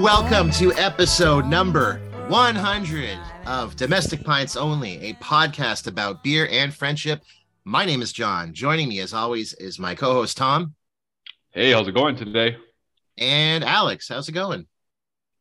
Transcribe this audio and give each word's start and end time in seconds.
everyone. 0.00 0.30
Welcome 0.30 0.50
to 0.52 0.72
episode 0.74 1.46
number 1.46 2.00
100 2.28 3.18
of 3.46 3.76
Domestic 3.76 4.24
Pints 4.24 4.56
Only, 4.56 4.96
a 5.10 5.14
podcast 5.14 5.86
about 5.86 6.22
beer 6.22 6.48
and 6.50 6.72
friendship. 6.72 7.22
My 7.64 7.84
name 7.84 8.00
is 8.02 8.12
John. 8.12 8.54
Joining 8.54 8.88
me, 8.88 9.00
as 9.00 9.12
always, 9.12 9.52
is 9.54 9.78
my 9.78 9.94
co 9.94 10.12
host, 10.14 10.36
Tom, 10.36 10.74
Hey, 11.50 11.72
how's 11.72 11.88
it 11.88 11.92
going 11.94 12.16
today? 12.16 12.56
and 13.18 13.62
Alex. 13.64 14.08
How's 14.08 14.28
it 14.28 14.32
going? 14.32 14.66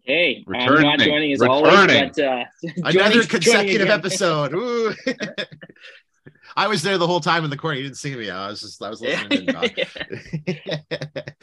Hey, 0.03 0.43
I'm 0.47 0.51
Returning. 0.53 0.81
not 0.83 0.99
joining 0.99 1.31
as 1.33 1.39
Returning. 1.39 1.65
always, 1.65 2.09
but 2.15 2.19
uh, 2.19 2.43
Another 2.77 2.91
joining- 2.91 3.11
joining 3.11 3.27
consecutive 3.27 3.89
episode. 3.89 4.53
Ooh. 4.53 4.93
I 6.57 6.67
was 6.67 6.81
there 6.81 6.97
the 6.97 7.07
whole 7.07 7.21
time 7.21 7.43
in 7.45 7.49
the 7.49 7.57
corner. 7.57 7.77
You 7.77 7.83
didn't 7.83 7.97
see 7.97 8.15
me. 8.15 8.29
I 8.29 8.49
was 8.49 8.59
just, 8.59 8.81
I 8.83 8.89
was 8.89 8.99
listening. 9.01 9.45
to 9.47 9.61
him 9.61 10.75
talk. 10.83 11.35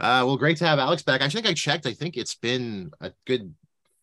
Uh, 0.00 0.22
well, 0.24 0.36
great 0.36 0.56
to 0.58 0.66
have 0.66 0.78
Alex 0.78 1.02
back. 1.02 1.20
I 1.22 1.28
think 1.28 1.46
I 1.46 1.54
checked. 1.54 1.86
I 1.86 1.92
think 1.92 2.16
it's 2.16 2.34
been 2.34 2.90
a 3.00 3.12
good 3.26 3.54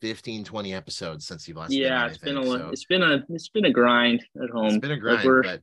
15, 0.01 0.43
20 0.43 0.73
episodes 0.73 1.25
since 1.25 1.47
you've 1.47 1.57
last 1.57 1.71
yeah, 1.71 2.03
I 2.03 2.07
it's 2.07 2.17
been 2.19 2.37
a 2.37 2.45
so 2.45 2.69
it's 2.69 2.85
been 2.85 3.01
a 3.03 3.23
it's 3.29 3.49
been 3.49 3.65
a 3.65 3.71
grind 3.71 4.23
at 4.41 4.49
home. 4.49 4.67
it's 4.67 4.77
been 4.77 4.91
a 4.91 4.93
Like, 4.93 5.01
grind, 5.01 5.23
we're- 5.25 5.41
but 5.43 5.61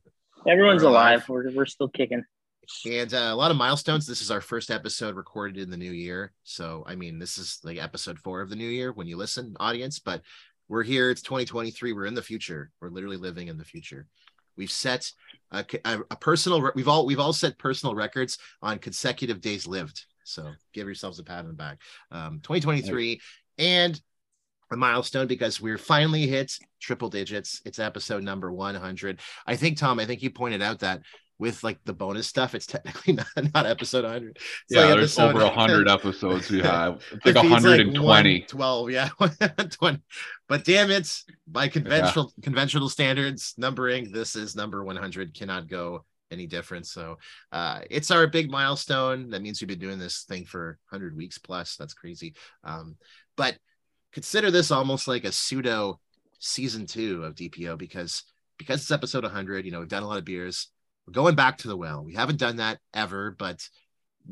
everyone's 0.50 0.82
we're 0.82 0.88
alive. 0.90 1.28
alive. 1.28 1.28
We're 1.28 1.50
we're 1.54 1.66
still 1.66 1.88
kicking. 1.88 2.24
and 2.90 3.12
uh, 3.14 3.18
a 3.30 3.36
lot 3.36 3.50
of 3.50 3.56
milestones. 3.56 4.06
This 4.06 4.20
is 4.22 4.30
our 4.30 4.40
first 4.40 4.70
episode 4.70 5.14
recorded 5.14 5.58
in 5.62 5.70
the 5.70 5.76
new 5.76 5.92
year. 5.92 6.32
So, 6.44 6.82
I 6.86 6.94
mean, 6.96 7.18
this 7.18 7.38
is 7.38 7.60
like 7.62 7.78
episode 7.78 8.18
four 8.18 8.40
of 8.40 8.50
the 8.50 8.56
new 8.56 8.68
year 8.68 8.90
when 8.92 9.06
you 9.06 9.16
listen, 9.16 9.54
audience, 9.60 9.98
but 9.98 10.22
we're 10.68 10.82
here. 10.82 11.10
It's 11.10 11.20
2023. 11.22 11.92
We're 11.92 12.06
in 12.06 12.14
the 12.14 12.22
future. 12.22 12.70
We're 12.80 12.88
literally 12.88 13.18
living 13.18 13.48
in 13.48 13.58
the 13.58 13.64
future. 13.66 14.06
We've 14.56 14.70
set 14.70 15.10
a, 15.50 15.64
a, 15.84 15.98
a 16.10 16.16
personal, 16.16 16.70
we've 16.74 16.88
all, 16.88 17.04
we've 17.06 17.18
all 17.20 17.32
set 17.34 17.58
personal 17.58 17.94
records 17.94 18.38
on 18.62 18.78
consecutive 18.78 19.40
days 19.42 19.66
lived. 19.66 20.06
So 20.24 20.50
give 20.72 20.86
yourselves 20.86 21.18
a 21.18 21.24
pat 21.24 21.40
on 21.40 21.48
the 21.48 21.54
back. 21.54 21.78
Um, 22.10 22.40
2023 22.42 23.20
and 23.58 24.00
a 24.70 24.76
milestone 24.76 25.26
because 25.26 25.60
we're 25.60 25.78
finally 25.78 26.26
hit 26.26 26.52
triple 26.80 27.08
digits. 27.08 27.60
It's 27.64 27.78
episode 27.78 28.22
number 28.22 28.52
100. 28.52 29.20
I 29.46 29.56
think, 29.56 29.78
Tom, 29.78 29.98
I 29.98 30.06
think 30.06 30.22
you 30.22 30.30
pointed 30.30 30.62
out 30.62 30.80
that 30.80 31.02
with 31.38 31.64
like 31.64 31.78
the 31.84 31.92
bonus 31.92 32.26
stuff, 32.26 32.54
it's 32.54 32.66
technically 32.66 33.12
not, 33.36 33.54
not 33.54 33.66
episode 33.66 34.04
100. 34.04 34.36
It's 34.36 34.44
yeah, 34.70 34.86
like 34.86 34.96
there's 34.96 35.18
over 35.18 35.40
100 35.40 35.88
episodes 35.88 36.50
we 36.50 36.60
have. 36.60 37.02
It's 37.12 37.26
like 37.26 37.34
feels 37.34 37.50
120. 37.50 38.40
12, 38.42 38.90
yeah. 38.90 39.08
120. 39.18 40.00
But 40.48 40.64
damn 40.64 40.90
it, 40.90 41.08
by 41.46 41.68
conventional 41.68 42.32
conventional 42.42 42.88
standards, 42.88 43.54
numbering, 43.56 44.12
this 44.12 44.36
is 44.36 44.54
number 44.54 44.84
100. 44.84 45.34
Cannot 45.34 45.68
go 45.68 46.04
any 46.30 46.46
different. 46.46 46.86
So 46.86 47.18
uh 47.52 47.80
it's 47.90 48.10
our 48.10 48.26
big 48.26 48.50
milestone. 48.50 49.30
That 49.30 49.42
means 49.42 49.60
we've 49.60 49.68
been 49.68 49.78
doing 49.78 49.98
this 49.98 50.22
thing 50.22 50.44
for 50.44 50.78
100 50.90 51.16
weeks 51.16 51.38
plus. 51.38 51.76
That's 51.76 51.94
crazy. 51.94 52.34
Um, 52.62 52.96
but 53.36 53.56
consider 54.12 54.50
this 54.50 54.70
almost 54.70 55.08
like 55.08 55.24
a 55.24 55.32
pseudo 55.32 56.00
season 56.38 56.86
two 56.86 57.24
of 57.24 57.34
DPO 57.34 57.78
because 57.78 58.24
because 58.58 58.82
it's 58.82 58.90
episode 58.90 59.24
100, 59.24 59.64
you 59.64 59.72
know, 59.72 59.80
we've 59.80 59.88
done 59.88 60.02
a 60.02 60.08
lot 60.08 60.18
of 60.18 60.24
beers. 60.24 60.68
We're 61.06 61.12
going 61.12 61.34
back 61.34 61.58
to 61.58 61.68
the 61.68 61.76
well. 61.76 62.04
We 62.04 62.14
haven't 62.14 62.38
done 62.38 62.56
that 62.56 62.78
ever, 62.94 63.34
but 63.36 63.68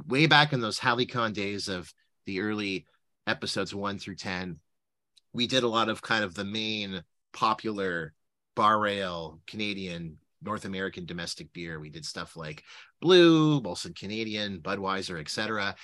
way 0.06 0.26
back 0.26 0.52
in 0.52 0.60
those 0.60 0.78
Halicon 0.78 1.32
days 1.32 1.68
of 1.68 1.92
the 2.26 2.40
early 2.40 2.86
episodes 3.26 3.74
one 3.74 3.98
through 3.98 4.16
10, 4.16 4.58
we 5.32 5.46
did 5.46 5.64
a 5.64 5.68
lot 5.68 5.88
of 5.88 6.02
kind 6.02 6.24
of 6.24 6.34
the 6.34 6.44
main 6.44 7.02
popular 7.32 8.14
bar 8.54 8.78
rail 8.78 9.40
Canadian 9.46 10.18
North 10.42 10.64
American 10.64 11.06
domestic 11.06 11.52
beer. 11.52 11.80
We 11.80 11.90
did 11.90 12.04
stuff 12.04 12.36
like 12.36 12.64
Blue, 13.00 13.60
Molson 13.60 13.96
Canadian, 13.96 14.60
Budweiser, 14.60 15.20
etc. 15.20 15.74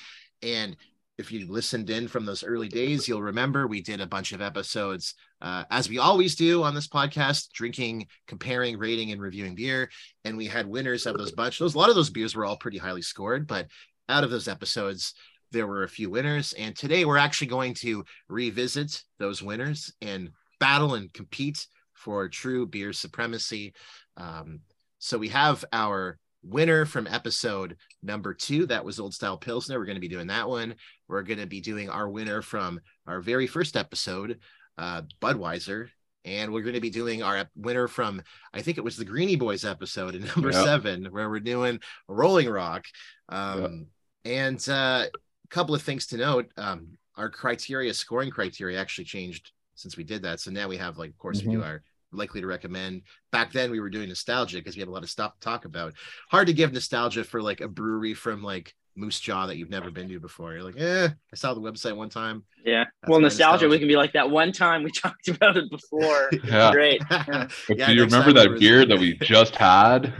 And 0.43 0.77
if 1.19 1.33
you 1.33 1.51
listened 1.51 1.91
in 1.91 2.07
from 2.07 2.25
those 2.25 2.45
early 2.45 2.69
days, 2.69 3.09
you'll 3.09 3.23
remember 3.23 3.67
we 3.67 3.83
did 3.83 4.01
a 4.01 4.07
bunch 4.07 4.33
of 4.33 4.41
episodes, 4.41 5.15
uh, 5.43 5.65
as 5.71 5.89
we 5.89 5.99
always 5.99 6.37
do 6.37 6.63
on 6.63 6.75
this 6.75 6.87
podcast, 6.87 7.51
drinking, 7.53 8.07
comparing, 8.29 8.79
rating, 8.79 9.11
and 9.11 9.21
reviewing 9.21 9.57
beer. 9.57 9.91
And 10.25 10.37
we 10.37 10.47
had 10.47 10.69
winners 10.69 11.07
of 11.07 11.19
those 11.19 11.33
bunch. 11.33 11.59
Those 11.59 11.75
a 11.75 11.79
lot 11.79 11.89
of 11.89 11.97
those 11.97 12.11
beers 12.11 12.37
were 12.37 12.45
all 12.45 12.57
pretty 12.57 12.79
highly 12.79 13.03
scored, 13.03 13.49
but 13.49 13.67
out 14.09 14.23
of 14.23 14.31
those 14.31 14.47
episodes, 14.47 15.15
there 15.51 15.67
were 15.67 15.83
a 15.83 15.89
few 15.89 16.09
winners. 16.09 16.53
And 16.53 16.77
today 16.77 17.05
we're 17.05 17.17
actually 17.17 17.49
going 17.49 17.75
to 17.75 18.05
revisit 18.29 19.03
those 19.19 19.43
winners 19.43 19.93
and 20.01 20.31
battle 20.61 20.95
and 20.95 21.13
compete 21.13 21.67
for 21.99 22.29
true 22.29 22.67
beer 22.67 22.93
supremacy. 22.93 23.75
Um, 24.17 24.61
so 24.99 25.19
we 25.19 25.29
have 25.29 25.65
our 25.73 26.19
winner 26.43 26.85
from 26.87 27.07
episode 27.07 27.77
number 28.03 28.33
two. 28.35 28.67
That 28.67 28.85
was 28.85 28.99
Old 29.01 29.15
Style 29.15 29.37
Pilsner. 29.37 29.79
We're 29.79 29.85
going 29.87 29.97
to 29.97 30.01
be 30.01 30.09
doing 30.09 30.29
that 30.29 30.49
one. 30.49 30.75
We're 31.09 31.23
going 31.23 31.41
to 31.41 31.47
be 31.47 31.61
doing 31.61 31.89
our 31.91 32.09
winner 32.09 32.43
from 32.43 32.81
our 33.07 33.21
very 33.21 33.47
first 33.47 33.77
episode, 33.77 34.39
uh, 34.77 35.03
Budweiser. 35.21 35.89
And 36.25 36.53
we're 36.53 36.63
going 36.63 36.75
to 36.75 36.81
be 36.81 36.91
doing 36.91 37.23
our 37.23 37.49
winner 37.57 37.89
from, 37.89 38.23
I 38.53 38.61
think 38.61 38.77
it 38.77 38.85
was 38.85 38.97
the 38.97 39.05
Greenie 39.05 39.37
Boys 39.37 39.65
episode 39.65 40.15
in 40.15 40.25
number 40.37 40.51
Yeah. 40.51 40.65
seven, 40.65 41.07
where 41.07 41.29
we're 41.31 41.41
doing 41.41 41.81
Rolling 42.09 42.49
Rock. 42.49 42.85
Um, 43.29 43.87
And 44.25 44.69
uh, 44.69 45.07
a 45.13 45.49
couple 45.49 45.75
of 45.75 45.83
things 45.83 46.07
to 46.09 46.17
note 46.19 46.51
um, 46.57 46.99
our 47.17 47.31
criteria, 47.31 47.95
scoring 47.95 48.31
criteria 48.31 48.79
actually 48.81 49.05
changed 49.07 49.53
since 49.79 49.97
we 49.97 50.05
did 50.05 50.23
that. 50.23 50.41
So 50.41 50.51
now 50.51 50.69
we 50.69 50.77
have, 50.77 50.99
like, 50.99 51.11
of 51.11 51.19
course, 51.19 51.43
we 51.43 51.51
do 51.53 51.63
our 51.63 51.83
likely 52.13 52.41
to 52.41 52.47
recommend. 52.47 53.03
Back 53.33 53.53
then, 53.53 53.71
we 53.71 53.81
were 53.81 53.91
doing 53.91 54.09
nostalgia 54.09 54.57
because 54.59 54.77
we 54.77 54.81
have 54.81 54.89
a 54.89 54.93
lot 54.93 55.03
of 55.03 55.11
stuff 55.11 55.35
to 55.35 55.41
talk 55.41 55.65
about. 55.67 55.95
Hard 56.31 56.47
to 56.47 56.53
give 56.53 56.73
nostalgia 56.73 57.23
for 57.25 57.41
like 57.43 57.61
a 57.61 57.69
brewery 57.69 58.15
from 58.15 58.43
like 58.43 58.75
Moose 58.97 59.21
Jaw 59.21 59.47
that 59.47 59.59
you've 59.59 59.71
never 59.71 59.91
been 59.91 60.09
to 60.09 60.19
before. 60.19 60.55
You're 60.55 60.65
like, 60.65 60.81
eh, 60.81 61.09
I 61.09 61.37
saw 61.37 61.53
the 61.55 61.61
website 61.61 61.95
one 61.95 62.09
time. 62.09 62.45
Yeah. 62.65 62.85
That's 63.03 63.11
well, 63.11 63.21
nostalgia, 63.21 63.53
nostalgia. 63.67 63.69
We 63.69 63.79
can 63.79 63.89
be 63.89 63.97
like 63.97 64.15
that 64.15 64.29
one 64.31 64.51
time 64.53 64.83
we 64.83 64.91
talked 65.05 65.29
about 65.29 65.57
it 65.57 65.71
before. 65.71 66.31
Yeah. 66.45 66.73
Great. 66.73 67.03
But 67.09 67.53
Yeah, 67.69 67.87
do 67.89 67.95
you 67.95 68.05
remember 68.05 68.33
that 68.33 68.59
beer 68.59 68.79
was- 68.79 68.89
that 68.89 68.99
we 68.99 69.15
just 69.19 69.55
had? 69.55 70.13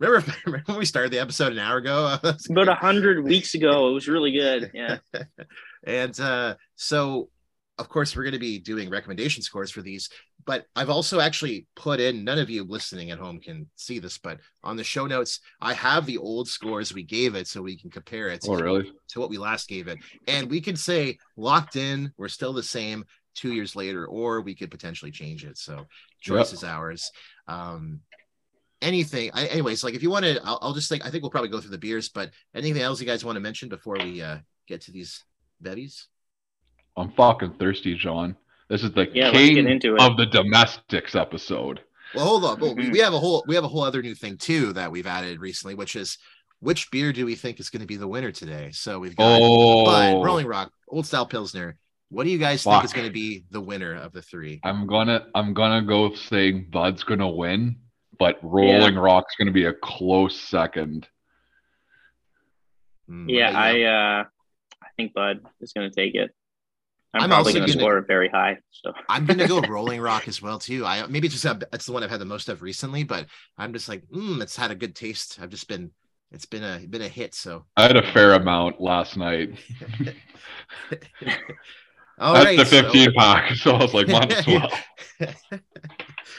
remember, 0.00 0.34
remember 0.46 0.62
when 0.66 0.78
we 0.78 0.84
started 0.84 1.12
the 1.12 1.18
episode 1.20 1.52
an 1.52 1.58
hour 1.58 1.76
ago? 1.76 2.16
About 2.22 2.68
a 2.68 2.74
hundred 2.74 3.22
weeks 3.24 3.54
ago, 3.54 3.90
it 3.90 3.92
was 3.92 4.08
really 4.08 4.32
good. 4.32 4.70
Yeah. 4.74 4.98
and 5.84 6.18
uh, 6.18 6.54
so, 6.74 7.28
of 7.80 7.88
course, 7.88 8.14
we're 8.14 8.22
going 8.22 8.34
to 8.34 8.38
be 8.38 8.58
doing 8.58 8.90
recommendation 8.90 9.42
scores 9.42 9.70
for 9.70 9.82
these. 9.82 10.08
But 10.44 10.66
I've 10.76 10.90
also 10.90 11.18
actually 11.20 11.66
put 11.74 11.98
in, 11.98 12.24
none 12.24 12.38
of 12.38 12.48
you 12.48 12.64
listening 12.64 13.10
at 13.10 13.18
home 13.18 13.40
can 13.40 13.68
see 13.74 13.98
this, 13.98 14.18
but 14.18 14.38
on 14.62 14.76
the 14.76 14.84
show 14.84 15.06
notes, 15.06 15.40
I 15.60 15.74
have 15.74 16.06
the 16.06 16.18
old 16.18 16.48
scores 16.48 16.94
we 16.94 17.02
gave 17.02 17.34
it 17.34 17.46
so 17.46 17.62
we 17.62 17.78
can 17.78 17.90
compare 17.90 18.28
it 18.28 18.44
Oh, 18.46 18.56
to, 18.56 18.62
really? 18.62 18.92
to 19.08 19.20
what 19.20 19.30
we 19.30 19.38
last 19.38 19.68
gave 19.68 19.88
it. 19.88 19.98
And 20.28 20.50
we 20.50 20.60
could 20.60 20.78
say 20.78 21.18
locked 21.36 21.76
in, 21.76 22.12
we're 22.16 22.28
still 22.28 22.52
the 22.52 22.62
same 22.62 23.04
two 23.34 23.52
years 23.52 23.74
later, 23.74 24.06
or 24.06 24.40
we 24.40 24.54
could 24.54 24.70
potentially 24.70 25.10
change 25.10 25.44
it. 25.44 25.56
So 25.58 25.86
choice 26.20 26.52
Yep. 26.52 26.54
is 26.54 26.64
ours. 26.64 27.10
Um, 27.48 28.00
anything, 28.82 29.30
I, 29.34 29.46
anyways, 29.46 29.84
like 29.84 29.94
if 29.94 30.02
you 30.02 30.10
want 30.10 30.24
to, 30.24 30.40
I'll, 30.44 30.58
I'll 30.62 30.74
just 30.74 30.88
think, 30.88 31.04
I 31.04 31.10
think 31.10 31.22
we'll 31.22 31.30
probably 31.30 31.50
go 31.50 31.60
through 31.60 31.70
the 31.70 31.78
beers, 31.78 32.08
but 32.08 32.30
anything 32.54 32.82
else 32.82 33.00
you 33.00 33.06
guys 33.06 33.24
want 33.24 33.36
to 33.36 33.40
mention 33.40 33.68
before 33.68 33.98
we 33.98 34.22
uh, 34.22 34.38
get 34.66 34.82
to 34.82 34.92
these 34.92 35.24
bevies? 35.60 36.08
I'm 37.00 37.10
fucking 37.12 37.54
thirsty, 37.58 37.94
John. 37.96 38.36
This 38.68 38.82
is 38.84 38.92
the 38.92 39.08
Yeah, 39.12 39.30
king 39.32 39.56
into 39.66 39.94
it. 39.96 40.00
of 40.02 40.16
the 40.16 40.26
domestics 40.26 41.14
episode. 41.16 41.80
Well, 42.14 42.26
hold 42.26 42.44
on. 42.44 42.60
Well, 42.60 42.74
we, 42.74 42.84
Mhm. 42.84 42.92
we 42.92 42.98
have 43.00 43.14
a 43.14 43.18
whole 43.18 43.44
we 43.48 43.54
have 43.54 43.64
a 43.64 43.68
whole 43.68 43.82
other 43.82 44.02
new 44.02 44.14
thing 44.14 44.36
too 44.36 44.72
that 44.74 44.90
we've 44.92 45.06
added 45.06 45.40
recently, 45.40 45.74
which 45.74 45.96
is 45.96 46.18
which 46.60 46.90
beer 46.90 47.12
do 47.12 47.24
we 47.24 47.34
think 47.34 47.58
is 47.58 47.70
going 47.70 47.80
to 47.80 47.86
be 47.86 47.96
the 47.96 48.06
winner 48.06 48.30
today? 48.30 48.70
So 48.72 48.98
we've 48.98 49.16
got 49.16 49.38
Oh, 49.40 49.84
Bud, 49.86 50.22
Rolling 50.24 50.46
Rock, 50.46 50.72
Old 50.88 51.06
Style 51.06 51.24
Pilsner. 51.26 51.78
What 52.10 52.24
do 52.24 52.30
you 52.30 52.38
guys 52.38 52.62
think 52.64 52.84
is 52.84 52.92
going 52.92 53.06
to 53.06 53.12
be 53.12 53.44
the 53.50 53.60
winner 53.60 53.94
of 53.94 54.12
the 54.12 54.20
three? 54.22 54.60
I'm 54.62 54.86
gonna 54.86 55.26
I'm 55.34 55.54
gonna 55.54 55.82
go 55.86 56.12
saying 56.14 56.66
Bud's 56.70 57.02
gonna 57.02 57.30
win, 57.30 57.76
but 58.18 58.38
Rolling 58.42 58.96
Rock's 58.96 59.34
gonna 59.36 59.52
be 59.52 59.64
a 59.66 59.72
close 59.72 60.38
second. 60.38 61.08
Hmm, 63.06 63.28
Yeah. 63.28 63.58
I 63.58 63.82
uh, 63.82 64.24
I 64.82 64.86
think 64.96 65.14
Bud 65.14 65.40
is 65.60 65.72
going 65.72 65.90
to 65.90 65.94
take 65.94 66.14
it. 66.14 66.34
I'm, 67.12 67.22
I'm 67.22 67.28
probably 67.30 67.50
also 67.52 67.58
going 67.60 67.72
to 67.72 67.78
score 67.78 68.00
very 68.02 68.28
high. 68.28 68.58
So 68.70 68.92
I'm 69.08 69.26
gonna 69.26 69.48
go 69.48 69.60
Rolling 69.68 70.00
Rock 70.00 70.28
as 70.28 70.40
well 70.40 70.58
too. 70.58 70.86
I 70.86 71.06
maybe 71.06 71.26
it's 71.26 71.34
just 71.34 71.44
have, 71.44 71.62
it's 71.72 71.86
the 71.86 71.92
one 71.92 72.04
I've 72.04 72.10
had 72.10 72.20
the 72.20 72.24
most 72.24 72.48
of 72.48 72.62
recently, 72.62 73.02
but 73.04 73.26
I'm 73.58 73.72
just 73.72 73.88
like, 73.88 74.04
mm, 74.14 74.40
it's 74.40 74.56
had 74.56 74.70
a 74.70 74.76
good 74.76 74.94
taste. 74.94 75.38
I've 75.42 75.50
just 75.50 75.68
been 75.68 75.90
it's 76.30 76.46
been 76.46 76.62
a 76.62 76.78
been 76.86 77.02
a 77.02 77.08
hit. 77.08 77.34
So 77.34 77.64
I 77.76 77.82
had 77.82 77.96
a 77.96 78.12
fair 78.12 78.34
amount 78.34 78.80
last 78.80 79.16
night. 79.16 79.58
all 82.18 82.34
That's 82.34 82.44
right, 82.46 82.58
the 82.58 82.64
so- 82.64 82.82
15 82.82 83.12
pack, 83.14 83.54
so 83.56 83.72
I 83.72 83.78
was 83.82 83.94
like, 83.94 84.08
might 84.08 84.32
as 84.32 84.46
well. 84.46 84.70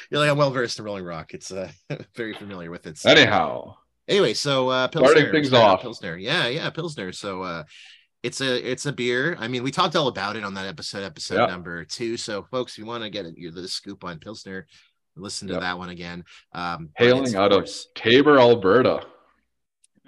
You're 0.10 0.20
like 0.22 0.30
I'm 0.30 0.38
well 0.38 0.52
versed 0.52 0.80
in 0.80 0.86
Rolling 0.86 1.04
Rock. 1.04 1.34
It's 1.34 1.52
uh 1.52 1.70
very 2.16 2.34
familiar 2.34 2.72
with 2.72 2.88
it. 2.88 2.98
So- 2.98 3.10
Anyhow, 3.10 3.76
Anyway, 4.08 4.34
so 4.34 4.70
uh 4.70 4.88
Pilsner, 4.88 5.10
Starting 5.12 5.32
things 5.32 5.48
start 5.48 5.64
off. 5.76 5.82
Pilsner. 5.82 6.18
Yeah, 6.18 6.48
yeah, 6.48 6.70
Pilsner. 6.70 7.12
So 7.12 7.44
uh 7.44 7.64
it's 8.24 8.42
a 8.42 8.72
it's 8.72 8.86
a 8.86 8.92
beer. 8.92 9.36
I 9.40 9.48
mean, 9.48 9.64
we 9.64 9.72
talked 9.72 9.96
all 9.96 10.08
about 10.08 10.36
it 10.36 10.44
on 10.44 10.54
that 10.56 10.66
episode, 10.68 11.04
episode 11.04 11.36
Yeah. 11.40 11.46
number 11.48 11.84
two. 11.86 12.18
So, 12.18 12.44
folks, 12.44 12.74
if 12.74 12.78
you 12.80 12.86
want 12.86 13.04
to 13.04 13.10
get 13.10 13.26
it, 13.26 13.36
you're 13.38 13.52
the 13.52 13.68
scoop 13.68 14.04
on 14.04 14.20
Pilsner, 14.20 14.68
listen 15.16 15.48
to 15.48 15.56
Yep. 15.56 15.62
that 15.62 15.78
one 15.78 15.90
again. 15.90 16.24
Um, 16.54 16.90
Hailing 16.98 17.36
out 17.36 17.52
of 17.52 17.60
course- 17.60 17.88
Taber, 17.96 18.40
Alberta. 18.40 19.06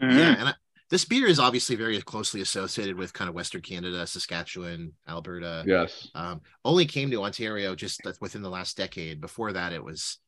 Mhm. 0.01 0.17
yeah, 0.17 0.35
and 0.39 0.49
I, 0.49 0.53
this 0.89 1.05
beer 1.05 1.27
is 1.27 1.39
obviously 1.39 1.75
very 1.75 1.99
closely 2.01 2.41
associated 2.41 2.95
with 2.97 3.13
kind 3.13 3.29
of 3.29 3.35
Western 3.35 3.61
Canada, 3.61 4.05
Saskatchewan, 4.05 4.93
Alberta. 5.07 5.63
Yes. 5.65 6.07
Um, 6.13 6.41
only 6.63 6.85
came 6.85 7.09
to 7.11 7.23
Ontario 7.23 7.73
just 7.75 8.01
within 8.21 8.41
the 8.43 8.49
last 8.49 8.77
decade. 8.77 9.21
Before 9.21 9.53
that, 9.53 9.73
it 9.73 9.83
was 9.83 10.19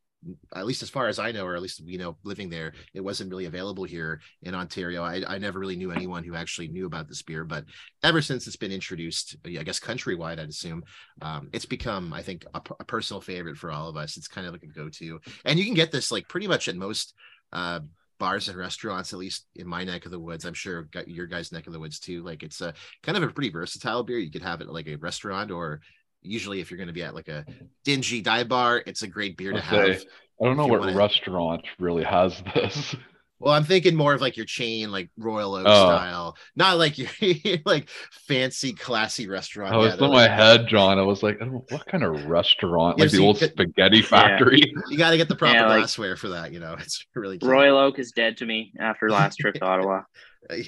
at 0.56 0.66
least 0.66 0.84
as 0.84 0.90
far 0.90 1.08
as 1.08 1.20
I 1.20 1.32
know, 1.32 1.46
or 1.46 1.56
at 1.56 1.62
least 1.62 1.84
we 1.86 1.98
know 1.98 2.18
living 2.24 2.50
there, 2.50 2.74
it 2.94 3.02
wasn't 3.02 3.30
really 3.30 3.46
available 3.46 3.84
here 3.84 4.22
in 4.42 4.56
Ontario. 4.56 5.04
I, 5.04 5.24
I 5.28 5.38
never 5.38 5.60
really 5.60 5.76
knew 5.76 5.92
anyone 5.92 6.24
who 6.24 6.36
actually 6.36 6.68
knew 6.68 6.86
about 6.86 7.08
this 7.08 7.22
beer, 7.22 7.44
but 7.44 7.66
ever 8.04 8.22
since 8.22 8.48
it's 8.48 8.56
been 8.56 8.72
introduced, 8.72 9.36
I 9.46 9.64
guess 9.64 9.80
countrywide, 9.80 10.40
I'd 10.40 10.50
assume, 10.50 10.84
um, 11.22 11.50
it's 11.54 11.66
become, 11.66 12.14
I 12.14 12.22
think, 12.22 12.46
a, 12.54 12.62
a 12.80 12.86
personal 12.86 13.22
favorite 13.22 13.58
for 13.58 13.72
all 13.72 13.90
of 13.90 13.98
us. 13.98 14.18
It's 14.18 14.28
kind 14.28 14.48
of 14.48 14.54
like 14.54 14.64
a 14.64 14.68
go-to, 14.68 15.20
and 15.44 15.60
you 15.60 15.66
can 15.66 15.74
get 15.74 15.92
this 15.92 16.12
like 16.12 16.28
pretty 16.28 16.48
much 16.48 16.68
at 16.68 16.76
most 16.76 17.14
uh, 17.54 17.80
bars 18.18 18.48
and 18.48 18.58
restaurants, 18.58 19.14
at 19.14 19.20
least 19.20 19.46
in 19.56 19.68
my 19.68 19.84
neck 19.84 20.06
of 20.06 20.12
the 20.12 20.20
woods. 20.20 20.46
I'm 20.46 20.54
sure 20.54 20.88
your 21.06 21.28
guys' 21.28 21.52
neck 21.52 21.68
of 21.68 21.74
the 21.74 21.80
woods 21.80 22.00
too. 22.00 22.24
Like 22.24 22.44
it's 22.44 22.62
a 22.62 22.74
kind 23.04 23.18
of 23.18 23.24
a 23.24 23.32
pretty 23.32 23.50
versatile 23.50 24.04
beer. 24.04 24.20
You 24.20 24.32
could 24.32 24.42
have 24.42 24.62
it 24.62 24.70
like 24.70 24.88
a 24.88 24.96
restaurant 24.96 25.52
or 25.52 25.82
usually 26.26 26.60
if 26.60 26.70
you're 26.72 26.78
going 26.78 26.88
to 26.88 26.94
be 26.94 27.04
at 27.04 27.16
like 27.16 27.28
a 27.28 27.46
dingy 27.84 28.22
dive 28.22 28.48
bar, 28.50 28.84
it's 28.86 29.04
a 29.04 29.08
great 29.08 29.38
beer 29.38 29.52
to 29.52 29.58
I'll 29.58 29.64
have. 29.64 30.04
I 30.42 30.46
don't 30.46 30.58
know 30.58 30.68
what 30.68 30.82
wanna- 30.82 30.96
restaurant 30.96 31.66
really 31.80 32.04
has 32.04 32.42
this. 32.54 32.96
Well, 33.38 33.54
I'm 33.54 33.66
thinking 33.66 33.96
more 33.98 34.14
of 34.14 34.22
like 34.22 34.38
your 34.38 34.46
chain, 34.46 34.94
like 34.94 35.10
Royal 35.18 35.56
Oak 35.56 35.66
Oh. 35.68 35.86
style, 35.88 36.38
not 36.56 36.78
like 36.78 36.98
your 36.98 37.10
like 37.66 37.90
fancy, 38.30 38.72
classy 38.72 39.28
restaurant. 39.28 39.74
I 39.74 39.78
was 39.78 39.94
Yeah, 40.00 40.06
in 40.06 40.12
my 40.14 40.22
like- 40.22 40.32
head, 40.32 40.68
John. 40.70 40.98
I 40.98 41.02
was 41.02 41.22
like, 41.22 41.36
I 41.36 41.40
don't 41.46 41.54
know, 41.56 41.66
what 41.70 41.86
kind 41.86 42.06
of 42.06 42.26
restaurant? 42.28 42.98
Like 42.98 43.10
so 43.10 43.18
the 43.18 43.22
you 43.22 43.28
old 43.28 43.40
could- 43.40 43.52
spaghetti 43.52 44.02
factory. 44.02 44.62
You 44.90 44.98
got 44.98 45.12
to 45.12 45.18
get 45.18 45.28
the 45.28 45.36
proper 45.36 45.54
Yeah, 45.54 45.68
like- 45.68 45.80
glassware 45.80 46.16
for 46.16 46.30
that. 46.30 46.54
You 46.54 46.62
know, 46.62 46.76
it's 46.80 47.06
really 47.14 47.38
cute. 47.38 47.52
Royal 47.52 47.78
Oak 47.78 48.00
is 48.00 48.12
dead 48.14 48.38
to 48.38 48.46
me 48.46 48.72
after 48.80 49.10
last 49.10 49.36
trip 49.36 49.56
to 49.56 49.66
Ottawa. 49.66 50.04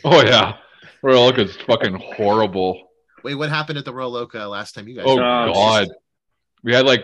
Oh 0.04 0.22
yeah. 0.24 0.58
Royal 1.02 1.24
Oak 1.24 1.38
is 1.40 1.56
fucking 1.66 1.96
horrible. 2.18 2.87
Wait, 3.28 3.36
what 3.36 3.50
happened 3.50 3.78
at 3.78 3.84
the 3.84 3.94
Royal 3.94 4.16
Oak 4.16 4.36
uh, 4.36 4.48
last 4.48 4.74
time 4.74 4.88
you 4.88 4.96
guys? 4.96 5.04
Oh 5.06 5.18
god. 5.18 5.90
We 6.64 6.74
had 6.74 6.86
like 6.86 7.04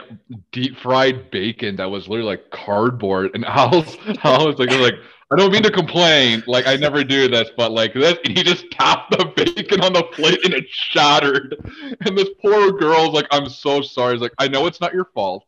deep 0.54 0.78
fried 0.78 1.30
bacon 1.32 1.76
that 1.76 1.92
was 1.92 2.08
literally 2.08 2.30
like 2.30 2.50
cardboard, 2.50 3.32
and 3.34 3.44
Al's 3.44 3.98
Al 4.24 4.48
was 4.48 4.58
like, 4.58 4.72
like, 4.72 4.94
I 5.34 5.36
don't 5.36 5.52
mean 5.52 5.64
to 5.64 5.70
complain, 5.70 6.42
like 6.48 6.66
I 6.66 6.78
never 6.78 7.04
do 7.04 7.28
this, 7.28 7.50
but 7.58 7.74
like 7.74 7.94
this, 7.94 8.18
he 8.24 8.42
just 8.42 8.72
tapped 8.72 9.12
the 9.12 9.26
bacon 9.36 9.82
on 9.82 9.92
the 9.92 10.04
plate 10.04 10.40
and 10.46 10.54
it 10.54 10.64
shattered. 10.70 11.58
And 12.06 12.18
this 12.18 12.30
poor 12.42 12.72
girl's 12.72 13.14
like, 13.14 13.28
I'm 13.30 13.50
so 13.50 13.82
sorry. 13.82 14.14
He's 14.14 14.22
like, 14.22 14.34
I 14.38 14.48
know 14.48 14.66
it's 14.66 14.80
not 14.80 14.94
your 14.94 15.10
fault, 15.14 15.44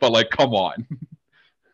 but 0.00 0.10
like, 0.10 0.30
come 0.30 0.54
on. 0.54 0.86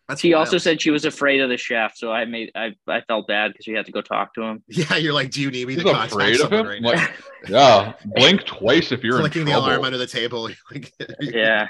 That's 0.09 0.23
She 0.23 0.33
also 0.33 0.57
said 0.57 0.81
she 0.81 0.91
was 0.91 1.05
afraid 1.05 1.41
of 1.43 1.51
the 1.51 1.59
chef, 1.59 1.95
so 1.95 2.11
I 2.11 2.25
made 2.25 2.51
I, 2.55 2.75
I 2.89 3.03
felt 3.03 3.27
bad 3.29 3.53
because 3.53 3.65
she 3.67 3.73
had 3.73 3.85
to 3.87 3.93
go 3.93 4.01
talk 4.01 4.33
to 4.35 4.43
him. 4.43 4.63
"Yeah, 4.67 4.97
you're 4.97 5.13
like, 5.13 5.31
do 5.31 5.43
you 5.43 5.51
need 5.51 5.67
me 5.69 5.75
He's 5.75 5.83
to 5.85 5.91
contact 5.93 6.13
afraid 6.13 6.41
of 6.41 6.51
him. 6.51 6.67
right 6.67 6.81
now?" 6.81 6.89
Like, 6.93 7.13
yeah, 7.49 7.93
blink 8.07 8.45
twice 8.47 8.91
if 8.91 9.05
you're 9.05 9.19
Clicking 9.19 9.41
in 9.43 9.47
the 9.47 9.53
trouble. 9.53 9.67
alarm 9.69 9.85
under 9.85 9.99
the 9.99 10.07
table. 10.07 10.49
Yeah. 11.21 11.69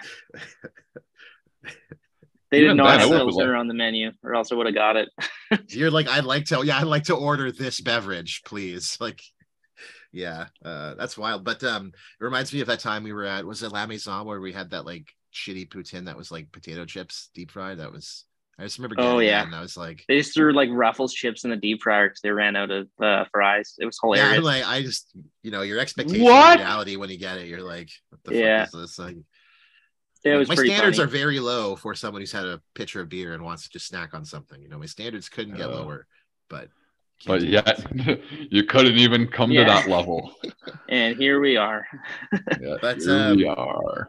They 2.51 2.59
Even 2.61 2.69
didn't 2.69 2.77
know 2.79 2.85
then, 2.85 2.93
I 2.93 2.97
I 2.97 2.99
had 3.01 3.09
would've 3.11 3.27
Pilsner 3.29 3.49
liked- 3.49 3.59
on 3.61 3.69
the 3.69 3.75
menu, 3.75 4.11
or 4.23 4.35
else 4.35 4.51
I 4.51 4.55
would 4.55 4.67
have 4.67 4.75
got 4.75 4.97
it. 4.97 5.11
You're 5.69 5.91
like, 5.91 6.09
I'd 6.09 6.25
like 6.25 6.47
to, 6.47 6.63
yeah, 6.65 6.79
I'd 6.79 6.85
like 6.87 7.05
to 7.05 7.15
order 7.15 7.53
this 7.53 7.79
beverage, 7.81 8.41
please. 8.47 8.97
Like, 9.01 9.21
yeah, 10.13 10.47
uh, 10.65 10.95
that's 10.95 11.19
wild. 11.19 11.45
But 11.45 11.63
um, 11.63 11.89
it 11.89 12.25
reminds 12.25 12.55
me 12.55 12.63
of 12.63 12.69
that 12.69 12.81
time 12.81 13.05
we 13.05 13.13
were 13.13 13.27
at, 13.27 13.45
was 13.45 13.63
it 13.63 13.71
La 13.71 13.85
Maison 13.87 14.25
where 14.25 14.41
we 14.41 14.55
had 14.55 14.71
that 14.71 14.87
like 14.87 15.13
shitty 15.35 15.69
poutine 15.69 16.07
that 16.07 16.17
was 16.17 16.31
like 16.31 16.51
potato 16.53 16.85
chips 16.85 17.31
deep 17.35 17.51
fried? 17.51 17.79
That 17.79 17.93
was, 17.93 18.25
I 18.59 18.65
just 18.65 18.79
remember 18.79 18.97
getting 18.97 19.11
Oh, 19.11 19.19
that 19.19 19.25
yeah. 19.25 19.43
and 19.45 19.55
I 19.55 19.61
was 19.61 19.77
like, 19.77 20.05
They 20.09 20.19
just 20.19 20.35
threw 20.35 20.53
like 20.53 20.69
Ruffles 20.73 21.15
chips 21.15 21.45
in 21.45 21.51
the 21.51 21.57
deep 21.57 21.83
fryer 21.83 22.09
because 22.09 22.21
they 22.21 22.31
ran 22.31 22.57
out 22.57 22.71
of 22.71 22.89
uh, 23.03 23.25
fries. 23.33 23.75
It 23.79 23.87
was 23.87 23.99
hilarious. 24.03 24.39
I'm 24.39 24.45
like, 24.45 24.67
I 24.67 24.83
just, 24.83 25.11
you 25.43 25.51
know, 25.51 25.63
your 25.63 25.79
expectation 25.79 26.25
What? 26.25 26.59
reality 26.59 26.97
when 26.97 27.11
you 27.11 27.19
get 27.19 27.39
it, 27.39 27.47
you're 27.47 27.63
like, 27.63 27.91
what 28.11 28.23
the 28.25 28.35
Yeah. 28.35 28.65
fuck 28.65 28.75
is 28.75 28.81
this? 28.81 28.99
Like, 28.99 29.17
it 30.25 30.35
was 30.37 30.49
my 30.49 30.57
standards 30.57 30.99
funny. 30.99 31.09
are 31.09 31.11
very 31.11 31.39
low 31.41 31.77
for 31.77 31.95
someone 31.95 32.21
who's 32.21 32.33
had 32.33 32.45
a 32.45 32.61
pitcher 32.75 33.01
of 33.01 33.09
beer 33.09 33.35
and 33.35 33.43
wants 33.45 33.63
to 33.63 33.71
just 33.71 33.87
snack 33.87 34.15
on 34.15 34.25
something. 34.25 34.61
You 34.61 34.69
know, 34.69 34.79
my 34.79 34.87
standards 34.87 35.29
couldn't 35.29 35.57
get 35.57 35.67
Uh, 35.71 35.77
lower, 35.77 36.07
but. 36.49 36.69
But 37.27 37.41
can't 37.41 37.51
yet, 37.67 38.21
you 38.51 38.63
couldn't 38.65 38.97
even 38.99 39.27
come 39.27 39.51
Yeah. 39.51 39.65
to 39.65 39.71
that 39.71 39.89
level. 39.91 40.33
and 40.89 41.17
here 41.17 41.41
we 41.41 41.57
are. 41.57 41.87
Yeah, 42.61 42.77
But, 42.81 42.99
here 43.01 43.31
um, 43.31 43.37
we 43.37 43.47
are. 43.47 44.09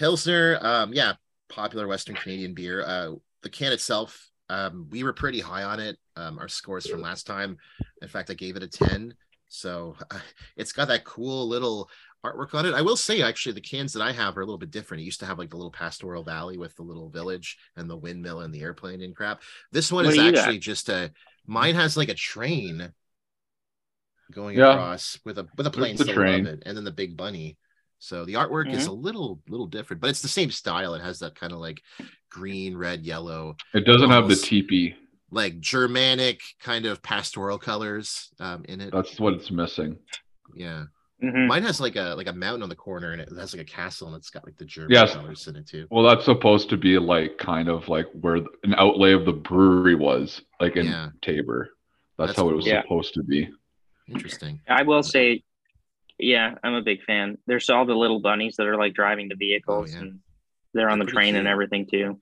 Pilsner, 0.00 0.58
um, 0.62 0.94
yeah, 0.94 1.12
popular 1.50 1.86
Western 1.86 2.14
Canadian 2.16 2.54
beer. 2.54 2.82
Uh, 2.82 3.12
the 3.42 3.50
can 3.50 3.70
itself, 3.70 4.30
um, 4.48 4.86
we 4.90 5.04
were 5.04 5.12
pretty 5.12 5.40
high 5.40 5.62
on 5.62 5.78
it. 5.78 5.98
Um, 6.16 6.38
our 6.38 6.48
scores 6.48 6.86
from 6.88 7.02
last 7.02 7.26
time, 7.26 7.58
in 8.00 8.08
fact, 8.08 8.30
I 8.30 8.34
gave 8.34 8.56
it 8.56 8.62
a 8.62 8.66
ten. 8.66 9.12
So 9.48 9.96
uh, 10.10 10.18
it's 10.56 10.72
got 10.72 10.88
that 10.88 11.04
cool 11.04 11.46
little 11.46 11.90
artwork 12.24 12.54
on 12.54 12.64
it. 12.64 12.72
I 12.72 12.80
will 12.80 12.96
say, 12.96 13.20
actually, 13.20 13.52
the 13.52 13.60
cans 13.60 13.92
that 13.92 14.02
I 14.02 14.12
have 14.12 14.38
are 14.38 14.40
a 14.40 14.46
little 14.46 14.56
bit 14.56 14.70
different. 14.70 15.02
It 15.02 15.04
used 15.04 15.20
to 15.20 15.26
have 15.26 15.38
like 15.38 15.50
the 15.50 15.56
little 15.56 15.70
pastoral 15.70 16.24
valley 16.24 16.56
with 16.56 16.74
the 16.76 16.82
little 16.82 17.10
village 17.10 17.58
and 17.76 17.88
the 17.88 17.96
windmill 17.96 18.40
and 18.40 18.54
the 18.54 18.62
airplane 18.62 19.02
and 19.02 19.14
crap. 19.14 19.42
This 19.70 19.92
one 19.92 20.06
What 20.06 20.14
is 20.14 20.18
you 20.18 20.32
got? 20.32 20.44
actually 20.44 20.60
just 20.60 20.88
a. 20.88 21.12
Mine 21.46 21.74
has 21.74 21.98
like 21.98 22.08
a 22.08 22.14
train 22.14 22.90
going 24.32 24.56
Yeah. 24.56 24.72
across 24.72 25.18
with 25.26 25.38
a 25.38 25.46
with 25.58 25.66
a 25.66 25.70
plane 25.70 25.96
still 25.98 26.14
train. 26.14 26.46
above 26.46 26.54
it, 26.54 26.62
and 26.64 26.74
then 26.74 26.84
the 26.84 26.90
big 26.90 27.18
bunny. 27.18 27.58
So 28.00 28.24
the 28.24 28.34
artwork 28.34 28.72
is 28.72 28.86
a 28.86 28.92
little 28.92 29.40
little 29.48 29.66
different, 29.66 30.00
but 30.00 30.08
it's 30.10 30.22
the 30.22 30.28
same 30.28 30.50
style. 30.50 30.94
It 30.94 31.02
has 31.02 31.18
that 31.20 31.34
kind 31.34 31.52
of 31.52 31.58
like 31.60 31.80
green, 32.30 32.76
red, 32.76 33.04
yellow, 33.04 33.56
It 33.74 33.84
doesn't 33.84 34.08
have 34.10 34.24
the 34.24 34.34
almost- 34.34 34.44
teepee. 34.46 34.94
like 35.30 35.60
Germanic 35.60 36.40
kind 36.60 36.86
of 36.86 37.02
pastoral 37.02 37.58
colors 37.58 38.30
um, 38.40 38.64
in 38.68 38.80
it. 38.80 38.90
That's 38.92 39.20
what 39.20 39.34
it's 39.34 39.50
missing. 39.50 39.96
Yeah, 40.56 40.86
Mhm. 41.22 41.46
mine 41.46 41.62
has 41.62 41.78
like 41.80 41.96
a 41.96 42.14
like 42.16 42.26
a 42.26 42.32
mountain 42.32 42.62
on 42.62 42.70
the 42.70 42.74
corner, 42.74 43.12
and 43.12 43.20
it 43.20 43.28
has 43.38 43.52
like 43.54 43.62
a 43.62 43.70
castle, 43.70 44.08
and 44.08 44.16
it's 44.16 44.30
got 44.30 44.46
like 44.46 44.56
the 44.56 44.64
German 44.64 44.92
Yes. 44.92 45.14
colors 45.14 45.46
in 45.46 45.56
it 45.56 45.66
too. 45.68 45.86
Well, 45.90 46.04
that's 46.04 46.24
supposed 46.24 46.70
to 46.70 46.78
be 46.78 46.98
like 46.98 47.36
kind 47.36 47.68
of 47.68 47.88
like 47.88 48.06
where 48.12 48.36
an 48.64 48.74
outlay 48.76 49.12
of 49.12 49.26
the 49.26 49.32
brewery 49.34 49.94
was, 49.94 50.40
like 50.58 50.76
in 50.76 50.86
Yeah. 50.86 51.10
Taber. 51.20 51.68
That's, 52.16 52.30
That's 52.30 52.38
how 52.40 52.48
it 52.48 52.56
was. 52.56 52.66
Yeah. 52.66 52.80
supposed 52.82 53.12
to 53.14 53.22
be. 53.22 53.48
Interesting. 54.08 54.60
I 54.68 54.82
will 54.82 55.02
say, 55.02 55.42
yeah, 56.22 56.54
I'm 56.62 56.74
a 56.74 56.82
big 56.82 57.02
fan. 57.04 57.38
There's 57.46 57.68
all 57.70 57.84
the 57.86 57.94
little 57.94 58.20
bunnies 58.20 58.56
that 58.56 58.66
are 58.66 58.76
like 58.76 58.94
driving 58.94 59.28
the 59.28 59.34
vehicles, 59.36 59.90
Oh, 59.90 59.94
yeah. 59.96 60.02
and 60.02 60.20
they're 60.74 60.88
on 60.90 60.98
They're 60.98 61.06
the 61.06 61.12
pretty 61.12 61.30
train 61.30 61.36
and 61.36 61.48
everything 61.48 61.86
too. 61.90 62.20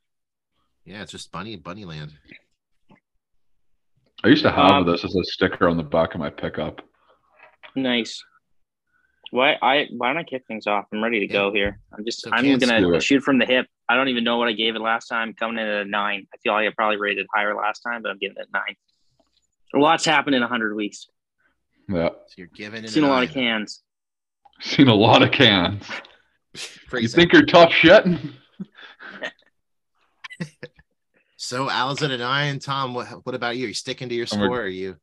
Yeah, 0.84 1.02
it's 1.02 1.12
just 1.12 1.30
bunny 1.32 1.56
bunny 1.56 1.84
land. 1.84 2.12
I 4.24 4.28
used 4.28 4.42
to 4.42 4.50
have 4.50 4.70
Um, 4.70 4.86
this 4.86 5.04
as 5.04 5.14
a 5.14 5.22
sticker 5.24 5.68
on 5.68 5.76
the 5.76 5.82
back 5.84 6.14
of 6.14 6.20
my 6.20 6.30
pickup. 6.30 6.82
Nice. 7.76 8.24
Why 9.30 9.56
I 9.60 9.86
why 9.90 10.08
don't 10.08 10.16
I 10.16 10.24
kick 10.24 10.44
things 10.48 10.66
off? 10.66 10.86
I'm 10.92 11.02
ready 11.04 11.20
to 11.20 11.26
Yeah. 11.26 11.32
go 11.32 11.52
here. 11.52 11.78
I'm 11.92 12.04
just 12.04 12.22
So 12.22 12.30
I'm 12.32 12.44
cans- 12.44 12.64
gonna 12.64 13.00
shoot 13.00 13.22
from 13.22 13.38
the 13.38 13.46
hip. 13.46 13.66
I 13.88 13.94
don't 13.96 14.08
even 14.08 14.24
know 14.24 14.38
what 14.38 14.48
I 14.48 14.52
gave 14.52 14.74
it 14.74 14.80
last 14.80 15.06
time. 15.06 15.34
Coming 15.34 15.58
in 15.58 15.66
at 15.70 15.86
a 15.86 15.88
nine. 15.88 16.26
I 16.34 16.36
feel 16.38 16.52
like 16.54 16.66
I 16.66 16.72
probably 16.74 16.96
rated 16.96 17.26
higher 17.34 17.54
last 17.54 17.80
time, 17.80 18.02
but 18.02 18.10
I'm 18.10 18.18
giving 18.18 18.36
it 18.38 18.48
a 18.48 18.50
nine. 18.56 18.74
A 19.74 19.78
lot's 19.78 20.04
happened 20.06 20.34
in 20.34 20.42
hundred 20.42 20.74
weeks. 20.74 21.08
Yeah, 21.88 22.08
So 22.08 22.34
you're 22.38 22.46
giving 22.48 22.84
it. 22.84 22.88
Seen 22.90 23.04
a 23.04 23.08
lot 23.08 23.22
of 23.22 23.30
cans. 23.30 23.82
seen 24.60 24.88
a 24.88 24.94
lot 24.94 25.22
of 25.22 25.30
cans. 25.30 25.84
Pretty 26.88 27.04
You 27.04 27.08
think 27.08 27.32
you're 27.32 27.46
tough 27.46 27.72
shit? 27.72 28.04
so? 31.36 31.70
Al's 31.70 32.02
and 32.02 32.22
I 32.22 32.44
and 32.44 32.60
Tom, 32.60 32.94
what 32.94 33.06
what 33.24 33.34
about 33.34 33.56
you? 33.56 33.66
Are 33.66 33.68
you 33.68 33.74
sticking 33.74 34.08
to 34.08 34.14
your 34.14 34.26
I'm 34.32 34.38
score? 34.38 34.58
Or 34.58 34.62
are 34.62 34.66
you 34.66 34.96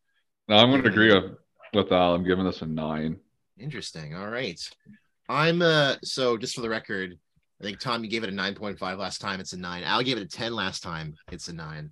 No, 0.48 0.58
I'm 0.58 0.70
going 0.70 0.84
to 0.84 0.90
agree 0.90 1.14
with, 1.14 1.38
with 1.74 1.92
Al. 1.92 2.16
I'm 2.16 2.24
giving 2.24 2.46
this 2.46 2.62
a 2.62 2.66
nine. 2.66 3.18
Interesting. 3.58 4.16
All 4.16 4.30
right. 4.30 4.60
I'm 5.30 5.62
uh 5.62 5.96
so 6.04 6.38
just 6.38 6.56
for 6.56 6.62
the 6.62 6.70
record, 6.70 7.18
I 7.62 7.64
think 7.64 7.80
Tom 7.80 8.04
you 8.04 8.10
gave 8.10 8.24
it 8.24 8.30
a 8.30 8.34
9.5 8.34 8.98
last 8.98 9.22
time. 9.22 9.40
It's 9.40 9.54
a 9.54 9.60
nine. 9.60 9.84
Al 9.84 10.04
gave 10.04 10.18
it 10.18 10.24
a 10.24 10.28
10 10.28 10.54
last 10.54 10.84
time. 10.84 11.16
It's 11.32 11.48
a 11.48 11.54
nine. 11.54 11.92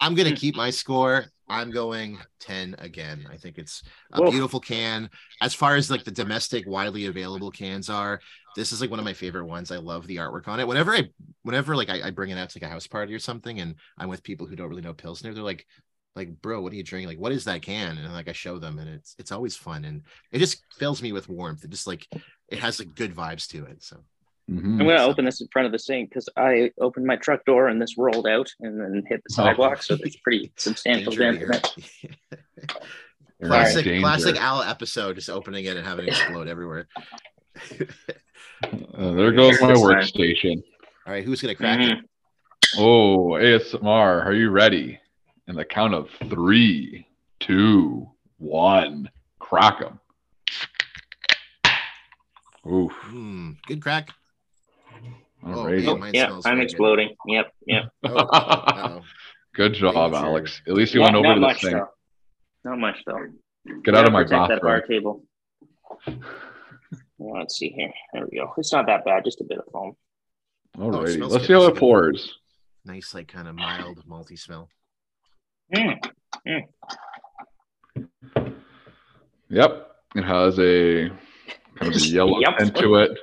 I'm 0.00 0.14
gonna 0.14 0.32
keep 0.36 0.56
my 0.56 0.70
score. 0.70 1.26
I'm 1.48 1.70
going 1.70 2.18
10 2.40 2.76
again. 2.78 3.26
I 3.30 3.36
think 3.36 3.58
it's 3.58 3.82
a 4.12 4.22
Whoa. 4.22 4.30
beautiful 4.30 4.60
can. 4.60 5.10
As 5.40 5.54
far 5.54 5.76
as 5.76 5.90
like 5.90 6.04
the 6.04 6.10
domestic 6.10 6.66
widely 6.66 7.06
available 7.06 7.50
cans 7.50 7.90
are, 7.90 8.20
this 8.56 8.72
is 8.72 8.80
like 8.80 8.90
one 8.90 8.98
of 8.98 9.04
my 9.04 9.12
favorite 9.12 9.46
ones. 9.46 9.70
I 9.70 9.76
love 9.76 10.06
the 10.06 10.16
artwork 10.16 10.48
on 10.48 10.60
it. 10.60 10.68
Whenever 10.68 10.94
I 10.94 11.04
whenever 11.42 11.76
like 11.76 11.90
I, 11.90 12.08
I 12.08 12.10
bring 12.10 12.30
it 12.30 12.38
out 12.38 12.50
to 12.50 12.58
like 12.58 12.68
a 12.68 12.72
house 12.72 12.86
party 12.86 13.14
or 13.14 13.18
something 13.18 13.60
and 13.60 13.74
I'm 13.98 14.08
with 14.08 14.22
people 14.22 14.46
who 14.46 14.56
don't 14.56 14.68
really 14.68 14.82
know 14.82 14.94
Pilsner, 14.94 15.34
they're 15.34 15.42
like, 15.42 15.66
like, 16.16 16.40
bro, 16.40 16.60
what 16.60 16.72
are 16.72 16.76
you 16.76 16.84
drinking? 16.84 17.08
Like, 17.08 17.20
what 17.20 17.32
is 17.32 17.44
that 17.44 17.62
can? 17.62 17.98
And 17.98 18.12
like 18.12 18.28
I 18.28 18.32
show 18.32 18.58
them 18.58 18.78
and 18.78 18.88
it's 18.88 19.14
it's 19.18 19.32
always 19.32 19.56
fun 19.56 19.84
and 19.84 20.02
it 20.32 20.38
just 20.38 20.62
fills 20.78 21.02
me 21.02 21.12
with 21.12 21.28
warmth. 21.28 21.64
It 21.64 21.70
just 21.70 21.86
like 21.86 22.06
it 22.48 22.58
has 22.60 22.78
like 22.78 22.94
good 22.94 23.14
vibes 23.14 23.48
to 23.48 23.64
it. 23.64 23.82
So 23.82 23.98
Mhm. 24.50 24.78
I'm 24.80 24.86
gonna 24.86 24.98
So- 24.98 25.08
open 25.10 25.24
this 25.24 25.40
in 25.40 25.48
front 25.48 25.66
of 25.66 25.72
the 25.72 25.78
sink 25.78 26.10
because 26.10 26.28
I 26.36 26.70
opened 26.78 27.06
my 27.06 27.16
truck 27.16 27.44
door 27.46 27.68
and 27.68 27.80
this 27.80 27.96
rolled 27.96 28.26
out 28.26 28.48
and 28.60 28.78
then 28.78 29.02
hit 29.08 29.22
the 29.26 29.32
Oh. 29.32 29.36
sidewalk. 29.44 29.82
So 29.82 29.96
it's 30.00 30.16
pretty 30.16 30.52
substantial 30.56 31.12
danger 31.12 31.32
dent 31.32 31.42
in 31.42 31.48
beer. 31.48 31.60
it. 31.60 31.76
You're 33.40 33.40
in 33.40 33.48
Classic, 33.48 33.84
danger. 33.84 34.00
classic 34.00 34.36
Al 34.40 34.62
episode, 34.62 35.16
just 35.16 35.30
opening 35.30 35.64
it 35.64 35.76
and 35.76 35.86
having 35.86 36.06
it 36.06 36.10
explode 36.10 36.48
everywhere. 36.48 36.88
Uh, 38.62 39.12
there 39.12 39.32
goes 39.32 39.60
my 39.60 39.72
workstation. 39.72 40.62
All 41.06 41.12
right, 41.12 41.22
who's 41.24 41.42
gonna 41.42 41.54
crack 41.54 41.80
Mhm. 41.80 41.98
it? 41.98 42.10
Oh, 42.78 43.32
ASMR, 43.36 44.22
are 44.24 44.32
you 44.32 44.48
ready? 44.50 44.98
In 45.48 45.54
the 45.54 45.64
count 45.66 45.92
of 45.92 46.08
three, 46.30 47.06
two, 47.40 48.08
one, 48.38 49.10
crack 49.38 49.80
them. 49.80 50.00
Oof. 52.66 52.92
Hmm, 52.92 53.52
good 53.66 53.82
crack. 53.82 54.08
Oh, 55.46 55.48
Alrighty. 55.50 55.82
yeah, 55.84 55.90
Oh, 55.90 56.10
yeah, 56.12 56.26
I'm 56.36 56.42
very 56.42 56.56
good. 56.56 56.62
exploding. 56.64 57.16
Yep, 57.26 57.52
yep. 57.66 57.84
Oh. 58.04 59.00
Good 59.54 59.74
job, 59.74 60.12
Danger. 60.12 60.26
Alex. 60.26 60.62
At 60.66 60.74
least 60.74 60.94
you 60.94 61.00
Not, 61.00 61.12
went 61.12 61.16
over 61.16 61.28
not 61.28 61.40
much 61.40 61.60
this 61.62 61.70
thing. 61.70 61.78
though. 61.78 62.70
Not 62.70 62.78
much 62.78 62.96
though. 63.06 63.18
Get 63.84 63.94
out 63.94 64.06
of 64.06 64.12
my 64.12 64.24
Gotta 64.24 64.46
protect 64.46 64.62
that 64.62 64.62
bar 64.66 64.80
table. 64.82 65.24
Well, 67.16 67.38
Let's 67.40 67.56
see 67.56 67.68
here. 67.68 67.92
There 68.12 68.26
we 68.30 68.36
go. 68.38 68.52
It's 68.58 68.72
not 68.72 68.86
that 68.86 69.04
bad. 69.04 69.24
Just 69.24 69.40
a 69.40 69.44
bit 69.44 69.58
of 69.58 69.64
foam. 69.72 69.94
Alrighty. 70.76 71.14
smells 71.14 71.32
Let's 71.32 71.46
good. 71.46 71.46
see 71.46 71.52
how 71.62 71.66
it 71.68 71.76
pours. 71.76 72.38
nice, 72.84 73.14
like 73.14 73.28
kind 73.28 73.46
of 73.46 73.54
mild 73.54 74.04
malty 74.06 74.36
smell. 74.38 74.68
Mm. 75.74 75.96
Yep. 79.48 79.90
It 80.16 80.24
has 80.24 80.58
a 80.58 81.08
kind 81.76 81.94
of 81.94 82.02
a 82.02 82.06
yellow 82.06 82.40
Yep. 82.40 82.58
tint 82.58 82.76
to 82.76 82.94
it. 82.96 83.18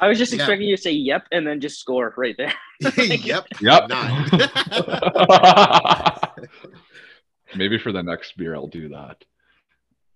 I 0.00 0.08
was 0.08 0.18
just 0.18 0.32
Yeah. 0.32 0.36
expecting 0.36 0.68
you 0.68 0.76
to 0.76 0.82
say 0.82 0.90
"yep" 0.92 1.26
and 1.30 1.46
then 1.46 1.60
just 1.60 1.78
score 1.78 2.12
right 2.16 2.34
there. 2.36 2.52
yep. 2.98 3.46
Yep. 3.60 3.90
Maybe 7.54 7.78
for 7.78 7.92
the 7.92 8.02
next 8.02 8.36
beer, 8.36 8.54
I'll 8.54 8.66
do 8.66 8.88
that. 8.88 9.22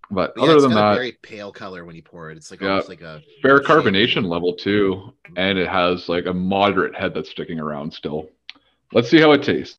But 0.09 0.33
Yeah, 0.37 0.43
other 0.43 0.53
it's 0.53 0.63
than 0.63 0.71
got 0.71 0.77
a 0.79 0.81
that, 0.89 0.95
very 0.95 1.11
pale 1.21 1.51
color 1.51 1.85
when 1.85 1.95
you 1.95 2.01
pour 2.01 2.31
it. 2.31 2.37
It's 2.37 2.49
like 2.51 2.61
Yeah. 2.61 2.69
almost 2.69 2.89
like 2.89 3.01
a 3.01 3.21
fair 3.41 3.57
shade. 3.57 3.67
carbonation 3.67 4.25
level 4.27 4.53
too, 4.55 5.13
and 5.35 5.57
it 5.57 5.67
has 5.67 6.09
like 6.09 6.25
a 6.25 6.33
moderate 6.33 6.95
head 6.95 7.13
that's 7.13 7.29
sticking 7.29 7.59
around 7.59 7.93
still. 7.93 8.29
Let's 8.93 9.09
see 9.09 9.19
how 9.19 9.31
it 9.33 9.43
tastes. 9.43 9.77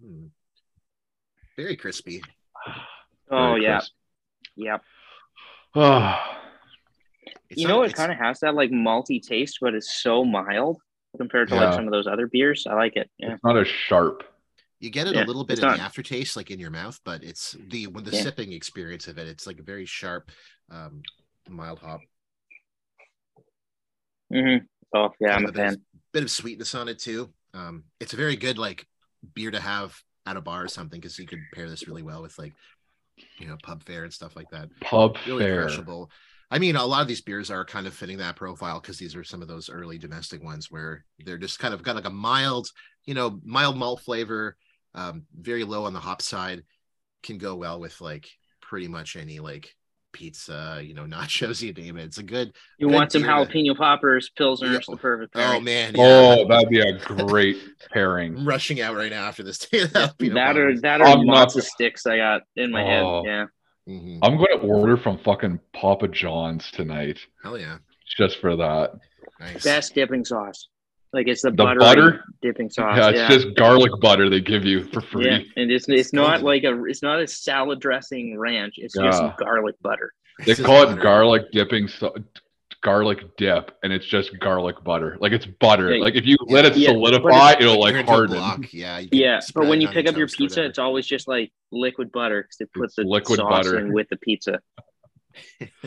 Hmm. 0.00 0.26
very 1.56 1.76
crispy. 1.76 2.22
Oh 3.30 3.52
Very 3.52 3.64
yeah, 3.64 3.78
crisp. 3.78 3.92
yep. 4.56 4.82
It's 7.48 7.60
you 7.60 7.68
not- 7.68 7.74
know, 7.76 7.82
it 7.84 7.94
kind 7.94 8.10
of 8.10 8.18
has 8.18 8.40
that 8.40 8.54
like 8.56 8.70
malty 8.70 9.22
taste, 9.24 9.58
but 9.60 9.72
it's 9.74 10.02
so 10.02 10.24
mild 10.24 10.78
compared 11.16 11.48
to 11.48 11.54
like 11.54 11.74
some 11.74 11.86
of 11.86 11.92
those 11.92 12.06
other 12.08 12.26
beers. 12.26 12.66
I 12.68 12.74
like 12.74 12.96
it. 12.96 13.08
Yeah. 13.18 13.34
it's 13.34 13.44
not 13.44 13.56
as 13.56 13.68
sharp. 13.68 14.24
You 14.80 14.90
get 14.90 15.06
it 15.06 15.14
Yeah, 15.14 15.24
a 15.24 15.26
little 15.26 15.44
bit 15.44 15.58
in 15.60 15.64
not- 15.64 15.76
the 15.76 15.82
aftertaste, 15.82 16.36
like 16.36 16.50
in 16.50 16.58
your 16.58 16.70
mouth, 16.70 16.98
but 17.04 17.22
it's 17.22 17.56
the 17.70 17.86
when 17.86 18.02
the 18.04 18.10
Yeah. 18.10 18.22
sipping 18.22 18.52
experience 18.52 19.06
of 19.06 19.16
it, 19.18 19.28
it's 19.28 19.46
like 19.46 19.60
a 19.60 19.62
very 19.62 19.86
sharp, 19.86 20.30
um, 20.70 21.02
mild 21.48 21.78
hop. 21.78 22.00
Mm-hmm. 24.32 24.64
Oh 24.94 25.10
yeah, 25.20 25.34
I'm 25.36 25.44
a 25.44 25.48
of 25.48 25.54
bit 25.54 25.64
of- 25.66 25.70
fan. 25.74 25.82
Bit 26.12 26.22
of 26.24 26.30
sweetness 26.30 26.74
on 26.74 26.88
it 26.88 26.98
too. 26.98 27.32
Um, 27.54 27.84
it's 28.00 28.12
a 28.12 28.16
very 28.16 28.36
good 28.36 28.58
like 28.58 28.86
beer 29.34 29.50
to 29.50 29.60
have 29.60 29.96
at 30.24 30.36
a 30.36 30.40
bar 30.40 30.64
or 30.64 30.68
something 30.68 31.00
because 31.00 31.18
you 31.18 31.26
could 31.26 31.40
pair 31.54 31.68
this 31.68 31.86
really 31.86 32.02
well 32.02 32.22
with 32.22 32.36
like, 32.38 32.52
you 33.38 33.46
know, 33.46 33.56
pub 33.62 33.82
fare 33.84 34.04
and 34.04 34.12
stuff 34.12 34.36
like 34.36 34.50
that. 34.50 34.68
Pub 34.80 35.16
Really 35.26 35.44
fare. 35.44 35.62
crushable. 35.62 36.10
I 36.50 36.58
mean, 36.58 36.76
a 36.76 36.84
lot 36.84 37.02
of 37.02 37.08
these 37.08 37.22
beers 37.22 37.50
are 37.50 37.64
kind 37.64 37.86
of 37.86 37.94
fitting 37.94 38.18
that 38.18 38.36
profile 38.36 38.80
because 38.80 38.98
these 38.98 39.16
are 39.16 39.24
some 39.24 39.42
of 39.42 39.48
those 39.48 39.68
early 39.68 39.98
domestic 39.98 40.42
ones 40.42 40.70
where 40.70 41.04
they're 41.24 41.38
just 41.38 41.58
kind 41.58 41.74
of 41.74 41.82
got 41.82 41.96
like 41.96 42.04
a 42.04 42.10
mild, 42.10 42.68
you 43.04 43.14
know, 43.14 43.40
mild 43.44 43.76
malt 43.76 44.00
flavor, 44.02 44.56
um, 44.94 45.24
very 45.36 45.64
low 45.64 45.84
on 45.84 45.92
the 45.92 46.00
hop 46.00 46.22
side, 46.22 46.62
can 47.22 47.38
go 47.38 47.56
well 47.56 47.80
with 47.80 48.00
like 48.00 48.28
pretty 48.60 48.86
much 48.86 49.16
any 49.16 49.40
like 49.40 49.74
pizza, 50.16 50.80
you 50.82 50.94
know, 50.94 51.04
nachos, 51.16 51.60
you 51.62 51.72
name 51.72 51.96
it. 51.98 52.04
It's 52.04 52.18
a 52.18 52.22
good. 52.22 52.52
You 52.78 52.88
good 52.88 52.94
want 52.94 53.12
some 53.12 53.22
beer 53.22 53.30
to- 53.44 53.44
jalapeno 53.52 53.76
poppers, 53.76 54.30
pilsners, 54.38 54.72
Yeah. 54.72 54.78
the 54.88 54.96
perfect 54.96 55.34
thing. 55.34 55.42
Oh 55.44 55.60
man, 55.60 55.94
yeah. 55.94 56.02
Oh, 56.38 56.48
that'd 56.48 56.68
be 56.70 56.80
a 56.80 56.98
great 56.98 57.56
pairing. 57.92 58.38
I'm 58.38 58.48
rushing 58.48 58.80
out 58.80 58.96
right 58.96 59.10
now 59.10 59.26
after 59.26 59.42
this. 59.42 59.58
that 59.72 60.14
Jalapeno 60.18 60.56
or 60.56 60.80
that 60.80 61.00
or 61.00 61.04
I'm 61.06 61.26
not- 61.26 61.48
matzo 61.48 61.62
sticks 61.62 62.06
I 62.06 62.16
got 62.16 62.42
in 62.56 62.70
my 62.70 62.82
Oh. 63.00 63.22
head. 63.24 63.28
Yeah. 63.30 63.46
Mhm. 63.88 64.18
I'm 64.22 64.36
going 64.36 64.58
to 64.58 64.66
order 64.66 64.96
from 64.96 65.18
fucking 65.18 65.60
Papa 65.72 66.08
John's 66.08 66.68
tonight 66.72 67.18
Hell 67.44 67.56
yeah, 67.56 67.78
just 68.16 68.40
for 68.40 68.56
that. 68.56 68.94
nice. 69.38 69.62
Best 69.62 69.94
dipping 69.94 70.24
sauce. 70.24 70.66
Like 71.12 71.28
it's 71.28 71.42
the, 71.42 71.50
The 71.50 71.56
butter 71.56 71.78
butter? 71.80 72.24
dipping 72.42 72.68
sauce. 72.68 72.96
yeah, 72.98 73.10
Yeah. 73.10 73.26
it's 73.32 73.44
just 73.44 73.56
garlic 73.56 73.92
butter 74.00 74.28
they 74.28 74.40
give 74.40 74.64
you 74.64 74.84
for 74.84 75.00
free. 75.00 75.26
yeah, 75.26 75.38
and 75.56 75.70
it's 75.70 75.88
it's 75.88 76.12
not 76.12 76.42
like 76.42 76.64
a 76.64 76.84
it's 76.84 77.02
not 77.02 77.20
a 77.20 77.26
salad 77.26 77.80
dressing 77.80 78.38
ranch. 78.38 78.74
It's 78.76 78.94
just 78.94 79.22
garlic 79.38 79.76
butter. 79.82 80.12
They 80.44 80.52
It's 80.52 80.60
call 80.60 80.82
it 80.82 80.86
butter. 80.86 81.00
garlic 81.00 81.42
dipping 81.52 81.88
so- 81.88 82.14
garlic 82.82 83.36
dip, 83.36 83.76
and 83.82 83.92
it's 83.92 84.04
just 84.06 84.38
garlic 84.40 84.76
butter. 84.84 85.16
Like 85.20 85.32
it's 85.32 85.46
butter. 85.46 85.94
Yeah. 85.94 86.02
Like 86.04 86.14
if 86.16 86.26
you 86.26 86.36
let 86.48 86.64
it 86.66 86.76
Yeah, 86.76 86.90
solidify, 86.90 87.52
it's- 87.52 87.56
it'll 87.62 87.80
Like, 87.80 87.80
like 87.80 87.92
you're 87.94 88.00
into 88.00 88.12
a 88.12 88.14
harden. 88.14 88.36
block, 88.36 88.72
Yeah, 88.72 88.98
you 88.98 89.08
Yeah, 89.12 89.40
but 89.54 89.66
when 89.66 89.80
you 89.80 89.88
pick 89.88 90.06
up 90.08 90.16
your 90.16 90.28
pizza, 90.28 90.62
it's 90.64 90.78
always 90.78 91.06
just 91.06 91.26
like 91.28 91.52
liquid 91.72 92.12
butter 92.12 92.42
because 92.42 92.56
they 92.58 92.64
put 92.66 92.84
It's 92.86 92.96
the 92.96 93.04
liquid 93.04 93.38
sauce 93.38 93.50
butter. 93.66 93.78
in 93.78 93.92
with 93.92 94.08
the 94.10 94.16
pizza. 94.18 94.60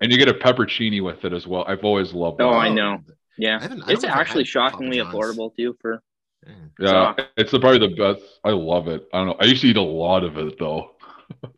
And 0.00 0.10
you 0.10 0.18
get 0.18 0.28
a 0.28 0.34
peppercini 0.34 1.02
with 1.02 1.24
it 1.24 1.32
as 1.32 1.46
well. 1.46 1.64
I've 1.66 1.84
always 1.84 2.12
loved 2.12 2.40
oh, 2.40 2.50
that. 2.50 2.56
Oh, 2.56 2.58
I 2.58 2.68
know. 2.68 2.98
I 3.36 3.42
Yeah, 3.42 3.60
haven't- 3.60 3.82
I 3.82 3.92
it's 3.92 4.02
know 4.02 4.08
if 4.08 4.14
I've 4.14 4.20
actually 4.20 4.44
shockingly 4.44 4.98
affordable 4.98 5.54
too. 5.56 5.76
For 5.80 6.02
Yeah. 6.46 6.52
Yeah, 6.78 7.14
So- 7.16 7.24
it's 7.36 7.50
the, 7.50 7.60
probably 7.60 7.78
the 7.88 7.94
best. 7.96 8.22
I 8.44 8.50
love 8.50 8.86
it. 8.88 9.08
I 9.12 9.18
don't 9.18 9.28
know. 9.28 9.36
I 9.40 9.44
used 9.46 9.62
to 9.62 9.68
eat 9.68 9.76
a 9.76 9.82
lot 9.82 10.24
of 10.24 10.36
it 10.38 10.58
though. 10.58 10.90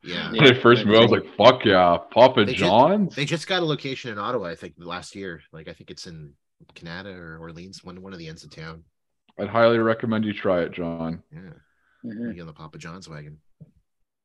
Yeah. 0.03 0.31
When 0.33 0.45
I 0.45 0.55
first 0.55 0.87
moved, 0.87 0.97
I 0.99 1.03
was 1.03 1.11
like, 1.11 1.27
"Fuck 1.37 1.65
yeah, 1.65 1.99
Papa 2.11 2.45
They 2.45 2.53
just- 2.53 2.61
John's." 2.65 3.15
They 3.15 3.25
just 3.25 3.47
got 3.49 3.63
a 3.63 3.67
location 3.67 4.11
in 4.13 4.19
Ottawa, 4.19 4.47
I 4.49 4.55
think, 4.55 4.75
last 4.79 5.15
year. 5.17 5.43
Like 5.53 5.69
I 5.69 5.73
think 5.73 5.91
it's 5.91 6.07
in 6.07 6.33
Kanata 6.75 7.15
or 7.15 7.39
Orleans, 7.39 7.83
one 7.85 8.01
one 8.01 8.13
of 8.13 8.19
the 8.19 8.29
ends 8.29 8.45
of 8.45 8.51
town. 8.51 8.85
I'd 9.39 9.49
highly 9.49 9.79
recommend 9.79 10.25
you 10.25 10.33
try 10.33 10.63
it, 10.63 10.73
John. 10.73 11.23
Yeah. 11.33 11.51
Mhm. 12.05 12.35
Be 12.35 12.41
on 12.41 12.47
the 12.47 12.53
Papa 12.53 12.79
John's 12.79 13.09
wagon. 13.09 13.39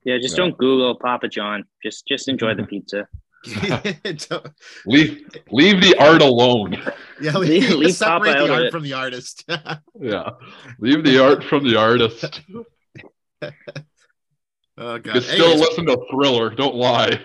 yeah, 0.05 0.17
just 0.20 0.38
Yeah. 0.38 0.46
don't 0.46 0.58
Google 0.58 0.96
Papa 0.96 1.27
John. 1.27 1.63
Just 1.84 2.05
just 2.08 2.27
enjoy 2.29 2.53
the 2.53 2.63
pizza. 2.74 3.08
Don't- 3.43 4.48
Leave 4.86 5.27
leave 5.50 5.81
the 5.81 5.95
art 6.00 6.21
alone. 6.21 6.74
yeah, 7.19 7.36
Leave- 7.38 7.63
leave, 7.63 7.69
leave 7.79 7.95
separate 7.95 8.33
Papa 8.36 8.48
the 8.48 8.53
art 8.53 8.71
from 8.71 8.83
the 8.83 8.93
artist. 8.93 9.45
Yeah, 10.00 10.29
leave 10.79 11.03
the 11.03 11.24
art 11.24 11.43
from 11.43 11.63
the 11.63 11.75
artist. 11.75 12.41
oh 14.77 14.95
You 14.95 15.00
god. 15.00 15.03
can 15.03 15.21
still 15.21 15.45
Anyways, 15.51 15.60
listen 15.62 15.86
to 15.88 15.98
Thriller. 16.12 16.50
Don't 16.51 16.75
lie. 16.75 17.19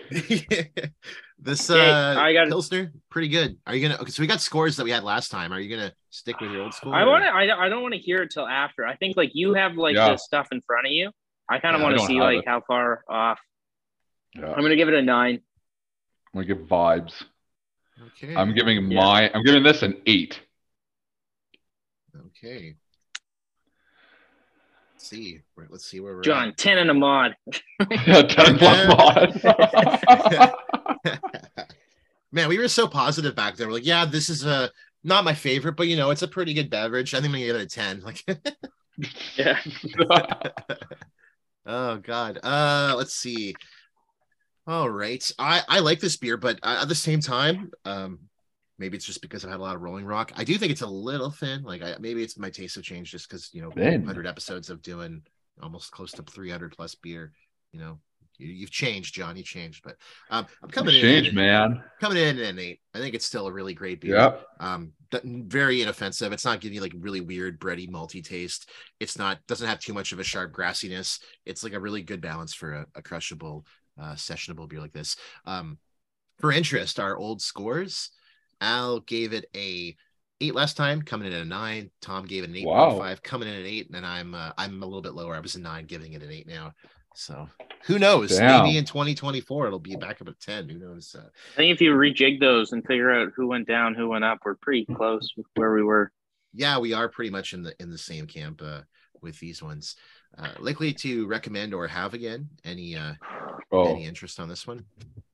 this 1.39 1.71
Okay, 1.71 1.91
uh 1.91 2.19
I 2.21 2.33
got- 2.33 2.49
Pilsner, 2.49 2.93
pretty 3.11 3.29
good. 3.29 3.59
Are 3.67 3.75
you 3.75 3.87
gonna 3.89 4.01
okay, 4.01 4.11
so 4.11 4.23
we 4.23 4.27
got 4.27 4.41
scores 4.41 4.77
that 4.77 4.85
we 4.85 4.91
had 4.91 5.05
last 5.05 5.31
time. 5.31 5.53
Are 5.53 5.61
you 5.61 5.75
gonna 5.75 5.93
stick 6.11 6.41
with 6.41 6.51
your 6.51 6.63
old 6.63 6.75
school? 6.75 6.93
I 6.95 7.05
want 7.05 7.25
to. 7.25 7.29
I, 7.29 7.67
I 7.67 7.69
don't 7.69 7.83
want 7.83 7.95
to 7.95 8.01
hear 8.01 8.23
it 8.23 8.31
till 8.31 8.47
after. 8.47 8.87
I 8.87 8.97
think 8.97 9.17
like 9.17 9.31
you 9.35 9.55
have 9.55 9.77
like 9.77 9.95
Yeah. 9.97 10.13
the 10.13 10.17
stuff 10.17 10.49
in 10.53 10.61
front 10.63 10.87
of 10.87 10.93
you. 10.93 11.11
I 11.49 11.59
kind 11.59 11.75
of 11.77 11.81
Yeah, 11.81 11.87
want 11.89 11.99
to 12.01 12.07
see 12.07 12.21
like 12.21 12.39
it. 12.39 12.45
how 12.49 12.63
far 12.67 13.03
off. 13.09 13.39
Yeah, 14.35 14.51
I'm 14.53 14.63
gonna 14.63 14.77
give 14.77 14.89
it 14.89 14.95
a 14.95 15.03
nine. 15.03 15.41
I'm 16.37 16.43
gonna 16.43 16.55
give 16.55 16.67
vibes. 16.69 17.15
Okay. 18.23 18.35
I'm 18.37 18.55
giving 18.55 18.91
Yeah. 18.91 19.01
my. 19.01 19.31
I'm 19.33 19.43
giving 19.43 19.63
this 19.63 19.83
an 19.83 19.97
eight. 20.05 20.39
okay. 22.29 22.75
Let's 24.93 25.09
see. 25.09 25.41
Where- 25.55 25.67
Let's 25.71 25.87
see 25.87 26.01
where 26.01 26.15
we're 26.17 26.21
John, 26.23 26.53
ten 26.55 26.77
and 26.77 26.91
a 26.91 26.95
mod. 26.95 27.37
Yeah, 28.07 28.23
ten 28.23 28.59
plus 28.59 29.43
mod. 29.43 30.53
Man, 32.33 32.49
we 32.51 32.59
were 32.59 32.69
so 32.69 32.87
positive 32.87 33.35
back 33.35 33.57
then. 33.57 33.69
We're 33.69 33.75
like, 33.75 33.87
yeah, 33.87 34.05
this 34.05 34.29
is 34.29 34.45
a 34.45 34.71
not 35.05 35.25
my 35.25 35.33
favorite, 35.33 35.77
but 35.77 35.89
you 35.89 35.97
know, 35.97 36.11
it's 36.11 36.21
a 36.23 36.29
pretty 36.29 36.53
good 36.53 36.69
beverage. 36.69 37.15
I 37.15 37.21
think 37.23 37.29
I'm 37.35 37.41
gonna 37.41 37.47
give 37.47 37.57
it 37.57 37.63
a 37.63 37.67
10. 37.67 38.01
Like 38.03 38.23
Yeah. 39.37 39.59
oh 41.67 41.97
god. 41.97 42.41
Uh 42.43 42.93
let's 42.95 43.15
see. 43.15 43.55
All 44.67 44.91
right. 44.91 45.29
I 45.39 45.63
I 45.69 45.79
like 45.81 46.01
this 46.01 46.17
beer, 46.17 46.37
but 46.37 46.59
uh, 46.63 46.81
at 46.83 46.89
the 46.89 46.95
same 46.95 47.21
time, 47.21 47.71
um 47.85 48.21
maybe 48.79 48.97
it's 48.97 49.07
just 49.07 49.23
because 49.23 49.45
I've 49.45 49.51
had 49.51 49.61
a 49.61 49.63
lot 49.63 49.77
of 49.77 49.83
Rolling 49.83 50.05
Rock. 50.05 50.33
I 50.37 50.45
do 50.45 50.59
think 50.59 50.71
it's 50.73 50.83
a 50.83 50.87
little 50.87 51.31
thin. 51.31 51.63
Like 51.63 51.83
I, 51.83 51.97
maybe 51.99 52.23
it's 52.23 52.39
my 52.39 52.51
taste 52.51 52.75
have 52.75 52.85
changed 52.85 53.11
just 53.11 53.29
because 53.29 53.51
you 53.53 53.63
know 53.63 53.71
Thin. 53.71 54.01
100 54.01 54.27
episodes 54.27 54.71
of 54.71 54.83
doing 54.83 55.23
almost 55.63 55.91
close 55.93 56.13
to 56.13 56.23
300 56.23 56.77
plus 56.77 56.95
beer. 56.95 57.33
You 57.73 57.81
know, 57.81 57.99
you, 58.39 58.49
you've 58.49 58.71
changed, 58.71 59.15
John. 59.15 59.37
You 59.37 59.43
changed, 59.43 59.83
but 59.83 59.97
um, 60.31 60.47
I'm 60.63 60.69
coming 60.69 60.95
in. 60.95 61.01
Change, 61.01 61.29
at- 61.29 61.35
man. 61.35 61.83
Coming 62.01 62.19
in 62.19 62.39
at 62.39 62.45
an 62.51 62.59
eight. 62.59 62.81
I 62.95 62.99
think 62.99 63.15
it's 63.15 63.25
still 63.27 63.47
a 63.47 63.53
really 63.53 63.75
great 63.75 64.01
beer. 64.01 64.17
Yep. 64.17 64.47
Um, 64.61 64.93
very 65.25 65.81
inoffensive. 65.83 66.33
It's 66.33 66.45
not 66.45 66.61
giving 66.61 66.75
you 66.75 66.83
like 66.83 66.93
really 66.99 67.21
weird 67.21 67.61
bready 67.61 67.89
malty 67.89 68.23
taste. 68.23 68.69
It's 69.01 69.17
not 69.17 69.39
doesn't 69.47 69.69
have 69.69 69.81
too 69.81 69.95
much 69.95 70.13
of 70.13 70.19
a 70.19 70.25
sharp 70.25 70.53
grassiness. 70.53 71.21
It's 71.47 71.65
like 71.65 71.73
a 71.73 71.81
really 71.81 72.03
good 72.03 72.21
balance 72.21 72.53
for 72.53 72.73
a, 72.73 72.87
a 72.95 73.03
crushable, 73.03 73.65
uh, 74.01 74.15
sessionable 74.15 74.69
beer 74.69 74.81
like 74.81 74.93
this. 74.93 75.17
Um, 75.45 75.79
for 76.39 76.53
interest, 76.53 77.01
our 77.01 77.17
old 77.17 77.41
scores, 77.41 78.11
Al 78.61 79.01
gave 79.01 79.33
it 79.33 79.47
a 79.55 79.97
eight 80.41 80.55
last 80.55 80.77
time, 80.77 81.01
coming 81.03 81.29
in 81.29 81.33
at 81.33 81.43
a 81.43 81.47
nine. 81.47 81.91
Tom 82.03 82.27
gave 82.27 82.45
it 82.45 82.51
an 82.51 82.57
eight 82.57 82.67
Wow. 82.67 82.91
point 82.91 82.99
five, 83.03 83.23
coming 83.23 83.49
in 83.49 83.55
at 83.55 83.61
an 83.61 83.67
eight, 83.67 83.89
and 83.95 84.05
I'm 84.05 84.35
uh, 84.35 84.53
I'm 84.59 84.83
a 84.83 84.87
little 84.87 85.03
bit 85.03 85.15
lower. 85.15 85.35
I 85.35 85.41
was 85.41 85.55
a 85.57 85.61
nine, 85.61 85.87
giving 85.87 86.13
it 86.13 86.23
an 86.23 86.31
eight 86.31 86.47
now. 86.47 86.73
So 87.15 87.49
who 87.87 87.99
knows? 87.99 88.37
Damn. 88.37 88.65
Maybe 88.65 88.77
in 88.77 88.85
2024 88.85 89.67
it'll 89.69 89.79
be 89.79 89.97
back 89.97 90.21
up 90.21 90.29
at 90.29 90.39
10. 90.41 90.69
Who 90.69 90.79
knows? 90.79 91.15
Uh, 91.19 91.23
I 91.55 91.57
think 91.57 91.73
if 91.73 91.81
you 91.81 91.93
rejig 91.95 92.41
those 92.41 92.73
and 92.73 92.85
figure 92.85 93.11
out 93.11 93.33
who 93.35 93.47
went 93.47 93.67
down, 93.67 93.95
who 93.95 94.09
went 94.09 94.25
up, 94.25 94.41
we're 94.45 94.57
pretty 94.57 94.85
close 94.95 95.33
where 95.55 95.73
we 95.73 95.83
were. 95.83 96.13
yeah, 96.53 96.79
we 96.79 96.93
are 96.93 97.09
pretty 97.09 97.31
much 97.31 97.55
in 97.55 97.63
the 97.63 97.75
in 97.81 97.91
the 97.91 97.97
same 97.97 98.27
camp 98.27 98.61
uh, 98.63 98.83
with 99.23 99.39
these 99.41 99.63
ones. 99.63 99.97
Uh, 100.39 100.51
likely 100.59 100.93
to 100.93 101.27
recommend 101.27 101.73
or 101.73 101.87
have 101.87 102.15
again. 102.15 102.49
Any 102.65 102.97
uh, 102.97 103.15
Oh, 103.73 103.95
any 103.95 104.05
interest 104.05 104.39
on 104.39 104.49
this 104.49 104.67
one 104.67 104.85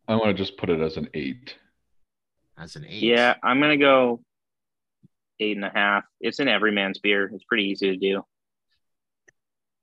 I 0.08 0.14
want 0.14 0.26
to 0.26 0.34
just 0.34 0.56
put 0.56 0.70
it 0.70 0.80
as 0.80 0.96
an 0.96 1.08
eight. 1.14 1.56
as 2.56 2.76
an 2.76 2.84
eight? 2.86 3.02
Yeah, 3.02 3.34
I'm 3.42 3.60
gonna 3.60 3.76
go 3.76 4.22
eight 5.40 5.56
and 5.56 5.64
a 5.64 5.70
half. 5.72 6.04
It's 6.20 6.38
an 6.38 6.48
everyman's 6.48 6.98
beer. 6.98 7.30
It's 7.32 7.44
pretty 7.44 7.64
easy 7.64 7.90
to 7.90 7.96
do. 7.96 8.22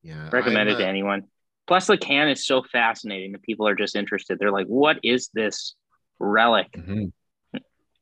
yeah. 0.01 0.29
Recommend 0.31 0.69
I'm, 0.69 0.75
it 0.75 0.79
to 0.79 0.85
uh, 0.85 0.89
anyone. 0.89 1.23
Plus, 1.67 1.87
the 1.87 1.97
can 1.97 2.29
is 2.29 2.45
so 2.45 2.63
fascinating 2.63 3.33
that 3.33 3.43
people 3.43 3.67
are 3.67 3.75
just 3.75 3.95
interested. 3.95 4.39
They're 4.39 4.51
like, 4.51 4.67
"What 4.67 4.99
is 5.03 5.29
this 5.33 5.75
relic?" 6.19 6.71
Mhm. 6.73 7.11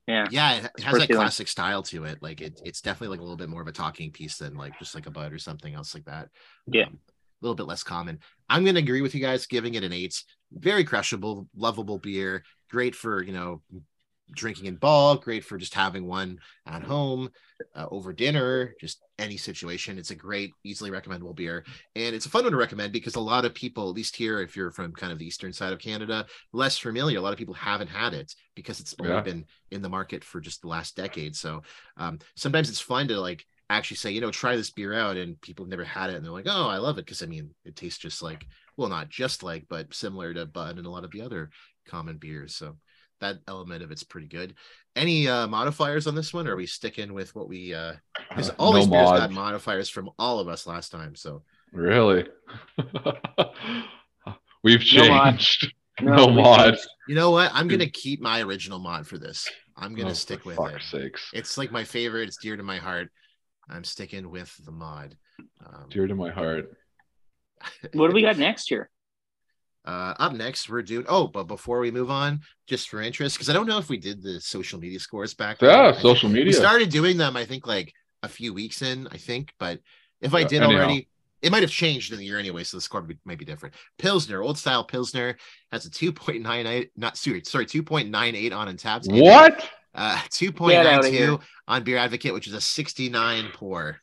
Yeah, 0.08 0.26
Yeah, 0.30 0.54
it, 0.54 0.82
has 0.82 0.98
that 0.98 1.08
doing. 1.08 1.18
classic 1.18 1.48
style 1.48 1.82
to 1.84 2.04
it. 2.04 2.22
Like 2.22 2.40
it, 2.40 2.60
it's 2.64 2.80
definitely 2.80 3.08
like 3.16 3.20
a 3.20 3.22
little 3.22 3.36
bit 3.36 3.48
more 3.50 3.60
of 3.60 3.68
a 3.68 3.72
talking 3.72 4.10
piece 4.10 4.38
than 4.38 4.54
like 4.54 4.78
just 4.78 4.94
like 4.94 5.06
a 5.06 5.10
bud 5.10 5.32
or 5.32 5.38
something 5.38 5.74
else 5.74 5.94
like 5.94 6.06
that. 6.06 6.30
Yeah. 6.66 6.86
Um, 6.86 6.98
a 7.40 7.44
little 7.44 7.54
bit 7.54 7.66
less 7.66 7.84
common. 7.84 8.18
I'm 8.48 8.64
gonna 8.64 8.80
agree 8.80 9.02
with 9.02 9.14
you 9.14 9.20
guys, 9.20 9.46
giving 9.46 9.74
it 9.74 9.84
an 9.84 9.92
eight. 9.92 10.20
Very 10.50 10.82
crushable, 10.82 11.46
lovable 11.54 11.98
beer. 11.98 12.42
Great 12.70 12.94
for 12.94 13.22
you 13.22 13.32
know 13.32 13.62
drinking 14.32 14.66
in 14.66 14.76
bulk. 14.76 15.24
Great 15.24 15.44
for 15.44 15.58
just 15.58 15.74
having 15.74 16.06
one 16.06 16.38
at 16.66 16.82
home 16.82 17.30
uh, 17.74 17.86
over 17.90 18.12
dinner. 18.12 18.74
Just 18.80 19.02
any 19.18 19.36
situation. 19.36 19.98
It's 19.98 20.10
a 20.10 20.14
great, 20.14 20.52
easily 20.64 20.90
recommendable 20.90 21.34
beer, 21.34 21.64
and 21.96 22.14
it's 22.14 22.26
a 22.26 22.30
fun 22.30 22.44
one 22.44 22.52
to 22.52 22.58
recommend 22.58 22.92
because 22.92 23.16
a 23.16 23.20
lot 23.20 23.44
of 23.44 23.54
people, 23.54 23.88
at 23.88 23.94
least 23.96 24.16
here, 24.16 24.40
if 24.40 24.56
you're 24.56 24.70
from 24.70 24.92
kind 24.92 25.12
of 25.12 25.18
the 25.18 25.26
eastern 25.26 25.52
side 25.52 25.72
of 25.72 25.78
Canada, 25.78 26.26
less 26.52 26.78
familiar. 26.78 27.18
A 27.18 27.20
lot 27.20 27.32
of 27.32 27.38
people 27.38 27.54
haven't 27.54 27.88
had 27.88 28.14
it 28.14 28.32
because 28.54 28.80
it's 28.80 28.94
only 29.00 29.10
Yeah. 29.10 29.20
been 29.20 29.44
in 29.70 29.82
the 29.82 29.88
market 29.88 30.24
for 30.24 30.40
just 30.40 30.62
the 30.62 30.68
last 30.68 30.96
decade. 30.96 31.34
So 31.36 31.62
um, 31.96 32.18
sometimes 32.36 32.68
it's 32.68 32.80
fun 32.80 33.08
to 33.08 33.20
like 33.20 33.44
actually 33.70 33.96
say, 33.98 34.10
you 34.10 34.20
know, 34.20 34.30
try 34.30 34.56
this 34.56 34.70
beer 34.70 34.94
out, 34.94 35.16
and 35.16 35.40
people 35.40 35.64
have 35.64 35.70
never 35.70 35.84
had 35.84 36.10
it, 36.10 36.16
and 36.16 36.24
they're 36.24 36.32
like, 36.32 36.46
oh, 36.48 36.68
I 36.68 36.78
love 36.78 36.98
it 36.98 37.04
because 37.04 37.22
I 37.22 37.26
mean, 37.26 37.50
it 37.64 37.76
tastes 37.76 37.98
just 37.98 38.22
like, 38.22 38.46
well, 38.76 38.88
not 38.88 39.08
just 39.10 39.42
like, 39.42 39.66
but 39.68 39.92
similar 39.92 40.32
to 40.34 40.46
Bud 40.46 40.78
and 40.78 40.86
a 40.86 40.90
lot 40.90 41.04
of 41.04 41.10
the 41.10 41.22
other 41.22 41.50
common 41.86 42.16
beers. 42.16 42.54
So 42.54 42.76
that 43.20 43.38
element 43.48 43.82
of 43.82 43.90
it's 43.90 44.02
pretty 44.04 44.28
good. 44.28 44.54
Any 44.96 45.28
uh, 45.28 45.46
modifiers 45.46 46.06
on 46.06 46.14
this 46.14 46.32
one? 46.32 46.46
Or 46.48 46.52
are 46.52 46.56
we 46.56 46.66
sticking 46.66 47.12
with 47.14 47.34
what 47.34 47.48
we? 47.48 47.74
uh 47.74 47.94
Because 48.30 48.50
all 48.50 48.72
No 48.72 48.78
these 48.78 48.88
beers 48.88 49.08
mod. 49.10 49.16
got 49.18 49.30
modifiers 49.30 49.88
from 49.88 50.10
all 50.18 50.38
of 50.40 50.48
us 50.48 50.66
last 50.66 50.90
time. 50.90 51.14
So 51.14 51.42
Really? 51.72 52.26
We've 54.64 54.84
No 54.94 55.08
mod. 55.08 55.32
changed. 55.38 55.72
No, 56.00 56.26
we 56.26 56.42
mod. 56.42 56.64
changed. 56.74 56.86
you 57.06 57.14
know 57.14 57.30
what? 57.30 57.50
I'm 57.54 57.68
gonna 57.68 57.88
keep 57.88 58.20
my 58.20 58.40
original 58.42 58.78
mod 58.78 59.06
for 59.06 59.18
this. 59.18 59.48
I'm 59.76 59.94
gonna 59.94 60.10
Oh, 60.10 60.14
stick 60.14 60.44
with 60.44 60.56
it. 60.58 60.62
fuck's 60.62 60.90
sakes. 60.90 61.30
It's 61.32 61.56
like 61.58 61.70
my 61.70 61.84
favorite. 61.84 62.28
It's 62.28 62.38
dear 62.38 62.56
to 62.56 62.62
my 62.62 62.78
heart. 62.78 63.10
I'm 63.68 63.84
sticking 63.84 64.30
with 64.30 64.54
the 64.64 64.72
mod. 64.72 65.16
Um, 65.64 65.86
Dear 65.90 66.06
to 66.06 66.14
my 66.14 66.30
heart. 66.30 66.70
What 67.92 68.08
do 68.08 68.14
we 68.14 68.22
got 68.22 68.38
next 68.38 68.70
year? 68.70 68.88
Uh, 69.84 70.14
up 70.18 70.32
next, 70.34 70.68
we're 70.68 70.82
doing. 70.82 71.06
Oh, 71.08 71.26
but 71.26 71.44
before 71.44 71.80
we 71.80 71.90
move 71.90 72.10
on, 72.10 72.40
just 72.66 72.88
for 72.90 73.00
interest, 73.00 73.36
because 73.36 73.48
I 73.48 73.52
don't 73.54 73.66
know 73.66 73.78
if 73.78 73.88
we 73.88 73.96
did 73.96 74.22
the 74.22 74.40
social 74.40 74.78
media 74.78 74.98
scores 75.00 75.32
back. 75.34 75.58
then. 75.58 75.70
Yeah, 75.70 75.88
I 75.88 75.92
think 75.92 76.02
social 76.02 76.28
We 76.28 76.34
media. 76.36 76.52
started 76.52 76.90
doing 76.90 77.16
them, 77.16 77.36
I 77.36 77.44
think, 77.46 77.66
like 77.66 77.92
a 78.22 78.28
few 78.28 78.52
weeks 78.52 78.82
in. 78.82 79.06
I 79.10 79.16
think, 79.16 79.52
but 79.58 79.80
if 80.20 80.34
I 80.34 80.44
did 80.44 80.62
anyhow. 80.62 80.78
already, 80.80 81.08
it 81.40 81.52
might 81.52 81.62
have 81.62 81.70
changed 81.70 82.12
in 82.12 82.18
the 82.18 82.24
year 82.26 82.38
anyway, 82.38 82.64
so 82.64 82.76
the 82.76 82.80
score 82.82 83.00
would- 83.00 83.18
might 83.24 83.38
be 83.38 83.44
different. 83.46 83.76
Pilsner, 83.98 84.42
old 84.42 84.58
style 84.58 84.84
Pilsner, 84.84 85.36
has 85.72 85.86
a 85.86 85.90
two 85.90 86.12
point 86.12 86.42
nine 86.42 86.66
eight. 86.66 86.90
Not 86.96 87.16
sorry, 87.16 87.42
sorry, 87.44 87.64
two 87.64 87.82
point 87.82 88.10
nine 88.10 88.34
eight 88.34 88.52
on 88.52 88.68
Untappd. 88.68 89.06
What? 89.22 89.66
Uh, 89.94 90.20
two 90.30 90.52
point 90.52 90.74
nine 90.74 90.86
outta 90.86 91.08
here. 91.08 91.26
two 91.28 91.40
on 91.66 91.82
Beer 91.84 91.96
Advocate, 91.96 92.34
which 92.34 92.46
is 92.46 92.52
a 92.52 92.60
sixty 92.60 93.08
nine 93.08 93.46
pour. 93.54 94.00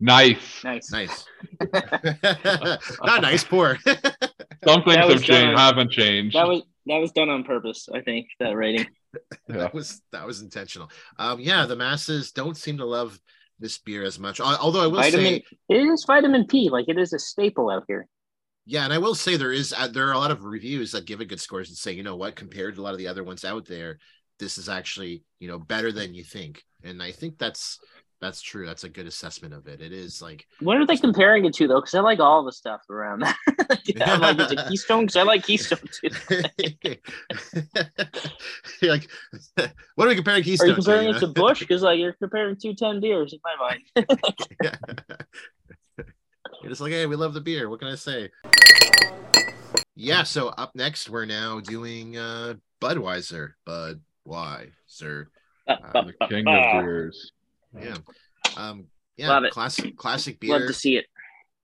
Nice. 0.00 0.62
Nice. 0.62 0.90
Nice. 0.92 1.24
Not 3.02 3.22
nice 3.22 3.44
pour. 3.44 3.78
Some 4.66 4.82
things 4.82 4.96
have 4.96 5.08
was 5.08 5.22
changed, 5.22 5.56
done. 5.56 5.56
haven't 5.56 5.90
changed. 5.92 6.36
That 6.36 6.48
was 6.48 6.62
that 6.86 6.98
was 6.98 7.12
done 7.12 7.28
on 7.30 7.44
purpose. 7.44 7.88
I 7.94 8.00
think 8.02 8.26
that 8.40 8.54
rating. 8.56 8.86
Yeah. 9.14 9.20
that 9.58 9.74
was 9.74 10.02
that 10.12 10.26
was 10.26 10.40
intentional. 10.42 10.90
Um, 11.18 11.40
yeah, 11.40 11.66
the 11.66 11.76
masses 11.76 12.32
don't 12.32 12.56
seem 12.56 12.78
to 12.78 12.84
love 12.86 13.18
this 13.60 13.78
beer 13.78 14.02
as 14.04 14.18
much. 14.18 14.40
Although 14.40 14.82
I 14.82 14.86
will 14.88 14.96
Vitamin. 14.96 15.24
say, 15.24 15.44
It 15.68 15.76
is 15.76 16.04
vitamin 16.06 16.46
P. 16.46 16.68
Like 16.70 16.86
it 16.88 16.98
is 16.98 17.12
a 17.12 17.18
staple 17.18 17.70
out 17.70 17.84
here. 17.86 18.08
yeah, 18.66 18.84
and 18.84 18.92
I 18.92 18.98
will 18.98 19.14
say 19.14 19.36
there 19.36 19.52
is 19.52 19.72
uh, 19.76 19.88
there 19.88 20.08
are 20.08 20.12
a 20.12 20.18
lot 20.18 20.30
of 20.32 20.44
reviews 20.44 20.92
that 20.92 21.04
give 21.06 21.20
it 21.20 21.26
good 21.28 21.40
scores 21.40 21.68
and 21.68 21.76
say, 21.78 21.92
you 21.92 22.02
know 22.02 22.16
what, 22.16 22.34
compared 22.36 22.74
to 22.74 22.80
a 22.80 22.84
lot 22.84 22.92
of 22.92 22.98
the 22.98 23.08
other 23.08 23.22
ones 23.22 23.44
out 23.44 23.66
there, 23.66 23.98
this 24.40 24.58
is 24.58 24.68
actually 24.68 25.22
you 25.38 25.46
know 25.48 25.58
better 25.58 25.92
than 25.92 26.14
you 26.14 26.24
think. 26.24 26.64
And 26.82 27.02
I 27.02 27.12
think 27.12 27.38
that's 27.38 27.78
that's 28.20 28.40
true. 28.40 28.64
That's 28.66 28.84
a 28.84 28.88
good 28.88 29.06
assessment 29.06 29.52
of 29.54 29.66
it. 29.66 29.80
It 29.80 29.92
is 29.92 30.22
like 30.22 30.46
What 30.60 30.76
are 30.78 30.86
they 30.86 30.96
comparing 30.96 31.44
it 31.44 31.54
to 31.54 31.68
though? 31.68 31.80
Because 31.80 31.94
I 31.94 32.00
like 32.00 32.20
all 32.20 32.44
the 32.44 32.52
stuff 32.52 32.82
around 32.88 33.20
that. 33.20 33.36
I'm 34.06 34.20
like, 34.20 34.40
is 34.40 34.52
it 34.52 34.60
Keystone? 34.68 35.02
Because 35.02 35.16
I 35.16 35.22
like 35.22 35.44
Keystone 35.44 35.78
too. 35.92 36.10
you're 38.80 38.90
like, 38.92 39.10
what 39.94 40.06
are 40.06 40.08
we 40.08 40.14
comparing 40.14 40.40
Are 40.40 40.44
Keystone 40.44 40.68
you 40.70 40.74
comparing 40.74 41.10
to? 41.12 41.16
it 41.16 41.20
to 41.20 41.26
Busch? 41.28 41.60
Because 41.60 41.82
like 41.82 41.98
you're 41.98 42.14
comparing 42.14 42.56
two 42.56 42.74
ten 42.74 43.00
beers 43.00 43.32
in 43.34 43.40
my 43.44 43.56
mind. 43.68 44.06
Yeah. 44.62 44.74
You're 46.62 46.70
just 46.70 46.80
like, 46.80 46.92
hey, 46.92 47.04
we 47.06 47.16
love 47.16 47.34
the 47.34 47.40
beer. 47.40 47.68
What 47.68 47.80
can 47.80 47.88
I 47.88 47.94
say? 47.94 48.30
Yeah, 49.96 50.22
so 50.22 50.48
up 50.48 50.74
next, 50.74 51.10
we're 51.10 51.26
now 51.26 51.60
doing 51.60 52.16
uh 52.16 52.54
Budweiser. 52.80 53.52
Budweiser. 53.66 55.26
The 55.66 56.14
king 56.28 56.46
of 56.48 56.82
beers. 56.82 57.32
Yeah. 57.80 57.96
Um, 58.56 58.86
yeah, 59.16 59.28
Love 59.28 59.44
it. 59.44 59.52
classic 59.52 59.96
classic 59.96 60.38
Love 60.42 60.66
to 60.66 60.72
see 60.72 60.96
it. 60.96 61.06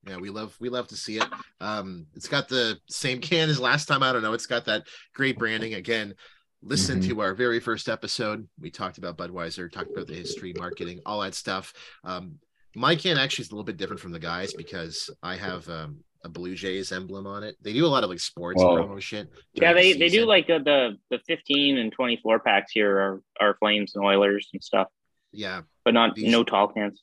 Yeah, 0.07 0.17
we 0.17 0.31
love 0.31 0.57
we 0.61 0.69
love 0.69 0.89
to 0.89 0.97
see 0.97 1.19
it. 1.19 1.27
Um, 1.61 2.07
it's 2.15 2.29
got 2.29 2.49
the 2.49 2.79
same 2.89 3.21
can 3.21 3.49
as 3.51 3.61
last 3.61 3.87
time. 3.87 4.03
I 4.03 4.13
don't 4.13 4.23
know. 4.23 4.33
It's 4.33 4.47
got 4.47 4.65
that 4.67 4.85
great 5.15 5.39
branding 5.39 5.75
again. 5.75 6.15
Listen 6.63 7.01
Mhm. 7.01 7.09
to 7.09 7.21
our 7.21 7.35
very 7.35 7.61
first 7.61 7.89
episode. 7.89 8.49
We 8.59 8.71
talked 8.71 8.99
about 8.99 9.17
Budweiser, 9.17 9.71
talked 9.71 9.91
about 9.91 10.07
the 10.07 10.15
history, 10.15 10.53
marketing, 10.57 11.01
all 11.07 11.21
that 11.23 11.35
stuff. 11.35 11.73
Um, 12.05 12.39
my 12.75 12.95
can 12.97 13.19
actually 13.19 13.43
is 13.45 13.51
a 13.51 13.55
little 13.55 13.65
bit 13.65 13.77
different 13.79 14.01
from 14.01 14.13
the 14.13 14.19
guys 14.19 14.53
because 14.55 15.11
I 15.23 15.37
have 15.37 15.69
um, 15.69 16.05
a 16.23 16.29
Blue 16.29 16.55
Jays 16.55 16.93
emblem 16.93 17.27
on 17.27 17.43
it. 17.43 17.57
They 17.63 17.73
do 17.73 17.85
a 17.85 17.89
lot 17.89 18.05
of 18.05 18.11
like 18.11 18.21
sports 18.21 18.63
Whoa. 18.63 18.77
promo 18.77 19.01
shit. 19.01 19.29
Yeah, 19.55 19.73
during 19.73 19.77
the 19.77 19.93
they, 19.95 19.99
they 19.99 20.09
do 20.09 20.25
like 20.27 20.49
uh, 20.49 20.59
the 20.59 20.97
the 21.11 21.19
15 21.27 21.79
and 21.79 21.91
24 21.93 22.41
packs 22.41 22.73
here 22.73 22.97
are, 22.97 23.23
are 23.41 23.57
Flames 23.59 23.95
and 23.97 24.05
Oilers 24.05 24.49
and 24.53 24.63
stuff, 24.63 24.89
yeah, 25.33 25.63
but 25.85 25.95
not 25.95 26.15
These- 26.15 26.31
no 26.31 26.45
tall 26.45 26.69
cans. 26.69 27.03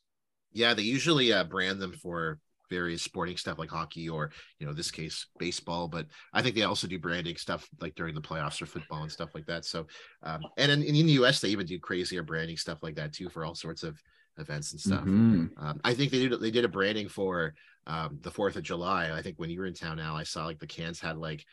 yeah. 0.54 0.74
They 0.74 0.84
usually 0.84 1.32
uh, 1.34 1.44
brand 1.44 1.82
them 1.82 1.94
for 1.94 2.40
various 2.70 3.02
sporting 3.02 3.38
stuff 3.38 3.58
like 3.58 3.70
hockey 3.70 4.10
or 4.10 4.30
you 4.60 4.68
know 4.68 4.74
this 4.74 4.92
case 4.92 5.28
baseball 5.40 5.88
but 5.88 6.06
i 6.34 6.42
think 6.42 6.54
they 6.54 6.64
also 6.64 6.86
do 6.86 7.00
branding 7.00 7.38
stuff 7.38 7.66
like 7.80 7.96
during 7.96 8.14
the 8.14 8.20
playoffs 8.20 8.62
or 8.62 8.66
football 8.66 9.04
and 9.04 9.10
stuff 9.10 9.30
like 9.34 9.46
that 9.46 9.64
so 9.64 9.88
um 10.24 10.42
and 10.58 10.70
in, 10.70 10.84
in 10.84 11.06
the 11.06 11.14
us 11.14 11.40
they 11.40 11.48
even 11.48 11.66
do 11.66 11.80
crazier 11.80 12.24
branding 12.24 12.58
stuff 12.58 12.84
like 12.84 12.96
that 12.96 13.14
too 13.14 13.30
for 13.30 13.46
all 13.46 13.56
sorts 13.56 13.84
of 13.84 13.98
events 14.38 14.74
and 14.74 14.82
stuff 14.82 15.06
Mhm. 15.06 15.50
um, 15.56 15.80
i 15.86 15.94
think 15.94 16.12
they 16.12 16.28
did 16.28 16.42
they 16.42 16.52
did 16.52 16.66
a 16.66 16.68
branding 16.68 17.08
for 17.08 17.54
um 17.86 18.20
the 18.22 18.32
fourth 18.32 18.58
of 18.58 18.64
july 18.64 19.18
i 19.18 19.22
think 19.22 19.40
when 19.40 19.50
you 19.50 19.62
were 19.62 19.66
in 19.66 19.74
town 19.74 19.96
now 19.96 20.18
i 20.18 20.24
saw 20.24 20.44
like 20.44 20.60
the 20.60 20.68
cans 20.68 21.00
had 21.00 21.16
like 21.16 21.46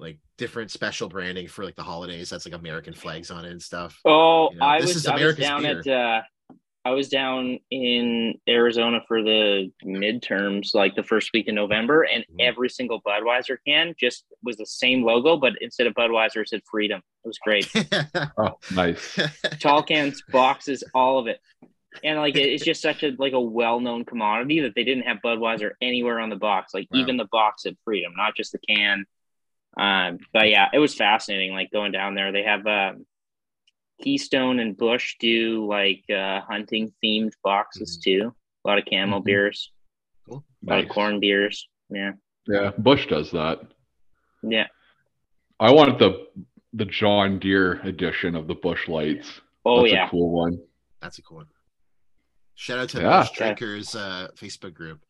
like 0.00 0.18
different 0.38 0.70
special 0.70 1.08
branding 1.08 1.46
for 1.46 1.64
like 1.64 1.76
the 1.76 1.82
holidays 1.82 2.30
that's 2.30 2.46
like 2.46 2.54
american 2.54 2.94
flags 2.94 3.30
on 3.30 3.44
it 3.44 3.50
and 3.50 3.62
stuff 3.62 3.98
Oh, 4.04 4.50
You 4.52 4.58
know, 4.58 4.66
I 4.66 4.80
this 4.80 4.88
was 4.88 4.96
is 4.96 5.06
I 5.06 5.16
was 5.24 5.36
down 5.36 5.62
beer. 5.62 5.80
at 5.80 5.86
uh, 5.86 6.22
I 6.86 6.90
was 6.92 7.10
down 7.10 7.58
in 7.70 8.34
Arizona 8.48 9.00
for 9.06 9.22
the 9.22 9.70
midterms, 9.84 10.74
like 10.74 10.94
the 10.96 11.02
first 11.02 11.30
week 11.34 11.46
in 11.46 11.54
November, 11.54 12.04
and 12.04 12.24
Mhm. 12.24 12.40
every 12.40 12.70
single 12.70 13.02
Budweiser 13.02 13.58
can 13.66 13.94
just 14.00 14.24
was 14.42 14.56
the 14.56 14.64
same 14.64 15.04
logo, 15.04 15.36
but 15.36 15.52
instead 15.60 15.86
of 15.86 15.92
Budweiser, 15.92 16.40
it 16.40 16.48
said 16.48 16.62
Freedom. 16.70 17.02
It 17.24 17.28
was 17.28 17.38
great. 17.38 17.70
Oh, 18.38 18.58
nice. 18.74 19.18
Tall 19.60 19.82
cans, 19.82 20.22
boxes, 20.32 20.82
all 20.94 21.18
of 21.18 21.26
it. 21.26 21.38
And 22.02 22.18
like 22.18 22.34
it's 22.36 22.64
just 22.64 22.80
such 22.80 23.02
a 23.02 23.10
like 23.18 23.34
a 23.34 23.40
well-known 23.40 24.06
commodity 24.06 24.60
that 24.60 24.74
they 24.74 24.84
didn't 24.84 25.04
have 25.04 25.18
Budweiser 25.22 25.72
anywhere 25.82 26.18
on 26.18 26.30
the 26.30 26.36
box. 26.36 26.72
Like 26.72 26.88
Wow. 26.90 27.00
even 27.00 27.18
the 27.18 27.28
box 27.30 27.64
said 27.64 27.76
Freedom, 27.84 28.14
not 28.16 28.34
just 28.36 28.52
the 28.52 28.58
can. 28.58 29.04
Um, 29.78 30.18
but 30.32 30.48
yeah, 30.48 30.68
it 30.72 30.78
was 30.78 30.94
fascinating. 30.94 31.52
Like 31.52 31.70
going 31.70 31.92
down 31.92 32.14
there, 32.14 32.32
they 32.32 32.42
have 32.42 32.66
um, 32.66 33.06
Keystone 34.02 34.60
and 34.60 34.76
Busch 34.76 35.16
do 35.20 35.66
like 35.66 36.04
uh, 36.10 36.40
hunting 36.40 36.92
themed 37.02 37.32
boxes 37.44 37.98
too. 38.02 38.34
A 38.64 38.68
lot 38.68 38.78
of 38.78 38.84
camel 38.84 39.20
Mhm. 39.20 39.24
beers, 39.24 39.72
cool 40.28 40.44
a 40.66 40.70
lot 40.70 40.76
nice. 40.76 40.84
of 40.84 40.90
corn 40.90 41.20
beers. 41.20 41.68
Yeah, 41.88 42.12
Yeah, 42.46 42.70
Busch 42.78 43.06
does 43.06 43.30
that. 43.32 43.60
yeah. 44.42 44.66
I 45.58 45.72
want 45.72 45.98
the 45.98 46.26
the 46.72 46.84
John 46.86 47.38
Deere 47.38 47.80
edition 47.82 48.34
of 48.36 48.46
the 48.46 48.54
Busch 48.54 48.86
lights. 48.88 49.40
Oh 49.64 49.82
That's 49.82 49.92
yeah, 49.92 50.06
a 50.06 50.10
cool 50.10 50.30
one. 50.30 50.58
that's 51.00 51.18
a 51.18 51.22
cool 51.22 51.38
one 51.38 51.46
Shout 52.54 52.78
out 52.78 52.88
to 52.90 53.00
Yeah. 53.00 53.20
Busch 53.22 53.30
Drinkers 53.32 53.94
uh, 53.96 54.28
Facebook 54.36 54.74
group. 54.74 55.00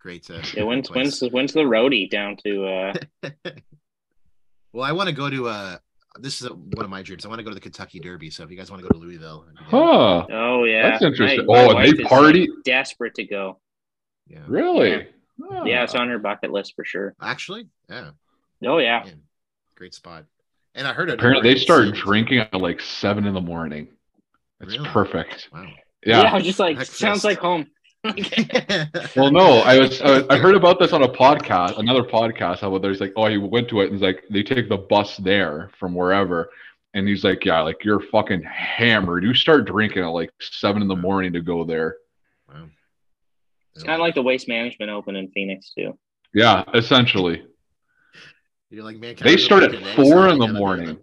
Great. 0.00 0.28
Uh, 0.30 0.40
Yeah, 0.54 0.64
when's 0.64 0.90
when's 0.90 1.20
when's 1.20 1.52
the 1.52 1.60
roadie 1.60 2.08
down 2.10 2.36
to 2.44 2.66
uh 2.66 2.94
Well, 4.74 4.84
I 4.84 4.92
want 4.92 5.08
to 5.08 5.14
go 5.14 5.30
to 5.30 5.48
uh 5.48 5.76
this 6.20 6.40
is 6.42 6.48
one 6.50 6.84
of 6.84 6.90
my 6.90 7.02
dreams. 7.02 7.24
I 7.24 7.28
want 7.28 7.38
to 7.38 7.42
go 7.44 7.50
to 7.50 7.54
the 7.54 7.60
Kentucky 7.60 7.98
Derby. 8.00 8.28
So 8.30 8.42
if 8.44 8.50
you 8.50 8.56
guys 8.56 8.70
want 8.70 8.82
to 8.82 8.88
go 8.88 8.92
to 8.92 8.98
Louisville, 8.98 9.46
I'd 9.48 9.54
be 9.64 9.70
down. 9.70 9.70
Huh. 9.70 10.26
Oh 10.32 10.64
yeah. 10.64 10.90
That's 10.90 11.02
interesting. 11.02 11.46
My- 11.46 11.54
my 11.54 11.60
Oh, 11.60 11.66
and 11.70 11.74
wife 11.74 11.96
they 11.96 12.02
party? 12.04 12.40
like, 12.40 12.48
desperate 12.64 13.14
to 13.14 13.24
go. 13.24 13.60
yeah. 14.28 14.40
Really? 14.48 15.06
Huh. 15.42 15.64
Yeah, 15.64 15.82
it's 15.84 15.94
on 15.94 16.08
her 16.08 16.18
bucket 16.18 16.50
list 16.52 16.74
for 16.76 16.84
sure. 16.84 17.14
Actually, 17.20 17.66
yeah, 17.88 18.10
Oh 18.64 18.78
yeah. 18.78 19.02
man, 19.04 19.22
great 19.76 19.94
spot. 19.94 20.24
And 20.76 20.86
I 20.88 20.92
heard 20.92 21.08
it. 21.08 21.14
Apparently, 21.14 21.54
they 21.54 21.58
start 21.58 21.92
drinking 21.94 22.38
at 22.38 22.54
like 22.54 22.80
seven 22.80 23.26
in 23.26 23.34
the 23.34 23.40
morning. 23.40 23.88
It's 24.60 24.76
Really? 24.76 24.88
perfect. 24.90 25.48
Wow. 25.52 25.66
Yeah, 26.06 26.22
Yeah. 26.22 26.30
I 26.32 26.34
was 26.34 26.44
just 26.44 26.58
like 26.60 26.76
Breakfast. 26.76 26.98
sounds 27.00 27.24
like 27.24 27.38
home. 27.38 27.66
Well, 29.16 29.30
no, 29.30 29.60
I 29.60 29.78
was 29.78 30.02
I, 30.02 30.24
I 30.28 30.36
heard 30.36 30.54
about 30.54 30.78
this 30.78 30.92
on 30.92 31.02
a 31.02 31.08
podcast, 31.08 31.78
another 31.78 32.02
podcast. 32.02 32.60
How 32.60 32.76
there's 32.78 33.00
like, 33.00 33.12
oh, 33.16 33.26
he 33.26 33.38
went 33.38 33.68
to 33.70 33.80
it, 33.80 33.86
and 33.86 33.94
it's 33.94 34.02
like 34.02 34.24
they 34.28 34.42
take 34.42 34.68
the 34.68 34.76
bus 34.76 35.16
there 35.16 35.70
from 35.78 35.94
wherever, 35.94 36.50
and 36.92 37.08
he's 37.08 37.24
like, 37.24 37.44
yeah, 37.44 37.62
like 37.62 37.82
you're 37.82 38.00
fucking 38.00 38.42
hammered. 38.42 39.24
You 39.24 39.32
start 39.32 39.64
drinking 39.64 40.02
at 40.02 40.08
like 40.08 40.30
seven 40.40 40.82
in 40.82 40.88
the 40.88 40.96
morning 40.96 41.32
to 41.32 41.40
go 41.40 41.64
there. 41.64 41.96
wow. 42.48 42.66
It's 43.74 43.84
kind 43.84 43.94
of 43.94 44.00
like 44.00 44.14
the 44.14 44.22
waste 44.22 44.48
management 44.48 44.90
open 44.90 45.16
in 45.16 45.30
Phoenix 45.30 45.72
too. 45.72 45.98
Yeah, 46.34 46.64
essentially. 46.74 47.42
you're 48.68 48.84
like, 48.84 48.98
man. 48.98 49.14
They 49.18 49.38
start 49.38 49.62
at 49.62 49.96
four 49.96 50.28
in 50.28 50.38
the 50.38 50.48
morning. 50.48 50.98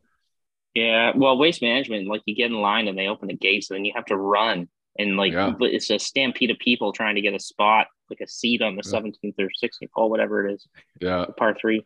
Yeah, 0.76 1.14
well, 1.16 1.38
waste 1.38 1.62
management, 1.62 2.08
like 2.08 2.22
you 2.26 2.36
get 2.36 2.52
in 2.52 2.62
line 2.62 2.88
and 2.88 2.98
they 2.98 3.08
open 3.08 3.28
the 3.28 3.36
gates, 3.36 3.72
and 3.72 3.78
then 3.78 3.86
you 3.86 3.94
have 3.96 4.06
to 4.06 4.16
run, 4.16 4.70
and 5.00 5.18
like 5.18 5.34
Yeah. 5.34 5.54
it's 5.62 5.90
a 5.90 5.98
stampede 6.00 6.52
of 6.52 6.60
people 6.60 6.92
trying 6.92 7.16
to 7.16 7.22
get 7.22 7.34
a 7.34 7.40
spot, 7.40 7.88
like 8.10 8.20
a 8.22 8.28
seat 8.28 8.62
on 8.62 8.76
the 8.76 8.82
Yeah. 8.86 8.92
seventeenth 8.92 9.36
or 9.40 9.50
sixteenth 9.54 9.92
hole, 9.94 10.10
whatever 10.10 10.46
it 10.48 10.54
is, 10.54 10.68
Yeah, 11.00 11.26
the 11.28 11.34
par 11.34 11.56
three. 11.60 11.86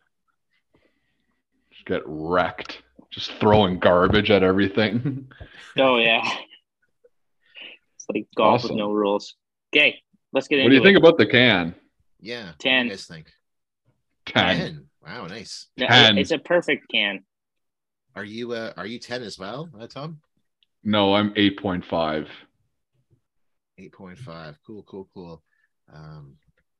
just 1.70 1.86
get 1.86 2.02
wrecked. 2.06 2.82
Just 3.10 3.32
throwing 3.34 3.78
garbage 3.78 4.30
at 4.30 4.42
everything. 4.42 5.30
Oh 5.78 5.98
yeah, 5.98 6.22
it's 7.96 8.06
like 8.12 8.26
golf 8.34 8.60
Awesome. 8.60 8.70
with 8.70 8.78
no 8.78 8.92
rules. 8.92 9.34
Okay, 9.74 10.02
let's 10.32 10.48
get 10.48 10.56
what 10.56 10.60
into 10.60 10.66
What 10.66 10.70
do 10.70 10.74
you 10.76 10.80
it. 10.80 10.84
think 10.84 10.98
about 10.98 11.18
the 11.18 11.26
can? 11.26 11.74
Yeah. 12.20 12.46
What 12.46 12.58
do 12.58 12.68
10. 12.68 12.84
you 12.86 12.90
guys 12.92 13.04
think? 13.06 13.26
Ten. 14.24 14.56
Ten. 14.56 14.86
Wow, 15.04 15.26
nice. 15.26 15.66
10. 15.78 16.16
It's 16.18 16.30
a 16.30 16.38
perfect 16.38 16.90
can. 16.90 17.24
Are 18.14 18.24
you 18.24 18.52
uh 18.52 18.72
are 18.78 18.86
you 18.86 18.98
ten 18.98 19.22
as 19.22 19.38
well, 19.38 19.68
uh, 19.78 19.86
Tom? 19.86 20.20
No, 20.82 21.14
I'm 21.14 21.32
eight 21.36 21.58
point 21.60 21.84
five. 21.84 22.28
Eight 23.78 23.92
point 23.92 24.18
five. 24.18 24.58
Cool, 24.66 24.82
cool, 24.84 25.08
cool. 25.12 25.42
Um, 25.92 26.36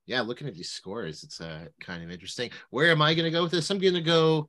yeah, 0.07 0.23
looking 0.23 0.49
at 0.49 0.55
these 0.55 0.71
scores, 0.71 1.25
it's 1.25 1.41
uh 1.41 1.67
kind 1.81 2.03
of 2.03 2.11
interesting. 2.11 2.51
Where 2.71 2.91
am 2.91 3.03
I 3.03 3.15
gonna 3.15 3.31
go 3.31 3.43
with 3.43 3.53
this? 3.53 3.69
I'm 3.71 3.79
gonna 3.79 4.01
go. 4.01 4.49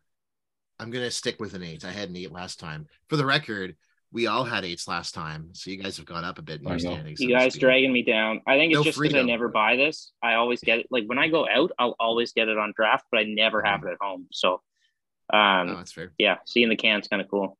I'm 0.79 0.91
gonna 0.91 1.12
stick 1.12 1.39
with 1.39 1.55
an 1.55 1.63
eight. 1.63 1.83
I 1.83 1.91
had 1.91 2.10
an 2.10 2.15
eight 2.15 2.31
last 2.31 2.60
time. 2.60 2.86
For 3.10 3.17
the 3.17 3.25
record, 3.25 3.75
we 4.12 4.27
all 4.27 4.45
had 4.45 4.63
eights 4.63 4.88
last 4.88 5.13
time, 5.13 5.49
so 5.53 5.69
you 5.69 5.77
guys 5.81 5.97
have 5.97 6.05
gone 6.05 6.23
up 6.23 6.39
a 6.39 6.41
bit 6.41 6.62
in 6.62 6.67
I 6.67 6.71
your 6.71 6.79
standings. 6.79 7.19
You 7.19 7.29
so 7.29 7.36
guys 7.36 7.57
dragging 7.57 7.91
me 7.91 8.03
down. 8.03 8.41
I 8.47 8.55
think 8.57 8.71
it's 8.71 8.79
No 8.79 8.83
just 8.83 9.01
because 9.01 9.15
I 9.17 9.23
never 9.23 9.49
buy 9.49 9.75
this. 9.75 10.13
I 10.23 10.36
always 10.36 10.62
get 10.62 10.79
it. 10.79 10.88
Like 10.89 11.05
when 11.07 11.17
I 11.19 11.27
go 11.27 11.47
out, 11.49 11.71
I'll 11.77 11.95
always 11.99 12.31
get 12.31 12.47
it 12.47 12.57
on 12.57 12.71
draft, 12.75 13.05
but 13.12 13.19
I 13.19 13.23
never 13.23 13.62
have 13.62 13.83
it 13.83 13.89
at 13.89 13.97
home. 13.99 14.27
So, 14.31 14.62
um, 15.33 15.69
Oh, 15.69 15.75
that's 15.77 15.91
fair. 15.91 16.13
yeah, 16.17 16.38
seeing 16.45 16.69
the 16.69 16.77
can's 16.77 17.10
kind 17.10 17.21
of 17.21 17.27
cool. 17.27 17.57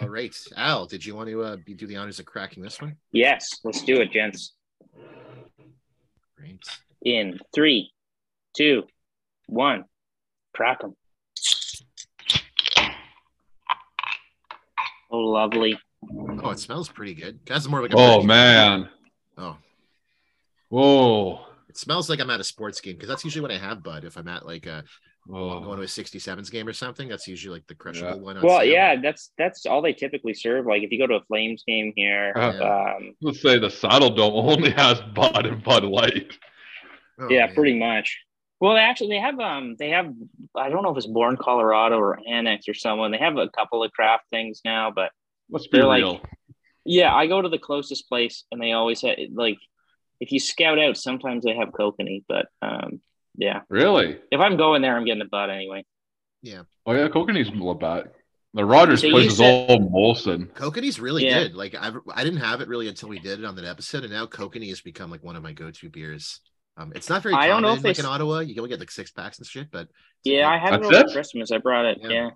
All 0.00 0.08
right, 0.08 0.34
Al, 0.56 0.86
did 0.86 1.04
you 1.04 1.14
want 1.14 1.28
to 1.28 1.42
uh, 1.42 1.56
do 1.76 1.86
the 1.86 1.96
honors 1.96 2.18
of 2.18 2.26
cracking 2.26 2.62
this 2.62 2.80
one? 2.80 2.96
Yes, 3.12 3.60
let's 3.64 3.82
do 3.82 4.00
it, 4.00 4.10
gents. 4.12 4.54
Great. 6.36 6.62
In 7.02 7.38
three, 7.54 7.90
two, 8.56 8.84
one, 9.46 9.84
crack 10.54 10.80
them. 10.80 10.94
Oh, 15.10 15.18
lovely. 15.18 15.78
Oh, 16.42 16.50
it 16.50 16.58
smells 16.58 16.88
pretty 16.88 17.14
good. 17.14 17.40
That's 17.46 17.68
more 17.68 17.82
like 17.82 17.92
a 17.92 17.96
Oh 17.96 18.22
man. 18.22 18.88
Oh, 19.36 19.56
Whoa. 20.68 21.40
it 21.68 21.76
smells 21.76 22.08
like 22.08 22.18
I'm 22.18 22.30
at 22.30 22.40
a 22.40 22.44
sports 22.44 22.80
game 22.80 22.94
because 22.94 23.08
that's 23.08 23.24
usually 23.24 23.42
what 23.42 23.52
I 23.52 23.58
have 23.58 23.82
Bud. 23.82 24.04
If 24.04 24.16
I'm 24.16 24.28
at 24.28 24.46
like 24.46 24.66
a 24.66 24.84
going 25.28 25.64
Oh. 25.64 25.76
to 25.76 25.82
a 25.82 25.86
67s 25.88 26.50
game 26.50 26.66
or 26.68 26.72
something, 26.72 27.08
that's 27.08 27.28
usually 27.28 27.54
like 27.58 27.66
the 27.66 27.74
crushable 27.74 28.16
Yeah. 28.16 28.22
one. 28.22 28.36
on 28.38 28.42
Well, 28.44 28.58
sale. 28.60 28.68
yeah, 28.70 28.96
that's 29.00 29.32
that's 29.38 29.66
all 29.66 29.80
they 29.82 29.92
typically 29.92 30.34
serve. 30.34 30.66
Like 30.66 30.82
if 30.82 30.90
you 30.90 30.98
go 30.98 31.06
to 31.06 31.14
a 31.14 31.24
Flames 31.24 31.62
game 31.66 31.92
here, 31.96 32.32
Uh, 32.36 32.94
um, 32.96 33.14
Let's 33.20 33.40
say 33.40 33.58
the 33.58 33.68
Saddledome 33.68 34.32
only 34.32 34.70
has 34.72 35.00
Bud 35.14 35.46
and 35.46 35.62
Bud 35.62 35.84
Light. 35.84 36.36
Oh, 37.20 37.28
yeah, 37.30 37.46
man. 37.46 37.54
pretty 37.54 37.78
much. 37.78 38.18
Well, 38.60 38.76
actually, 38.76 39.08
they 39.10 39.18
have 39.20 39.38
um, 39.40 39.76
they 39.78 39.90
have 39.90 40.12
I 40.56 40.68
don't 40.70 40.82
know 40.82 40.90
if 40.90 40.96
it's 40.96 41.06
Born 41.06 41.36
Colorado 41.36 41.98
or 41.98 42.18
Annex 42.28 42.68
or 42.68 42.74
someone. 42.74 43.10
They 43.10 43.18
have 43.18 43.36
a 43.36 43.48
couple 43.48 43.82
of 43.84 43.92
craft 43.92 44.24
things 44.30 44.60
now, 44.64 44.90
but 44.90 45.10
Let's 45.50 45.66
be 45.66 45.78
They're 45.78 45.86
like- 45.86 46.22
yeah, 46.84 47.14
I 47.14 47.26
go 47.26 47.42
to 47.42 47.48
the 47.48 47.58
closest 47.58 48.08
place, 48.08 48.44
and 48.50 48.60
they 48.60 48.72
always 48.72 49.02
have 49.02 49.16
like 49.32 49.58
if 50.20 50.32
you 50.32 50.38
scout 50.40 50.78
out, 50.78 50.96
sometimes 50.96 51.44
they 51.44 51.54
have 51.56 51.68
kokanee, 51.70 52.24
but 52.28 52.46
um, 52.62 53.00
yeah, 53.36 53.60
really? 53.68 54.18
if 54.30 54.40
I'm 54.40 54.56
going 54.56 54.82
there, 54.82 54.96
I'm 54.96 55.04
getting 55.04 55.22
a 55.22 55.26
bud 55.28 55.50
anyway. 55.50 55.84
Yeah. 56.42 56.62
Oh 56.86 56.92
yeah, 56.92 57.08
Kokanee's 57.08 57.50
Labatt. 57.54 58.12
The 58.54 58.64
Rogers 58.64 59.00
So 59.00 59.10
place 59.10 59.30
is 59.32 59.38
said- 59.38 59.70
all 59.70 59.78
Molson. 59.90 60.50
Kokanee's 60.52 61.00
really 61.00 61.24
Yeah. 61.24 61.44
good. 61.44 61.54
Like 61.54 61.74
I, 61.74 61.90
I 62.14 62.24
didn't 62.24 62.40
have 62.40 62.60
it 62.60 62.68
really 62.68 62.88
until 62.88 63.08
we 63.08 63.18
did 63.18 63.38
it 63.38 63.44
on 63.44 63.54
that 63.56 63.64
episode, 63.64 64.04
and 64.04 64.12
now 64.12 64.26
Kokanee 64.26 64.68
has 64.68 64.80
become 64.82 65.10
like 65.10 65.22
one 65.24 65.36
of 65.36 65.42
my 65.42 65.52
go-to 65.52 65.88
beers. 65.88 66.40
Um, 66.76 66.92
it's 66.94 67.08
not 67.08 67.22
very. 67.22 67.34
I 67.34 67.46
don't 67.48 67.62
know 67.62 67.68
common, 67.68 67.78
if 67.78 67.82
they 67.82 67.88
like 67.90 67.98
in 67.98 68.06
Ottawa, 68.06 68.40
you 68.40 68.54
can 68.54 68.60
only 68.60 68.70
get 68.70 68.80
like 68.80 68.90
six 68.90 69.10
packs 69.10 69.38
and 69.38 69.46
shit. 69.46 69.70
But 69.70 69.82
it's 69.82 69.90
Yeah, 70.24 70.48
I 70.48 70.58
good. 70.58 70.60
had 70.62 70.74
it 70.74 70.82
That's 70.82 70.94
over 70.96 71.08
it? 71.10 71.12
Christmas. 71.12 71.50
I 71.52 71.58
brought 71.58 71.84
it. 71.86 71.98
Yeah. 72.02 72.08
Yeah, 72.10 72.30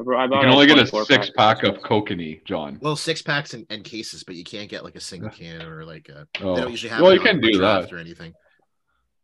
I, 0.00 0.04
brought, 0.04 0.22
You 0.24 0.28
bought 0.30 0.40
can 0.42 0.50
only 0.52 0.66
get 0.66 0.78
a 0.78 0.86
six 1.04 1.30
pack. 1.30 1.60
pack 1.60 1.62
of 1.64 1.82
Kokanee, 1.82 2.44
John. 2.46 2.78
well, 2.82 2.96
six 2.96 3.20
packs 3.22 3.52
and, 3.54 3.66
and 3.70 3.84
cases, 3.84 4.24
but 4.24 4.34
you 4.36 4.44
can't 4.44 4.68
get 4.70 4.84
like 4.84 4.96
a 4.96 5.00
single 5.00 5.30
can 5.30 5.62
or 5.62 5.84
like 5.84 6.08
a. 6.08 6.26
Oh. 6.42 6.54
They 6.56 6.62
don't 6.62 6.70
usually 6.70 6.90
have. 6.90 7.02
Well, 7.02 7.12
you 7.14 7.20
can 7.20 7.40
the 7.40 7.52
do 7.52 7.58
that. 7.58 7.92
or 7.92 7.98
anything. 7.98 8.32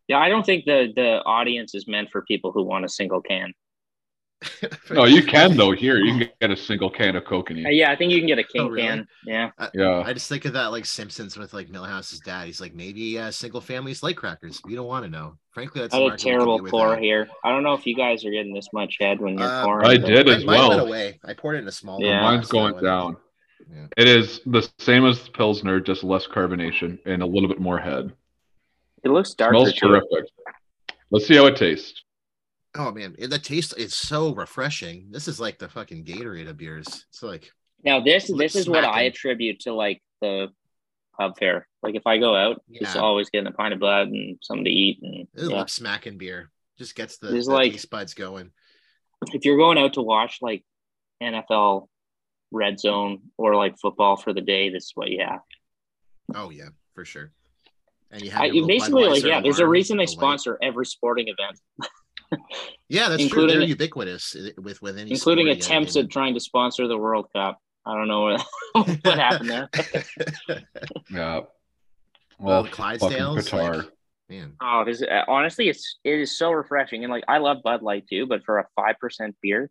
Yeah, 0.07 0.19
I 0.19 0.29
don't 0.29 0.45
think 0.45 0.65
the 0.65 0.91
the 0.95 1.23
audience 1.25 1.75
is 1.75 1.87
meant 1.87 2.09
for 2.11 2.21
people 2.23 2.51
who 2.51 2.63
want 2.63 2.85
a 2.85 2.89
single 2.89 3.21
can. 3.21 3.53
No, 4.91 5.05
you 5.05 5.23
can 5.23 5.57
though. 5.57 5.71
Here, 5.71 5.97
you 5.97 6.11
can 6.19 6.29
get 6.39 6.51
a 6.51 6.55
single 6.57 6.89
can 6.91 7.15
of 7.15 7.25
Coke 7.25 7.49
Uh, 7.51 7.53
Kokanee. 7.55 7.75
yeah, 7.75 7.91
I 7.91 7.95
think 7.95 8.11
you 8.11 8.19
can 8.19 8.27
get 8.27 8.37
a 8.39 8.43
king 8.43 8.61
Oh, 8.61 8.67
really? 8.69 8.83
can. 8.87 9.07
Yeah, 9.25 9.49
Yeah. 9.73 10.03
I 10.05 10.13
just 10.13 10.29
think 10.29 10.45
of 10.45 10.53
that 10.53 10.67
like 10.67 10.85
Simpsons 10.85 11.37
with 11.37 11.53
like 11.53 11.69
Milhouse's 11.69 12.19
dad. 12.19 12.45
He's 12.45 12.61
like 12.61 12.73
maybe 12.75 13.17
uh, 13.19 13.31
single 13.31 13.61
families 13.61 14.03
like 14.03 14.15
crackers. 14.15 14.61
We 14.63 14.75
don't 14.75 14.85
want 14.87 15.05
to 15.05 15.09
know. 15.11 15.37
Frankly, 15.51 15.81
that's 15.81 15.93
I 15.93 15.97
the 15.99 16.03
had 16.03 16.07
a 16.07 16.09
market 16.11 16.25
we 16.25 16.29
can 16.31 16.37
terrible 16.39 16.59
get 16.59 16.71
pour 16.71 16.89
that. 16.91 16.99
here. 16.99 17.27
I 17.43 17.49
don't 17.49 17.63
know 17.63 17.73
if 17.73 17.85
you 17.87 17.95
guys 17.95 18.23
are 18.25 18.31
getting 18.31 18.53
this 18.53 18.69
much 18.73 18.97
head 18.99 19.19
when 19.19 19.37
you're 19.39 19.47
Uh, 19.47 19.63
pouring. 19.65 19.87
I 19.87 19.97
did 19.97 20.27
Mine- 20.27 20.35
as 20.37 20.45
mine 20.45 20.59
went 20.59 20.69
well. 20.69 20.87
away. 20.87 21.19
I 21.25 21.33
poured 21.33 21.55
it 21.55 21.59
in 21.63 21.67
a 21.67 21.71
small. 21.71 21.99
Yeah. 22.01 22.21
one, 22.23 22.35
Mine's 22.35 22.47
so 22.47 22.51
going 22.51 22.75
it- 22.75 22.81
down. 22.83 23.17
Yeah. 23.73 23.87
It 23.97 24.07
is 24.07 24.39
the 24.45 24.69
same 24.77 25.03
as 25.05 25.27
Pilsner, 25.29 25.79
just 25.81 26.03
less 26.03 26.27
carbonation 26.27 26.99
and 27.05 27.21
a 27.23 27.25
little 27.25 27.49
bit 27.49 27.59
more 27.59 27.79
head. 27.79 28.13
It 29.03 29.09
looks 29.09 29.33
dark. 29.33 29.51
Smells 29.53 29.73
too. 29.73 29.87
terrific. 29.87 30.29
Let's 31.11 31.27
see 31.27 31.35
how 31.35 31.45
it 31.45 31.55
tastes. 31.55 32.03
Oh 32.75 32.91
man, 32.91 33.15
it- 33.17 33.29
the 33.29 33.39
taste 33.39 33.73
is 33.77 33.95
so 33.95 34.33
refreshing. 34.33 35.07
This 35.11 35.27
is 35.27 35.39
like 35.39 35.57
the 35.59 35.69
fucking 35.69 36.05
Gatorade 36.05 36.49
of 36.49 36.57
beers. 36.57 37.05
It's 37.09 37.23
like 37.23 37.51
Now 37.83 37.99
this 38.01 38.31
this 38.35 38.55
is 38.55 38.67
what 38.69 38.83
I 38.83 39.03
attribute 39.03 39.61
to 39.61 39.73
like 39.73 40.01
the 40.21 40.47
pub 41.17 41.37
fare. 41.39 41.67
Like 41.81 41.95
if 41.95 42.05
I 42.05 42.17
go 42.17 42.35
out, 42.35 42.61
just 42.71 42.95
Yeah. 42.95 43.01
always 43.01 43.29
getting 43.29 43.47
a 43.47 43.51
pint 43.51 43.73
of 43.73 43.79
blood 43.79 44.09
and 44.09 44.37
something 44.41 44.65
to 44.65 44.71
eat. 44.71 44.99
And 45.01 45.27
it 45.33 45.49
yeah. 45.51 45.65
smacking 45.67 46.17
beer. 46.17 46.51
Just 46.77 46.95
gets 46.95 47.17
the, 47.17 47.27
There's 47.29 47.47
the 47.47 47.53
like- 47.53 47.71
taste 47.71 47.89
buds 47.89 48.13
going. 48.13 48.51
if 49.33 49.45
you're 49.45 49.57
going 49.57 49.77
out 49.79 49.93
to 49.93 50.01
watch 50.01 50.37
like 50.41 50.63
NFL 51.23 51.87
red 52.51 52.79
zone 52.79 53.21
or 53.37 53.55
like 53.55 53.79
football 53.79 54.15
for 54.17 54.33
the 54.33 54.41
day, 54.41 54.69
this 54.69 54.85
is 54.85 54.91
what 54.93 55.09
you 55.09 55.23
have. 55.25 55.39
Oh 56.35 56.49
yeah, 56.51 56.69
for 56.93 57.05
sure. 57.05 57.31
And 58.11 58.21
you 58.21 58.31
have 58.31 58.41
I, 58.41 58.45
your 58.45 58.55
you 58.55 58.61
little 58.61 58.67
basically 58.79 59.03
like 59.09 59.23
yeah. 59.23 59.41
There's 59.41 59.59
a 59.59 59.67
reason 59.67 59.97
they 59.97 60.05
the 60.05 60.11
light. 60.11 60.17
sponsor 60.17 60.57
every 60.61 60.85
sporting 60.85 61.27
event, 61.27 61.59
Yeah, 62.89 63.09
that's 63.09 63.17
true. 63.17 63.25
including- 63.43 63.59
They're 63.59 63.67
ubiquitous 63.67 64.35
with 64.57 64.81
with 64.81 64.97
any 64.97 65.11
including 65.11 65.49
attempts 65.49 65.95
event. 65.95 66.05
at 66.07 66.11
trying 66.13 66.33
to 66.33 66.39
sponsor 66.39 66.87
the 66.87 66.97
World 66.97 67.27
Cup. 67.35 67.59
I 67.85 67.93
don't 67.95 68.07
know 68.09 68.21
what, 68.21 68.45
what 69.03 69.17
happened 69.17 69.49
there. 69.49 69.69
Yeah. 71.09 71.41
Well, 72.39 72.63
Well, 72.63 72.63
fucking 72.65 72.75
Clydesdales, 72.75 73.49
Qatar. 73.49 73.75
like, 73.77 73.91
man. 74.29 74.53
Oh, 74.61 74.81
it 74.81 74.89
is, 74.89 75.01
uh, 75.01 75.23
honestly, 75.27 75.69
it's 75.69 75.97
it 76.03 76.19
is 76.19 76.37
so 76.37 76.51
refreshing, 76.51 77.03
and 77.03 77.11
like 77.11 77.23
I 77.27 77.37
love 77.39 77.57
Bud 77.63 77.81
Light 77.81 78.05
too, 78.09 78.25
but 78.27 78.43
for 78.45 78.59
a 78.59 78.67
five 78.75 78.99
percent 78.99 79.35
beer, 79.41 79.69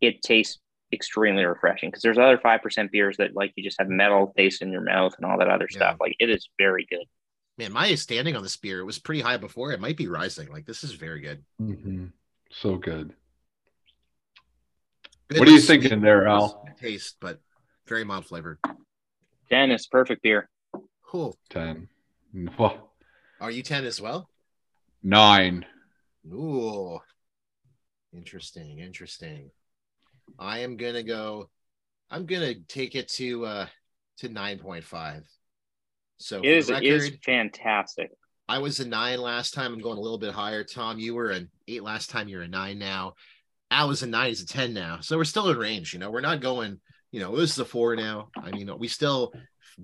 it 0.00 0.22
tastes 0.22 0.58
extremely 0.92 1.44
refreshing 1.44 1.88
because 1.90 2.02
there's 2.02 2.18
other 2.18 2.38
five 2.38 2.62
percent 2.62 2.90
beers 2.90 3.16
that 3.18 3.34
like 3.36 3.52
you 3.56 3.62
just 3.62 3.76
have 3.78 3.88
metal 3.88 4.32
taste 4.36 4.62
in 4.62 4.72
your 4.72 4.80
mouth 4.80 5.14
and 5.18 5.30
all 5.30 5.38
that 5.38 5.48
other 5.48 5.68
Yeah. 5.70 5.76
stuff. 5.76 5.96
Like 6.00 6.16
it 6.18 6.30
is 6.30 6.48
very 6.58 6.86
good. 6.88 7.04
Man, 7.60 7.72
my 7.74 7.94
standing 7.94 8.36
on 8.36 8.42
the 8.42 8.48
spear—it 8.48 8.84
was 8.86 8.98
pretty 8.98 9.20
high 9.20 9.36
before. 9.36 9.70
It 9.72 9.80
might 9.82 9.98
be 9.98 10.08
rising. 10.08 10.48
Like 10.50 10.64
this 10.64 10.82
is 10.82 10.92
very 10.92 11.20
good. 11.20 11.44
Mhm. 11.60 12.10
So 12.50 12.78
good. 12.78 13.14
Good, 15.28 15.40
What 15.40 15.48
are 15.48 15.50
you 15.52 15.60
thinking 15.60 16.00
there, 16.00 16.26
Al? 16.26 16.66
Taste, 16.80 17.16
but 17.20 17.38
very 17.86 18.02
mild 18.02 18.24
flavor. 18.24 18.58
is 19.50 19.86
perfect 19.88 20.22
beer. 20.22 20.48
Cool. 21.02 21.36
ten. 21.50 21.88
Well, 22.58 22.94
Are 23.42 23.50
you 23.50 23.62
10 23.62 23.84
as 23.84 24.00
well? 24.00 24.30
nine. 25.02 25.66
Ooh. 26.32 26.98
Interesting. 28.14 28.78
Interesting. 28.78 29.50
I 30.38 30.60
am 30.60 30.78
gonna 30.78 31.02
go. 31.02 31.50
I'm 32.10 32.24
gonna 32.24 32.54
take 32.54 32.94
it 32.94 33.08
to 33.18 33.44
uh 33.44 33.66
to 34.18 34.30
9.5. 34.30 35.24
So 36.20 36.38
It 36.38 36.44
is, 36.44 36.68
for 36.68 36.74
it 36.76 36.84
is 36.84 37.10
fantastic. 37.24 38.10
I 38.48 38.58
was 38.58 38.78
a 38.80 38.86
nine 38.86 39.20
last 39.20 39.54
time. 39.54 39.72
I'm 39.72 39.80
going 39.80 39.96
a 39.98 40.00
little 40.00 40.18
bit 40.18 40.32
higher. 40.34 40.64
Tom, 40.64 40.98
you 40.98 41.14
were 41.14 41.30
an 41.30 41.50
eight 41.66 41.82
last 41.82 42.10
time. 42.10 42.28
You're 42.28 42.42
a 42.42 42.48
nine 42.48 42.78
now. 42.78 43.14
Al 43.70 43.88
was 43.88 44.02
a 44.02 44.06
nine. 44.06 44.28
He's 44.28 44.42
a 44.42 44.46
10 44.46 44.74
now. 44.74 44.98
So 45.00 45.16
we're 45.16 45.24
still 45.24 45.48
in 45.50 45.56
range. 45.56 45.92
You 45.92 45.98
know, 46.00 46.10
we're 46.10 46.20
not 46.20 46.40
going, 46.40 46.80
you 47.12 47.20
know, 47.20 47.36
this 47.36 47.52
is 47.52 47.58
a 47.58 47.64
four 47.64 47.96
now. 47.96 48.28
I 48.36 48.50
mean, 48.50 48.70
we 48.78 48.88
still 48.88 49.32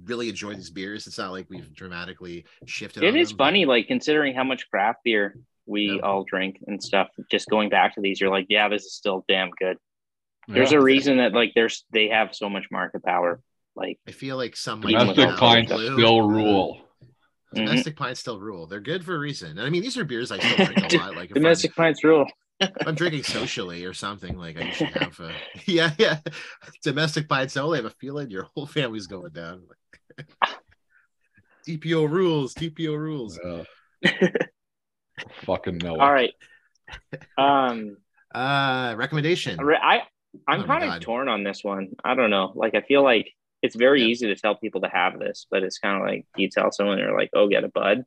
really 0.04 0.28
enjoy 0.28 0.54
these 0.54 0.70
beers. 0.70 1.06
It's 1.06 1.16
not 1.18 1.30
like 1.30 1.46
we've 1.48 1.72
dramatically 1.72 2.44
shifted. 2.66 3.02
It 3.04 3.16
is 3.16 3.28
them, 3.28 3.36
but- 3.38 3.44
funny, 3.44 3.64
like 3.64 3.86
considering 3.86 4.34
how 4.34 4.44
much 4.44 4.68
craft 4.68 5.00
beer 5.04 5.38
we 5.64 5.92
Yeah. 5.96 6.00
all 6.02 6.24
drink 6.24 6.58
and 6.66 6.82
stuff. 6.82 7.08
Just 7.30 7.48
going 7.48 7.70
back 7.70 7.94
to 7.94 8.00
these, 8.00 8.20
you're 8.20 8.30
like, 8.30 8.46
yeah, 8.48 8.68
this 8.68 8.84
is 8.84 8.94
still 8.94 9.24
damn 9.28 9.50
good. 9.50 9.78
There's 10.48 10.72
Yeah. 10.72 10.78
a 10.78 10.82
reason 10.82 11.16
that 11.18 11.32
like 11.32 11.52
there's 11.54 11.84
they 11.92 12.08
have 12.08 12.34
so 12.34 12.48
much 12.50 12.66
market 12.70 13.02
power. 13.04 13.40
Like 13.76 13.98
I 14.08 14.12
feel 14.12 14.36
like 14.36 14.56
some 14.56 14.80
domestic 14.80 15.16
without 15.16 15.38
pints 15.38 15.72
Blue, 15.72 15.94
still 15.94 16.22
uh, 16.22 16.26
rule. 16.26 16.80
mhm. 17.54 17.66
Domestic 17.66 17.96
pints 17.96 18.20
still 18.20 18.40
rule. 18.40 18.66
They're 18.66 18.80
good 18.80 19.04
for 19.04 19.14
a 19.14 19.18
reason. 19.18 19.50
And 19.58 19.60
I 19.62 19.70
mean, 19.70 19.82
these 19.82 19.96
are 19.98 20.04
beers 20.04 20.32
I 20.32 20.38
still 20.38 20.66
drink 20.66 20.92
a 20.92 20.96
lot. 20.98 21.16
Like 21.16 21.30
if 21.30 21.36
I'm, 21.36 21.42
domestic 21.42 21.74
pints 21.76 22.02
rule. 22.04 22.26
I'm 22.86 22.94
drinking 22.94 23.24
socially 23.24 23.84
or 23.84 23.92
something, 23.92 24.38
like 24.38 24.56
I 24.58 24.62
usually 24.62 24.90
have 24.90 25.20
a 25.20 25.30
yeah, 25.66 25.90
yeah. 25.98 26.20
Domestic 26.82 27.28
pints 27.28 27.56
only. 27.56 27.78
I 27.78 27.82
have 27.82 27.92
a 27.92 27.94
feeling 27.96 28.30
your 28.30 28.44
whole 28.54 28.66
family's 28.66 29.06
going 29.06 29.32
down. 29.32 29.62
DPO 31.68 32.08
rules. 32.10 32.54
DPO 32.54 32.96
rules. 32.98 33.38
Yeah. 33.44 33.64
Fucking 35.44 35.78
no. 35.78 35.96
All 35.98 36.12
right. 36.12 36.32
Um, 37.36 37.96
Uh, 38.34 38.94
recommendation. 38.96 39.58
I 39.60 40.00
I'm 40.46 40.62
Oh 40.62 40.64
kind 40.64 40.84
of 40.84 41.00
torn 41.00 41.28
on 41.28 41.42
this 41.42 41.64
one. 41.64 41.88
I 42.04 42.14
don't 42.14 42.30
know. 42.30 42.52
Like 42.54 42.74
I 42.74 42.82
feel 42.82 43.02
like 43.02 43.32
it's 43.62 43.76
very 43.76 44.02
Yeah. 44.02 44.08
easy 44.08 44.26
to 44.28 44.36
tell 44.36 44.54
people 44.56 44.82
to 44.82 44.88
have 44.88 45.18
this, 45.18 45.46
but 45.50 45.62
it's 45.62 45.78
kind 45.78 45.96
of 46.00 46.08
like 46.08 46.26
you 46.36 46.48
tell 46.50 46.70
someone 46.72 46.98
they're 46.98 47.16
like, 47.16 47.30
"Oh, 47.34 47.48
get 47.48 47.64
a 47.64 47.68
bud." 47.68 48.04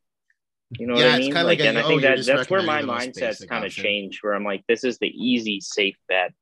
You 0.78 0.88
know 0.88 0.96
Yeah, 0.96 1.06
what 1.06 1.16
I 1.16 1.18
mean? 1.20 1.34
Like, 1.42 1.60
like 1.60 1.66
and 1.66 1.78
I 1.78 1.84
"Oh, 1.84 1.90
think 1.90 2.02
you're 2.02 2.10
that 2.10 2.26
that's 2.26 2.50
where 2.50 2.64
my 2.64 2.82
recommending 2.82 2.88
the 2.88 2.88
most 2.88 3.10
mindset's 3.10 3.46
kind 3.46 3.66
of 3.66 3.72
option." 3.72 3.84
changed. 3.84 4.20
Where 4.24 4.34
I'm 4.36 4.44
like, 4.46 4.64
this 4.68 4.84
is 4.84 4.98
the 5.00 5.08
easy, 5.08 5.60
safe 5.62 5.98
bet. 6.08 6.34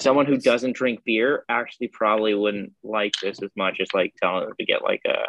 Someone 0.00 0.26
who 0.26 0.38
doesn't 0.38 0.76
drink 0.76 1.00
beer 1.04 1.44
actually 1.48 1.88
probably 1.88 2.34
wouldn't 2.34 2.72
like 2.84 3.12
this 3.20 3.42
as 3.42 3.50
much 3.56 3.78
as 3.80 3.88
like 3.92 4.14
telling 4.22 4.44
them 4.44 4.54
to 4.58 4.64
get 4.64 4.82
like 4.82 5.02
a 5.06 5.26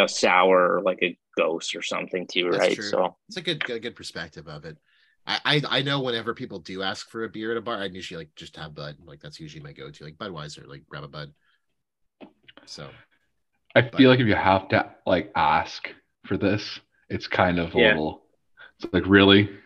a 0.00 0.08
sour 0.08 0.76
or 0.76 0.82
like 0.82 0.98
a 1.02 1.18
ghost 1.36 1.74
or 1.76 1.82
something 1.82 2.26
too, 2.26 2.48
That's 2.50 2.66
right? 2.66 2.74
true. 2.74 2.90
So 2.90 3.16
It's 3.28 3.36
a 3.36 3.42
good, 3.42 3.64
good, 3.64 3.82
good 3.82 3.96
perspective 3.96 4.48
of 4.48 4.64
it. 4.64 4.78
I, 5.26 5.40
I, 5.44 5.62
I 5.78 5.82
know 5.82 6.00
whenever 6.00 6.34
people 6.34 6.58
do 6.58 6.82
ask 6.82 7.08
for 7.08 7.24
a 7.24 7.28
beer 7.28 7.52
at 7.52 7.56
a 7.56 7.60
bar, 7.60 7.76
I 7.78 7.84
usually 7.86 8.18
like 8.18 8.34
just 8.34 8.56
have 8.56 8.74
Bud. 8.74 8.96
Like 9.04 9.20
that's 9.20 9.40
usually 9.40 9.62
my 9.62 9.72
go-to. 9.72 10.04
Like 10.04 10.18
Budweiser, 10.18 10.66
like 10.66 10.86
grab 10.88 11.04
a 11.04 11.08
Bud. 11.08 11.32
So 12.66 12.88
I 13.74 13.82
feel 13.82 14.10
like 14.10 14.20
if 14.20 14.26
you 14.26 14.34
have 14.34 14.68
to 14.68 14.90
like 15.06 15.30
ask 15.34 15.88
for 16.26 16.36
this, 16.36 16.80
it's 17.08 17.26
kind 17.26 17.58
of 17.58 17.74
a 17.74 17.78
Yeah. 17.78 17.88
little. 17.90 18.22
It's 18.80 18.92
like 18.92 19.04
really. 19.06 19.48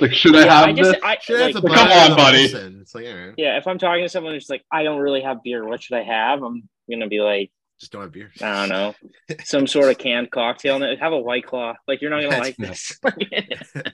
Like 0.00 0.12
should 0.14 0.34
I 0.36 0.46
have 0.48 0.68
I 0.68 0.72
just 0.72 0.92
this? 0.92 1.00
I 1.04 1.18
should 1.20 1.36
I 1.40 1.46
have 1.48 1.54
like, 1.56 1.62
the 1.64 1.68
Come 1.70 1.88
on, 2.12 2.16
buddy. 2.16 2.44
It's 2.44 2.94
like 2.94 3.04
all 3.06 3.12
right, 3.14 3.34
yeah. 3.36 3.58
If 3.58 3.66
I'm 3.66 3.76
talking 3.78 4.02
to 4.04 4.08
someone 4.08 4.32
who's 4.32 4.48
like, 4.48 4.64
I 4.72 4.82
don't 4.84 5.00
really 5.00 5.20
have 5.20 5.42
beer, 5.42 5.66
what 5.66 5.82
should 5.82 5.96
I 5.98 6.02
have? 6.04 6.42
I'm 6.42 6.66
gonna 6.90 7.08
be 7.08 7.20
like, 7.20 7.50
just 7.78 7.92
don't 7.92 8.00
have 8.02 8.12
beer. 8.12 8.30
I 8.40 8.66
don't 8.66 8.68
know, 8.70 8.94
some 9.44 9.66
sort 9.66 9.90
of 9.90 9.98
canned 9.98 10.30
cocktail. 10.30 10.82
And 10.82 10.98
have 10.98 11.12
a 11.12 11.18
white 11.18 11.44
claw. 11.46 11.74
Like 11.86 12.00
you're 12.00 12.10
not 12.10 12.22
gonna 12.22 12.38
like 12.38 12.56
That's- 12.56 12.98
this. 13.04 13.82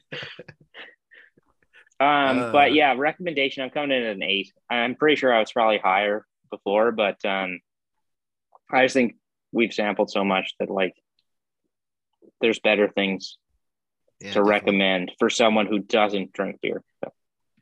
Um, 2.01 2.39
Uh. 2.39 2.53
but 2.53 2.73
yeah, 2.75 2.95
recommendation. 2.97 3.63
I'm 3.63 3.71
coming 3.71 3.93
in 3.97 4.03
at 4.05 4.17
an 4.17 4.23
eight. 4.23 4.53
I'm 4.69 4.95
pretty 4.97 5.17
sure 5.17 5.33
I 5.33 5.39
was 5.41 5.53
probably 5.53 5.79
higher 5.79 6.27
before, 6.51 6.93
but 6.93 7.25
um, 7.25 7.61
I 8.71 8.85
just 8.85 8.95
think 8.95 9.17
we've 9.53 9.73
sampled 9.73 10.11
so 10.11 10.25
much 10.25 10.55
that 10.59 10.71
like 10.71 10.95
there's 12.41 12.59
better 12.61 12.89
things 12.89 13.37
Yeah, 14.21 14.29
to 14.29 14.35
definitely. 14.35 14.51
recommend 14.51 15.13
for 15.19 15.31
someone 15.31 15.67
who 15.67 15.79
doesn't 15.79 16.33
drink 16.33 16.61
beer. 16.61 16.83
So, 17.03 17.13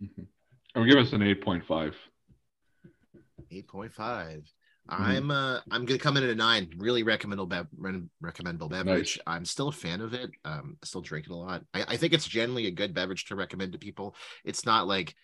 Mhm. 0.02 0.26
I'm 0.74 0.86
giving 0.86 1.02
us 1.04 1.12
an 1.12 1.22
eight 1.22 1.42
point 1.42 1.64
five. 1.66 1.96
Eight 3.50 3.68
point 3.68 3.92
five. 3.92 4.50
Mm-hmm. 4.90 5.02
I'm 5.02 5.30
uh 5.30 5.60
I'm 5.70 5.84
gonna 5.84 5.98
come 5.98 6.16
in 6.16 6.24
at 6.24 6.30
a 6.30 6.34
nine. 6.34 6.72
Really 6.78 7.02
recommendable 7.02 7.46
bev- 7.46 7.68
re- 7.76 8.02
recommendable 8.20 8.68
beverage. 8.68 9.18
I'm 9.26 9.44
still 9.44 9.68
a 9.68 9.72
fan 9.72 10.00
of 10.00 10.14
it. 10.14 10.30
Um, 10.44 10.76
I 10.82 10.86
still 10.86 11.02
drink 11.02 11.26
it 11.26 11.32
a 11.32 11.36
lot. 11.36 11.64
I, 11.74 11.84
I 11.88 11.96
think 11.96 12.12
it's 12.14 12.26
generally 12.26 12.66
a 12.66 12.70
good 12.72 12.94
beverage 12.94 13.26
to 13.26 13.36
recommend 13.36 13.72
to 13.72 13.78
people. 13.78 14.16
It's 14.44 14.64
not 14.66 14.86
like 14.88 15.14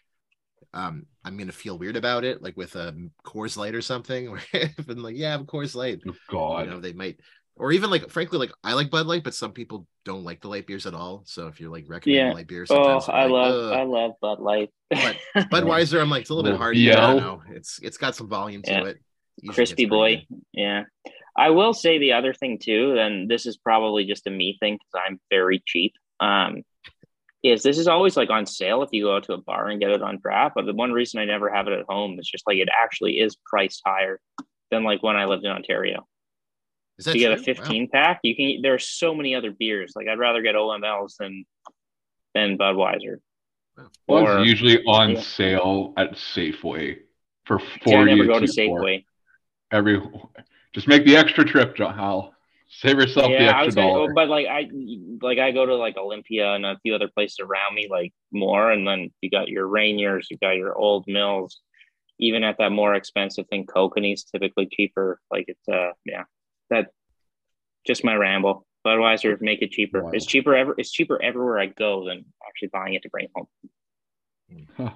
um 0.74 1.06
I'm 1.24 1.36
gonna 1.36 1.52
feel 1.52 1.78
weird 1.78 1.96
about 1.96 2.24
it, 2.24 2.42
like 2.42 2.56
with 2.56 2.76
a 2.76 2.94
Coors 3.24 3.56
Light 3.56 3.74
or 3.74 3.82
something. 3.82 4.30
Where 4.30 4.40
if 4.52 4.88
I'm 4.88 4.98
like, 5.02 5.16
yeah, 5.16 5.28
I 5.28 5.30
have 5.32 5.40
a 5.42 5.44
Coors 5.44 5.74
Light. 5.74 6.00
Oh 6.08 6.14
God, 6.30 6.64
You 6.64 6.70
know, 6.70 6.80
they 6.80 6.92
might, 6.92 7.18
or 7.56 7.72
even 7.72 7.90
like, 7.90 8.08
frankly, 8.10 8.38
like 8.38 8.52
I 8.62 8.74
like 8.74 8.90
Bud 8.90 9.06
Light, 9.06 9.24
but 9.24 9.34
some 9.34 9.52
people 9.52 9.86
don't 10.04 10.24
like 10.24 10.40
the 10.40 10.48
light 10.48 10.66
beers 10.66 10.86
at 10.86 10.94
all. 10.94 11.22
So 11.26 11.48
if 11.48 11.60
you're 11.60 11.70
like 11.70 11.84
recommending 11.88 12.26
Yeah. 12.28 12.32
light 12.32 12.46
beers, 12.46 12.70
oh, 12.70 13.00
I 13.08 13.22
like, 13.24 13.30
love 13.30 13.54
"Ugh." 13.72 13.78
I 13.78 13.82
love 13.84 14.12
Bud 14.20 14.40
Light. 14.40 14.70
But 14.90 15.16
Budweiser, 15.50 16.00
I'm 16.00 16.08
like, 16.10 16.22
it's 16.22 16.30
a 16.30 16.34
little 16.34 16.44
bit 16.44 16.58
Little 16.58 16.64
hard. 16.64 16.76
I 16.76 17.12
don't 17.12 17.16
know. 17.16 17.42
It's 17.56 17.78
it's 17.82 17.96
got 17.98 18.14
some 18.14 18.28
volume 18.28 18.62
to 18.62 18.70
Yeah. 18.70 18.84
it. 18.84 18.98
Usually 19.40 19.54
crispy 19.54 19.84
boy. 19.86 20.16
good. 20.28 20.40
Yeah. 20.52 20.82
I 21.36 21.50
will 21.50 21.72
say 21.72 21.98
the 21.98 22.14
other 22.14 22.34
thing 22.34 22.58
too, 22.58 22.96
and 22.98 23.30
this 23.30 23.46
is 23.46 23.56
probably 23.56 24.04
just 24.04 24.26
a 24.26 24.30
me 24.30 24.56
thing 24.58 24.74
because 24.74 25.04
I'm 25.06 25.20
very 25.30 25.62
cheap. 25.64 25.94
Um, 26.20 26.62
is 27.48 27.62
this 27.62 27.78
is 27.78 27.88
always 27.88 28.16
like 28.16 28.30
on 28.30 28.46
sale 28.46 28.82
if 28.82 28.90
you 28.92 29.04
go 29.04 29.16
out 29.16 29.24
to 29.24 29.34
a 29.34 29.38
bar 29.38 29.68
and 29.68 29.80
get 29.80 29.90
it 29.90 30.02
on 30.02 30.18
draft. 30.20 30.54
But 30.54 30.66
the 30.66 30.74
one 30.74 30.92
reason 30.92 31.20
I 31.20 31.24
never 31.24 31.50
have 31.50 31.66
it 31.66 31.78
at 31.78 31.86
home 31.88 32.18
is 32.18 32.28
just 32.28 32.46
like 32.46 32.58
it 32.58 32.68
actually 32.72 33.18
is 33.18 33.36
priced 33.44 33.82
higher 33.84 34.20
than 34.70 34.84
like 34.84 35.02
when 35.02 35.16
I 35.16 35.24
lived 35.26 35.44
in 35.44 35.50
Ontario. 35.50 36.06
Is 36.98 37.04
that 37.04 37.14
you 37.14 37.20
get 37.20 37.32
a 37.32 37.36
true? 37.36 37.54
Wow. 37.54 37.54
15 37.54 37.64
15 37.64 37.88
pack, 37.90 38.20
you 38.22 38.34
can 38.34 38.62
there 38.62 38.74
are 38.74 38.78
so 38.78 39.14
many 39.14 39.34
other 39.34 39.52
beers. 39.52 39.92
Like 39.94 40.08
I'd 40.08 40.18
rather 40.18 40.42
get 40.42 40.54
OMLs 40.54 41.16
than 41.18 41.44
than 42.34 42.58
Budweiser. 42.58 43.18
Well, 44.06 44.24
Or 44.24 44.38
it's 44.38 44.48
usually 44.48 44.82
on 44.84 45.12
yeah. 45.12 45.20
sale 45.20 45.94
at 45.96 46.12
Safeway 46.12 46.98
for 47.44 47.60
See, 47.84 47.94
I 47.94 48.04
never 48.04 48.24
go 48.24 48.40
to 48.40 48.46
Safeway. 48.46 49.04
Every, 49.70 50.00
just 50.72 50.88
make 50.88 51.04
the 51.04 51.16
extra 51.16 51.44
trip, 51.44 51.76
John 51.76 51.94
Hal. 51.94 52.34
Save 52.70 52.98
yourself 52.98 53.26
the 53.28 53.32
Yeah, 53.32 53.50
I 53.50 53.64
extra 53.64 53.66
was 53.66 53.74
gonna, 53.76 53.88
dollar. 53.88 54.12
but 54.12 54.28
like 54.28 54.46
I 54.46 54.68
like 55.22 55.38
I 55.38 55.52
go 55.52 55.64
to 55.64 55.74
like 55.76 55.96
Olympia 55.96 56.52
and 56.54 56.66
a 56.66 56.78
few 56.82 56.94
other 56.94 57.08
places 57.08 57.38
around 57.40 57.74
me, 57.74 57.88
like 57.90 58.12
more, 58.30 58.70
and 58.70 58.86
then 58.86 59.10
you 59.22 59.30
got 59.30 59.48
your 59.48 59.66
Rainiers, 59.66 60.26
you 60.30 60.36
got 60.38 60.56
your 60.56 60.76
Old 60.76 61.04
Mills. 61.06 61.60
Even 62.20 62.44
at 62.44 62.58
that 62.58 62.70
more 62.70 62.94
expensive 62.94 63.46
thing, 63.48 63.64
Kokanee's 63.64 64.24
typically 64.24 64.66
cheaper. 64.70 65.18
Like 65.30 65.46
it's 65.48 65.66
uh 65.68 65.92
yeah, 66.04 66.24
that 66.70 66.90
just 67.86 68.04
my 68.04 68.14
ramble. 68.14 68.66
Budweiser 68.86 69.40
make 69.40 69.60
it 69.62 69.70
cheaper. 69.70 70.04
Wow. 70.04 70.10
It's 70.12 70.26
cheaper 70.26 70.54
ever. 70.54 70.74
It's 70.78 70.90
cheaper 70.92 71.20
everywhere 71.22 71.58
I 71.58 71.66
go 71.66 72.04
than 72.06 72.24
actually 72.46 72.68
buying 72.68 72.94
it 72.94 73.02
to 73.02 73.08
bring 73.10 73.28
home 73.34 73.48
Huh. 74.76 74.90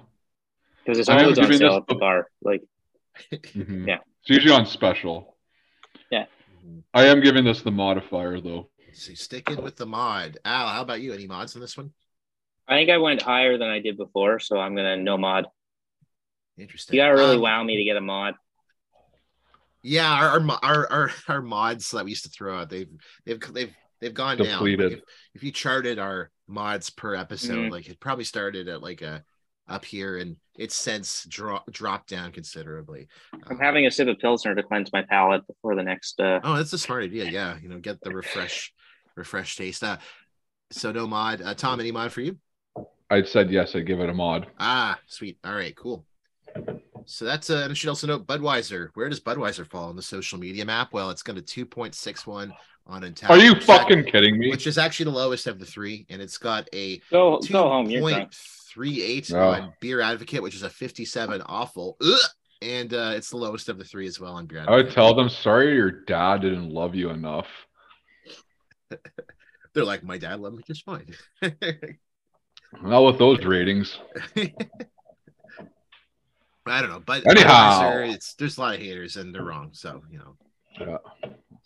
because 0.83 0.99
it's 0.99 1.09
always 1.09 1.37
on 1.37 1.43
giving 1.45 1.57
sale 1.57 1.69
this 1.73 1.77
at 1.81 1.87
the 1.87 1.95
bar. 1.95 2.27
Like 2.41 2.61
Mhm. 3.31 3.87
Yeah. 3.87 3.99
It's 4.21 4.29
usually 4.29 4.53
on 4.53 4.65
special. 4.67 5.37
Mhm. 6.11 6.27
I 6.93 7.05
am 7.05 7.21
giving 7.21 7.43
this 7.43 7.61
the 7.61 7.71
modifier 7.71 8.39
though. 8.39 8.69
So 8.93 9.13
sticking 9.15 9.61
with 9.63 9.75
the 9.75 9.85
mod. 9.87 10.37
Al, 10.45 10.67
how 10.67 10.81
about 10.81 11.01
you? 11.01 11.13
Any 11.13 11.25
mods 11.27 11.55
on 11.55 11.61
this 11.61 11.75
one? 11.75 11.91
I 12.67 12.75
think 12.77 12.89
I 12.89 12.97
went 12.97 13.21
higher 13.21 13.57
than 13.57 13.67
I 13.69 13.79
did 13.79 13.97
before, 13.97 14.39
so 14.39 14.59
I'm 14.59 14.75
gonna 14.75 14.97
no 14.97 15.17
mod. 15.17 15.47
Interesting. 16.57 16.95
You 16.95 17.01
gotta 17.01 17.15
really 17.15 17.35
Um, 17.35 17.41
wow 17.41 17.63
me 17.63 17.77
to 17.77 17.83
get 17.83 17.97
a 17.97 18.01
mod. 18.01 18.35
Yeah, 19.81 20.09
our, 20.11 20.39
our 20.39 20.59
our 20.63 20.91
our 20.91 21.11
our 21.27 21.41
mods 21.41 21.91
that 21.91 22.05
we 22.05 22.11
used 22.11 22.23
to 22.23 22.29
throw 22.29 22.59
out, 22.59 22.69
they've 22.69 22.87
they've 23.25 23.39
they've 23.51 23.73
they've 23.99 24.13
gone 24.13 24.37
down. 24.37 24.45
Like, 24.47 24.53
Depleted. 24.77 24.91
if, 24.93 24.99
if 25.35 25.43
you 25.43 25.51
charted 25.51 25.99
our 25.99 26.31
mods 26.47 26.89
per 26.89 27.15
episode, 27.15 27.67
Mhm. 27.67 27.71
like 27.71 27.89
it 27.89 27.99
probably 27.99 28.23
started 28.23 28.67
at 28.67 28.81
like 28.81 29.01
a 29.01 29.23
up 29.67 29.85
here, 29.85 30.17
and 30.17 30.35
it's 30.57 30.75
since 30.75 31.25
drop 31.29 31.71
dropped 31.71 32.09
down 32.09 32.31
considerably. 32.31 33.07
I'm 33.33 33.41
Um, 33.51 33.59
having 33.59 33.85
a 33.85 33.91
sip 33.91 34.07
of 34.07 34.19
Pilsner 34.19 34.55
to 34.55 34.63
cleanse 34.63 34.91
my 34.91 35.01
palate 35.03 35.45
before 35.47 35.75
the 35.75 35.83
next. 35.83 36.19
Uh, 36.19 36.39
Oh, 36.43 36.55
that's 36.55 36.73
a 36.73 36.77
smart 36.77 37.03
idea. 37.03 37.25
Yeah, 37.25 37.57
you 37.61 37.69
know, 37.69 37.79
get 37.79 38.01
the 38.01 38.11
refresh, 38.11 38.73
refresh 39.15 39.55
taste. 39.55 39.83
Uh, 39.83 39.97
so 40.71 40.91
no 40.91 41.07
mod. 41.07 41.41
Uh, 41.41 41.53
Tom, 41.53 41.79
any 41.79 41.91
mod 41.91 42.11
for 42.11 42.21
you? 42.21 42.37
I 43.09 43.23
said 43.23 43.51
yes. 43.51 43.75
I'd 43.75 43.85
give 43.87 43.99
it 43.99 44.09
a 44.09 44.13
mod. 44.13 44.47
Ah, 44.59 44.99
sweet. 45.07 45.37
All 45.43 45.53
right, 45.53 45.75
cool. 45.75 46.05
So 47.05 47.25
that's 47.25 47.49
uh, 47.49 47.57
and 47.63 47.71
I 47.71 47.73
should 47.73 47.89
also 47.89 48.07
note 48.07 48.27
Budweiser. 48.27 48.89
Where 48.93 49.09
does 49.09 49.19
Budweiser 49.19 49.65
fall 49.67 49.89
on 49.89 49.95
the 49.95 50.01
social 50.01 50.39
media 50.39 50.65
map? 50.65 50.93
Well, 50.93 51.09
it's 51.09 51.23
got 51.23 51.37
a 51.37 51.41
two 51.41 51.65
point 51.65 51.95
six 51.95 52.25
one 52.27 52.53
on 52.85 53.01
Untappd. 53.01 53.29
Are 53.29 53.37
you 53.37 53.55
fucking 53.59 54.05
kidding 54.05 54.37
me? 54.37 54.49
Which 54.49 54.67
is 54.67 54.77
actually 54.77 55.05
the 55.05 55.17
lowest 55.17 55.47
of 55.47 55.59
the 55.59 55.65
three, 55.65 56.05
and 56.09 56.21
it's 56.21 56.37
got 56.37 56.67
a 56.73 56.99
go 57.11 57.39
two 57.39 57.53
go 57.53 57.69
home. 57.69 57.89
You're 57.89 58.01
point 58.01 58.15
drunk. 58.15 58.33
Three 58.73 59.01
eight 59.03 59.31
Oh. 59.33 59.49
on 59.49 59.73
Beer 59.79 60.01
Advocate, 60.01 60.41
which 60.41 60.55
is 60.55 60.63
a 60.63 60.69
fifty 60.69 61.05
seven 61.05 61.41
awful. 61.45 61.97
Ugh! 62.03 62.19
and 62.61 62.93
uh, 62.93 63.11
it's 63.15 63.29
the 63.29 63.35
lowest 63.37 63.67
of 63.67 63.77
the 63.77 63.83
three 63.83 64.07
as 64.07 64.21
well 64.21 64.33
on 64.35 64.45
beer. 64.45 64.59
Advocate. 64.59 64.73
I 64.73 64.83
would 64.83 64.93
tell 64.93 65.13
them, 65.13 65.27
sorry, 65.27 65.75
your 65.75 65.91
dad 65.91 66.41
didn't 66.41 66.69
love 66.69 66.95
you 66.95 67.09
enough. 67.09 67.47
They're 69.73 69.83
like, 69.83 70.03
my 70.03 70.17
dad 70.17 70.39
loved 70.39 70.55
me 70.57 70.63
just 70.65 70.85
fine. 70.85 71.07
Not 72.81 73.01
with 73.03 73.17
those 73.19 73.43
ratings. 73.43 73.97
I 76.65 76.79
don't 76.81 76.89
know, 76.91 77.01
but 77.05 77.27
Anyhow. 77.29 77.97
It's 78.05 78.35
there's 78.35 78.57
a 78.57 78.61
lot 78.61 78.75
of 78.75 78.81
haters 78.81 79.17
and 79.17 79.35
they're 79.35 79.43
wrong. 79.43 79.71
So 79.73 80.01
you 80.09 80.19
know, 80.19 80.37
Yeah. 80.79 80.97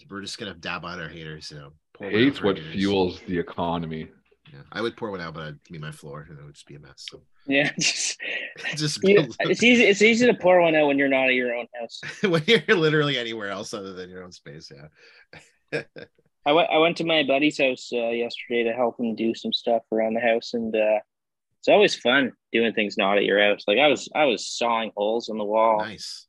we're 0.10 0.22
just 0.22 0.40
gonna 0.40 0.56
dab 0.56 0.84
on 0.86 1.00
our 1.00 1.08
haters. 1.10 1.52
You 1.52 1.58
know, 1.60 1.74
pour 1.94 2.08
one 2.08 2.16
out 2.16 2.20
Hate's 2.20 2.42
what 2.42 2.58
haters. 2.58 2.74
fuels 2.74 3.22
the 3.28 3.38
economy. 3.38 4.08
Yeah, 4.54 4.60
I 4.72 4.82
would 4.82 4.96
pour 4.98 5.12
one 5.12 5.22
out, 5.22 5.34
but 5.34 5.44
I'd 5.44 5.64
be 5.70 5.78
my 5.78 5.92
floor, 5.92 6.26
and 6.30 6.38
it 6.40 6.44
would 6.46 6.54
just 6.54 6.68
be 6.68 6.76
a 6.76 6.80
mess. 6.80 7.06
So 7.10 7.22
Yeah, 7.48 7.72
just, 7.80 8.20
just 8.76 9.00
you- 9.04 9.28
it's 9.42 9.64
easy. 9.64 9.84
It's 9.86 10.02
easy 10.02 10.26
to 10.28 10.34
pour 10.34 10.62
one 10.62 10.76
out 10.76 10.88
when 10.88 10.98
you're 10.98 11.08
not 11.10 11.28
at 11.28 11.34
your 11.36 11.54
own 11.56 11.68
house. 11.80 12.02
when 12.24 12.44
you're 12.48 12.78
literally 12.78 13.18
anywhere 13.18 13.50
else 13.50 13.74
other 13.74 13.94
than 13.94 14.10
your 14.10 14.24
own 14.24 14.32
space. 14.32 14.72
Yeah. 14.74 15.82
I 16.46 16.54
went. 16.54 16.70
I 16.70 16.78
went 16.78 16.98
to 16.98 17.04
my 17.04 17.24
buddy's 17.24 17.58
house 17.58 17.90
uh, 17.94 18.10
yesterday 18.10 18.64
to 18.64 18.74
help 18.74 19.00
him 19.00 19.16
do 19.16 19.36
some 19.36 19.52
stuff 19.52 19.82
around 19.92 20.14
the 20.14 20.22
house, 20.22 20.54
and 20.54 20.74
uh, 20.74 21.00
it's 21.60 21.68
always 21.68 21.94
fun 21.96 22.32
doing 22.54 22.72
things 22.74 22.96
not 22.98 23.18
at 23.18 23.26
your 23.26 23.42
house. 23.44 23.64
Like 23.68 23.80
I 23.80 23.88
was, 23.88 24.08
I 24.16 24.26
was 24.26 24.48
sawing 24.48 24.92
holes 24.96 25.28
in 25.28 25.38
the 25.38 25.44
wall. 25.44 25.80
nice. 25.80 26.26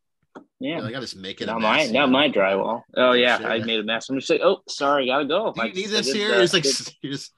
Yeah, 0.61 0.78
Yeah, 0.78 0.83
like 0.83 0.94
I 0.96 1.00
just 1.00 1.16
make 1.16 1.40
it. 1.40 1.44
a 1.44 1.46
not 1.52 1.61
my, 1.61 1.87
not 1.87 2.11
my 2.11 2.28
drywall. 2.28 2.83
Oh 2.96 3.12
yeah, 3.12 3.38
Shit. 3.38 3.46
I 3.46 3.59
made 3.59 3.78
a 3.78 3.85
mess. 3.85 4.09
I'm 4.09 4.16
just 4.18 4.28
like, 4.31 4.40
oh, 4.42 4.59
sorry, 4.68 5.07
gotta 5.07 5.24
go. 5.24 5.52
Do 5.52 5.62
you 5.62 5.68
I- 5.68 5.72
need 5.72 5.87
I 5.87 5.90
this 5.90 6.07
did, 6.07 6.16
here? 6.16 6.35
uh, 6.35 6.42
It's 6.42 6.52
like 6.52 6.62
did- 6.64 6.94
you're 7.02 7.12
just 7.12 7.33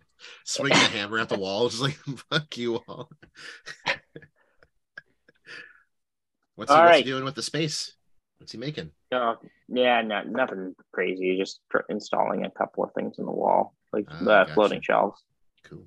swinging 0.45 0.77
a 0.77 0.81
hammer 0.81 1.19
at 1.19 1.29
the 1.29 1.39
wall. 1.39 1.69
just 1.69 1.83
like 1.83 1.95
fuck 2.31 2.57
you 2.57 2.77
all. 2.77 3.11
what's 6.55 6.71
he, 6.71 6.77
All 6.77 6.85
what's 6.85 6.97
he 6.97 7.03
right. 7.03 7.05
doing 7.05 7.25
with 7.25 7.35
the 7.35 7.43
space? 7.43 7.93
What's 8.39 8.53
he 8.53 8.59
making? 8.59 8.91
uh, 9.13 9.35
yeah, 9.69 10.01
no, 10.03 10.23
nothing 10.23 10.75
crazy. 10.93 11.37
Just 11.39 11.61
tr- 11.71 11.79
installing 11.89 12.45
a 12.45 12.51
couple 12.51 12.83
of 12.85 12.93
things 12.95 13.19
in 13.19 13.27
the 13.27 13.33
wall, 13.33 13.75
like 13.93 14.07
uh, 14.11 14.25
gotcha. 14.25 14.55
floating 14.55 14.81
shelves. 14.81 15.23
Cool. 15.65 15.85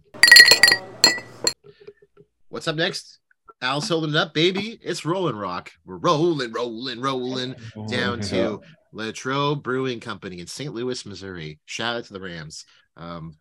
What's 2.49 2.67
up 2.67 2.75
next? 2.75 3.19
Al's 3.61 3.87
holding 3.89 4.11
it 4.11 4.15
up, 4.15 4.33
baby. 4.33 4.77
It's 4.83 5.05
Rolling 5.05 5.35
Rock. 5.35 5.71
We're 5.85 5.97
rolling, 5.97 6.51
rolling, 6.51 7.01
rolling 7.01 7.55
down 7.87 8.19
to 8.21 8.61
Latrobe 8.93 9.63
Brewing 9.63 9.99
Company 9.99 10.39
in 10.39 10.47
St. 10.47 10.73
Louis, 10.73 11.05
Missouri. 11.05 11.59
Shout 11.65 11.95
out 11.95 12.03
to 12.05 12.13
the 12.13 12.21
Rams. 12.21 12.65
Um, 12.97 13.37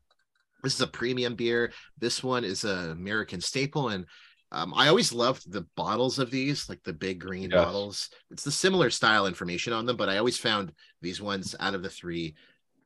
this 0.62 0.74
is 0.74 0.80
a 0.80 0.86
premium 0.86 1.34
beer. 1.34 1.72
This 1.98 2.22
one 2.22 2.44
is 2.44 2.64
an 2.64 2.90
American 2.90 3.40
staple, 3.40 3.88
and 3.90 4.06
um, 4.50 4.74
I 4.76 4.88
always 4.88 5.12
loved 5.12 5.50
the 5.50 5.66
bottles 5.76 6.18
of 6.18 6.30
these, 6.30 6.68
like 6.68 6.82
the 6.84 6.92
big 6.92 7.20
green 7.20 7.50
Yes. 7.50 7.64
bottles. 7.64 8.10
It's 8.30 8.44
the 8.44 8.50
similar 8.50 8.90
style 8.90 9.26
information 9.26 9.72
on 9.72 9.86
them, 9.86 9.96
but 9.96 10.08
I 10.08 10.18
always 10.18 10.38
found 10.38 10.72
these 11.00 11.20
ones 11.22 11.54
out 11.58 11.74
of 11.74 11.82
the 11.82 11.88
three. 11.90 12.34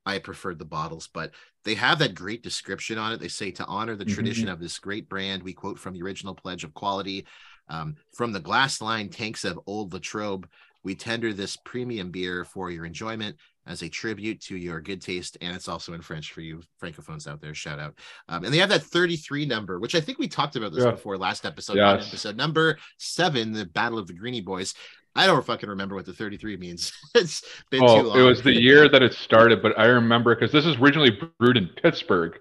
I 0.05 0.21
preferred 0.21 0.61
the 0.61 0.65
bottles, 0.65 1.09
but 1.12 1.33
they 1.65 1.75
have 1.75 1.99
that 1.99 2.15
great 2.15 2.45
description 2.45 2.97
on 2.97 3.12
it. 3.12 3.19
They 3.19 3.27
say 3.27 3.51
to 3.51 3.65
honor 3.67 3.97
the 3.97 4.05
Mhm. 4.05 4.15
tradition 4.15 4.49
of 4.49 4.61
this 4.61 4.79
great 4.79 5.09
brand, 5.09 5.43
we 5.43 5.53
quote 5.53 5.81
from 5.81 5.95
the 5.95 6.03
original 6.03 6.35
pledge 6.35 6.62
of 6.62 6.73
quality. 6.75 7.27
Um, 7.69 7.97
from 8.15 8.31
the 8.31 8.39
glass 8.39 8.81
line 8.81 9.09
tanks 9.09 9.45
of 9.45 9.59
Old 9.67 9.93
Latrobe, 9.93 10.49
we 10.87 10.94
tender 10.94 11.33
this 11.33 11.57
premium 11.57 12.12
beer 12.12 12.44
for 12.44 12.70
your 12.70 12.87
enjoyment 12.87 13.37
as 13.66 13.83
a 13.83 13.88
tribute 13.88 14.40
to 14.40 14.57
your 14.57 14.81
good 14.81 15.03
taste. 15.03 15.37
And 15.40 15.53
it's 15.55 15.66
also 15.66 15.94
in 15.94 16.01
French 16.01 16.33
for 16.33 16.40
you 16.42 16.62
francophones 16.81 17.27
out 17.27 17.40
there. 17.40 17.55
Shout 17.55 17.81
out. 17.81 17.94
Um, 18.29 18.44
and 18.44 18.55
they 18.55 18.59
have 18.59 18.68
that 18.68 18.85
33 18.85 19.46
number, 19.46 19.81
which 19.81 19.96
I 19.96 20.01
think 20.01 20.20
we 20.20 20.29
talked 20.29 20.55
about 20.55 20.72
this 20.72 20.85
Yeah. 20.85 20.92
before 20.92 21.18
last 21.18 21.44
episode. 21.44 21.77
Yes. 21.77 22.07
Episode 22.07 22.37
number 22.37 22.79
seven, 22.99 23.53
the 23.53 23.66
Battle 23.66 23.99
of 23.99 24.07
the 24.07 24.12
Greenie 24.12 24.40
Boys. 24.40 24.75
I 25.16 25.27
don't 25.27 25.44
fucking 25.44 25.68
remember 25.68 25.96
what 25.96 26.07
the 26.07 26.12
33 26.12 26.57
means. 26.57 26.92
it's 27.16 27.42
been 27.70 27.81
too 27.81 27.87
Oh, 27.88 28.01
long. 28.03 28.18
it 28.20 28.22
was 28.22 28.42
the 28.44 28.55
year 28.55 28.88
that 28.92 29.03
it 29.03 29.12
started, 29.14 29.62
but 29.62 29.77
I 29.77 29.87
remember 29.87 30.37
because 30.37 30.53
this 30.53 30.66
is 30.66 30.77
originally 30.77 31.18
brewed 31.40 31.57
in 31.57 31.68
Pittsburgh 31.83 32.38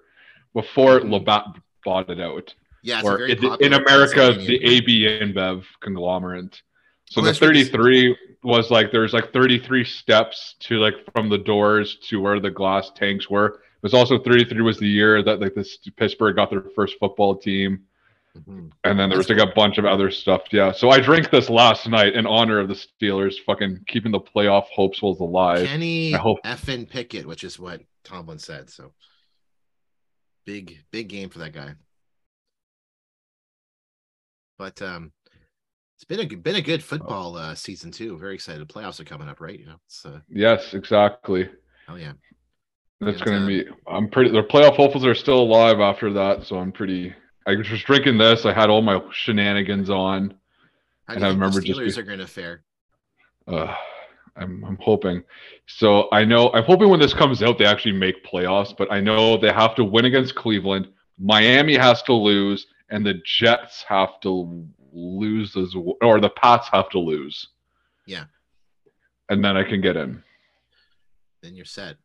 before 0.53 0.99
Labatt 1.01 1.45
bought 1.83 2.11
it 2.11 2.19
out. 2.21 2.53
yeah, 2.83 3.01
or 3.03 3.17
very 3.17 3.31
in, 3.31 3.73
America, 3.73 4.33
the. 4.37 4.63
AB 4.63 5.01
InBev 5.19 5.63
conglomerate. 5.81 6.61
So 7.09 7.21
the 7.21 7.27
that's 7.27 7.41
what 7.41 7.53
this- 7.53 7.69
33 7.69 8.17
was 8.43 8.69
like 8.69 8.91
there's 8.91 9.13
like 9.13 9.33
33 9.33 9.83
steps 9.83 10.55
to 10.59 10.75
like 10.77 10.93
from 11.13 11.29
the 11.29 11.37
doors 11.37 11.97
to 12.09 12.21
where 12.21 12.39
the 12.39 12.51
glass 12.51 12.91
tanks 12.95 13.29
were. 13.29 13.47
It 13.47 13.83
was 13.83 13.93
also 13.93 14.17
33 14.19 14.61
was 14.61 14.77
the 14.79 14.87
year 14.87 15.23
that 15.23 15.39
like 15.39 15.55
this 15.55 15.77
Pittsburgh 15.97 16.35
got 16.35 16.49
their 16.49 16.63
first 16.75 16.95
football 16.99 17.35
team. 17.35 17.83
Mhm. 18.37 18.71
And 18.83 18.99
then 18.99 19.09
there 19.09 19.17
was 19.17 19.29
like 19.29 19.39
a 19.39 19.53
bunch 19.55 19.77
of 19.77 19.85
other 19.85 20.11
stuff. 20.11 20.41
Yeah. 20.51 20.71
So 20.73 20.89
I 20.89 20.99
drank 20.99 21.29
this 21.31 21.49
last 21.49 21.87
night 21.87 22.15
in 22.15 22.27
honor 22.27 22.59
of 22.59 22.67
the 22.67 22.73
Steelers 22.75 23.35
fucking 23.45 23.85
keeping 23.87 24.11
the 24.11 24.19
playoff 24.19 24.65
hopefuls 24.73 25.19
alive. 25.21 25.65
Kenny 25.65 26.11
effing 26.11 26.89
Pickett, 26.89 27.25
which 27.25 27.43
is 27.43 27.57
what 27.57 27.81
Tomlin 28.03 28.39
said. 28.39 28.69
So 28.69 28.91
big, 30.45 30.83
big 30.91 31.07
game 31.07 31.29
for 31.29 31.39
that 31.39 31.53
guy. 31.53 31.75
But 34.57 34.81
um, 34.81 35.11
it's 35.95 36.03
been 36.03 36.19
a 36.19 36.25
good- 36.25 36.43
been 36.43 36.55
a 36.55 36.61
good 36.61 36.83
football 36.83 37.35
uh, 37.37 37.55
season 37.55 37.91
too. 37.91 38.17
Very 38.17 38.35
excited. 38.35 38.67
Playoffs 38.67 38.99
are 38.99 39.05
coming 39.05 39.27
up, 39.29 39.39
right? 39.41 39.57
You 39.59 39.65
know, 39.67 39.79
it's 39.85 40.05
uh, 40.05 40.19
Yes, 40.29 40.73
exactly. 40.73 41.49
oh 41.87 41.95
yeah. 41.95 42.13
That's 43.01 43.17
And, 43.21 43.25
gonna 43.25 43.43
uh, 43.43 43.47
be. 43.47 43.65
I'm 43.87 44.09
pretty. 44.09 44.31
The 44.31 44.43
playoff 44.43 44.75
hopefuls 44.77 45.05
are 45.05 45.15
still 45.15 45.39
alive 45.41 45.79
after 45.79 46.11
that, 46.13 46.45
so 46.45 46.57
I'm 46.57 46.71
pretty. 46.71 47.13
I 47.47 47.55
was 47.55 47.67
just 47.67 47.85
drinking 47.85 48.17
this. 48.17 48.45
I 48.45 48.53
had 48.53 48.69
all 48.69 48.81
my 48.81 48.99
shenanigans 49.11 49.89
on. 49.89 50.33
And 51.07 51.17
I 51.23 51.29
think 51.29 51.33
remember 51.39 51.59
the 51.59 51.67
just 51.67 51.79
Steelers 51.79 51.97
are 51.99 52.03
going 52.03 52.17
to 52.19 52.25
fare? 52.27 52.63
Uh, 53.47 53.75
I'm 54.35 54.63
I'm 54.65 54.77
hoping. 54.81 55.23
So 55.67 56.07
I 56.11 56.25
know 56.25 56.51
I'm 56.53 56.63
hoping 56.63 56.89
when 56.89 56.99
this 56.99 57.13
comes 57.13 57.43
out 57.43 57.57
they 57.59 57.65
actually 57.65 57.91
make 57.93 58.25
playoffs, 58.25 58.75
but 58.75 58.91
I 58.91 58.99
know 59.01 59.37
they 59.37 59.51
have 59.51 59.75
to 59.75 59.83
win 59.83 60.05
against 60.05 60.33
Cleveland. 60.35 60.87
Miami 61.19 61.75
has 61.77 62.01
to 62.03 62.13
lose, 62.13 62.65
and 62.89 63.05
the 63.05 63.15
Jets 63.25 63.83
have 63.87 64.19
to 64.21 64.65
lose 64.95 65.55
as 65.57 65.75
well, 65.75 65.97
or 66.01 66.19
the 66.19 66.29
Pats 66.29 66.67
have 66.71 66.89
to 66.89 66.99
lose. 66.99 67.49
Yeah. 68.07 68.25
And 69.29 69.43
then 69.43 69.57
I 69.57 69.63
can 69.63 69.81
get 69.81 69.97
in. 69.97 70.23
Then 71.43 71.55
you're 71.55 71.65
set. 71.65 71.97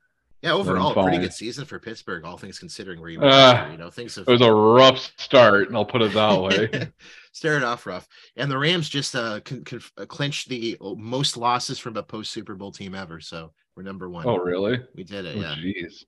Yeah, 0.43 0.53
overall, 0.55 0.95
pretty 0.95 1.19
good 1.19 1.35
season 1.35 1.67
for 1.67 1.79
Pittsburgh, 1.79 2.25
all 2.25 2.39
things 2.39 2.59
considering. 2.59 2.99
Where 2.99 3.11
you, 3.11 3.21
Uh, 3.21 3.65
were, 3.67 3.73
you 3.73 3.77
know, 3.77 3.91
things 3.91 4.15
have 4.15 4.27
It 4.27 4.33
was 4.33 4.41
a 4.41 4.51
rough 4.51 5.13
start, 5.19 5.69
and 5.69 5.77
I'll 5.77 5.85
put 5.85 6.01
it 6.01 6.15
that 6.15 6.41
way. 6.41 6.89
Started 7.33 7.63
off 7.63 7.85
rough, 7.85 8.09
and 8.37 8.51
the 8.51 8.57
Rams 8.57 8.89
just 8.89 9.15
uh, 9.15 9.41
con- 9.41 9.65
con- 9.65 9.83
uh, 9.99 10.07
clinched 10.07 10.49
the 10.49 10.79
most 10.97 11.37
losses 11.37 11.79
from 11.79 11.95
a 11.99 12.03
post 12.03 12.33
Super 12.33 12.55
Bowl 12.55 12.73
team 12.73 12.95
ever. 12.95 13.21
So 13.21 13.53
we're 13.77 13.83
number 13.83 14.09
one. 14.09 14.27
oh, 14.27 14.39
really? 14.39 14.81
We 14.95 15.05
did 15.05 15.27
it. 15.27 15.37
Oh, 15.37 15.41
Yeah, 15.41 15.55
jeez. 15.57 16.05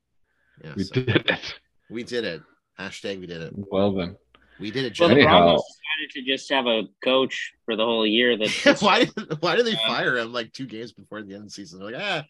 yeah. 0.65 0.73
We 0.77 0.85
so 0.85 0.95
did 0.95 1.09
it. 1.31 1.55
we 1.91 2.03
did 2.03 2.25
it. 2.25 2.43
Hashtag 2.81 3.21
we 3.21 3.27
did 3.27 3.43
it. 3.43 3.53
Well 3.55 3.93
then. 3.93 4.17
We 4.63 4.71
did 4.71 4.85
it. 4.87 4.99
Well, 4.99 5.09
the 5.09 5.17
Anyhow. 5.17 5.41
Broncos 5.43 5.63
decided 5.65 6.11
to 6.15 6.23
just 6.33 6.51
have 6.51 6.67
a 6.67 6.85
coach 7.05 7.53
for 7.65 7.77
the 7.77 7.85
whole 7.85 8.07
year. 8.07 8.37
That 8.39 8.79
why 8.81 9.05
did 9.05 9.43
why 9.43 9.57
did 9.57 9.67
they 9.67 9.73
Yeah. 9.73 9.87
fire 9.89 10.17
him 10.17 10.33
like 10.33 10.53
two 10.53 10.67
games 10.67 10.93
before 10.93 11.21
the 11.23 11.35
end 11.35 11.43
of 11.43 11.49
the 11.49 11.51
season? 11.51 11.81
They're 11.81 11.91
like, 11.93 12.01
ah, 12.01 12.25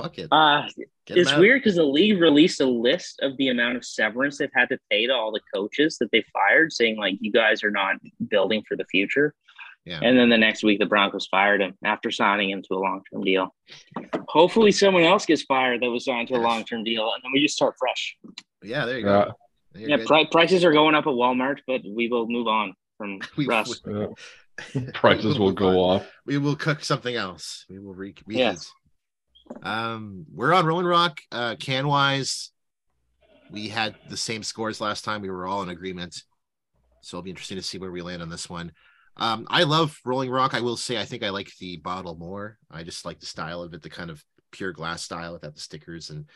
fuck 0.00 0.18
it. 0.18 0.28
Uh, 0.30 0.68
Get 1.06 1.18
it's 1.18 1.36
weird 1.36 1.60
because 1.62 1.76
the 1.76 1.84
league 1.84 2.20
released 2.20 2.60
a 2.60 2.66
list 2.66 3.20
of 3.22 3.36
the 3.38 3.48
amount 3.48 3.76
of 3.76 3.84
severance 3.84 4.38
they've 4.38 4.48
had 4.54 4.68
to 4.68 4.78
pay 4.90 5.06
to 5.06 5.12
all 5.12 5.32
the 5.32 5.40
coaches 5.54 5.96
that 5.98 6.10
they 6.12 6.22
fired, 6.32 6.72
saying 6.72 6.96
like 6.98 7.14
you 7.20 7.32
guys 7.32 7.64
are 7.64 7.70
not 7.70 7.96
building 8.28 8.62
for 8.68 8.76
the 8.76 8.84
future. 8.90 9.34
Yeah. 9.86 10.00
And 10.02 10.18
then 10.18 10.30
the 10.30 10.38
next 10.38 10.64
week, 10.64 10.78
the 10.78 10.86
Broncos 10.86 11.26
fired 11.26 11.60
him 11.60 11.74
after 11.84 12.10
signing 12.10 12.48
him 12.50 12.62
to 12.62 12.74
a 12.74 12.80
long 12.80 13.02
term 13.12 13.22
deal. 13.22 13.54
Hopefully, 14.28 14.72
someone 14.72 15.02
else 15.04 15.26
gets 15.26 15.42
fired 15.42 15.82
that 15.82 15.90
was 15.90 16.04
signed 16.06 16.28
to 16.28 16.34
a 16.36 16.38
long 16.40 16.64
term 16.64 16.84
deal, 16.84 17.04
and 17.12 17.22
then 17.22 17.30
we 17.32 17.40
just 17.42 17.54
start 17.56 17.74
fresh. 17.78 18.16
Yeah, 18.62 18.86
there 18.86 18.98
you 18.98 19.04
Yeah. 19.06 19.24
go. 19.26 19.32
You're 19.74 19.98
yeah, 19.98 20.04
pri- 20.06 20.26
prices 20.26 20.64
are 20.64 20.72
going 20.72 20.94
up 20.94 21.06
at 21.06 21.12
Walmart, 21.12 21.58
but 21.66 21.82
we 21.84 22.08
will 22.08 22.26
move 22.28 22.46
on 22.46 22.74
from 22.98 23.20
We- 23.36 23.46
Russ. 23.46 23.80
Yeah. 23.86 24.06
Prices 24.94 25.36
will 25.36 25.50
go 25.50 25.80
off. 25.80 26.06
we 26.24 26.38
will 26.38 26.54
cook 26.54 26.84
something 26.84 27.16
else. 27.16 27.64
We 27.68 27.80
will 27.80 27.92
re- 27.92 28.14
reheat. 28.24 28.38
Yes. 28.38 28.70
Um, 29.64 30.26
we're 30.32 30.52
on 30.54 30.64
Rolling 30.64 30.86
Rock. 30.86 31.18
Uh, 31.32 31.56
can 31.58 31.88
wise, 31.88 32.52
we 33.50 33.68
had 33.68 33.96
the 34.08 34.16
same 34.16 34.44
scores 34.44 34.80
last 34.80 35.04
time. 35.04 35.22
We 35.22 35.30
were 35.30 35.44
all 35.46 35.62
in 35.64 35.70
agreement, 35.70 36.22
so 37.02 37.16
it'll 37.16 37.24
be 37.24 37.30
interesting 37.30 37.56
to 37.56 37.64
see 37.64 37.78
where 37.78 37.90
we 37.90 38.00
land 38.00 38.22
on 38.22 38.28
this 38.30 38.48
one. 38.48 38.70
Um, 39.16 39.46
I 39.50 39.64
love 39.64 39.98
Rolling 40.04 40.30
Rock. 40.30 40.54
I 40.54 40.60
will 40.60 40.76
say 40.76 41.00
I 41.00 41.04
think 41.04 41.24
I 41.24 41.30
like 41.30 41.50
the 41.58 41.78
bottle 41.78 42.14
more. 42.14 42.56
I 42.70 42.84
just 42.84 43.04
like 43.04 43.18
the 43.18 43.26
style 43.26 43.60
of 43.62 43.74
it, 43.74 43.82
the 43.82 43.90
kind 43.90 44.10
of 44.10 44.22
pure 44.52 44.72
glass 44.72 45.02
style 45.02 45.32
without 45.32 45.54
the 45.54 45.60
stickers 45.60 46.10
and 46.10 46.26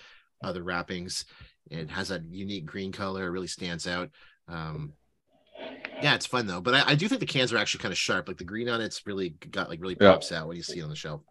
other 0.43 0.65
wrappings. 0.65 1.25
It 1.71 1.91
has 1.91 2.09
that 2.09 2.23
unique 2.31 2.67
green 2.67 2.93
color. 2.93 3.27
It 3.27 3.31
really 3.31 3.47
stands 3.47 3.87
out. 3.87 4.11
Um, 4.49 4.93
yeah, 6.03 6.15
it's 6.15 6.27
fun 6.27 6.47
though. 6.47 6.61
But 6.61 6.75
I, 6.75 6.83
I 6.93 6.95
do 6.95 7.09
think 7.09 7.21
the 7.21 7.27
cans 7.27 7.53
are 7.53 7.59
actually 7.59 7.83
kind 7.83 7.93
of 7.93 7.99
sharp. 7.99 8.29
Like 8.29 8.39
the 8.39 8.45
green 8.45 8.69
on 8.69 8.81
it's 8.81 9.07
really 9.07 9.31
got 9.51 9.69
like 9.69 9.81
really 9.81 9.97
Yeah. 10.01 10.13
pops 10.13 10.33
out 10.33 10.47
when 10.49 10.57
you 10.57 10.63
see 10.63 10.79
it 10.79 10.83
on 10.83 10.89
the 10.91 10.97
shelf. 10.97 11.23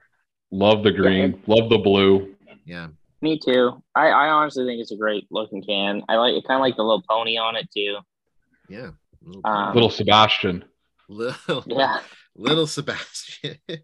Love 0.52 0.84
the 0.84 0.92
green. 0.92 1.42
Love 1.48 1.70
the 1.70 1.78
blue. 1.78 2.36
Yeah. 2.66 2.88
Me 3.22 3.40
too. 3.44 3.82
I, 3.96 4.08
I 4.10 4.30
honestly 4.30 4.66
think 4.66 4.80
it's 4.80 4.92
a 4.92 4.96
great 4.98 5.26
looking 5.32 5.64
can. 5.64 6.04
I 6.08 6.16
like 6.18 6.34
it 6.36 6.46
kind 6.48 6.58
of 6.60 6.62
like 6.62 6.76
the 6.76 6.84
little 6.84 7.04
pony 7.10 7.38
on 7.38 7.56
it 7.56 7.68
too. 7.76 7.98
Yeah. 8.70 8.92
Little 9.24 9.42
Um, 9.46 9.74
Little 9.74 9.90
Sebastian. 9.90 10.64
little 11.10 11.64
Yeah. 11.66 12.00
little 12.36 12.68
Sebastian. 12.68 13.58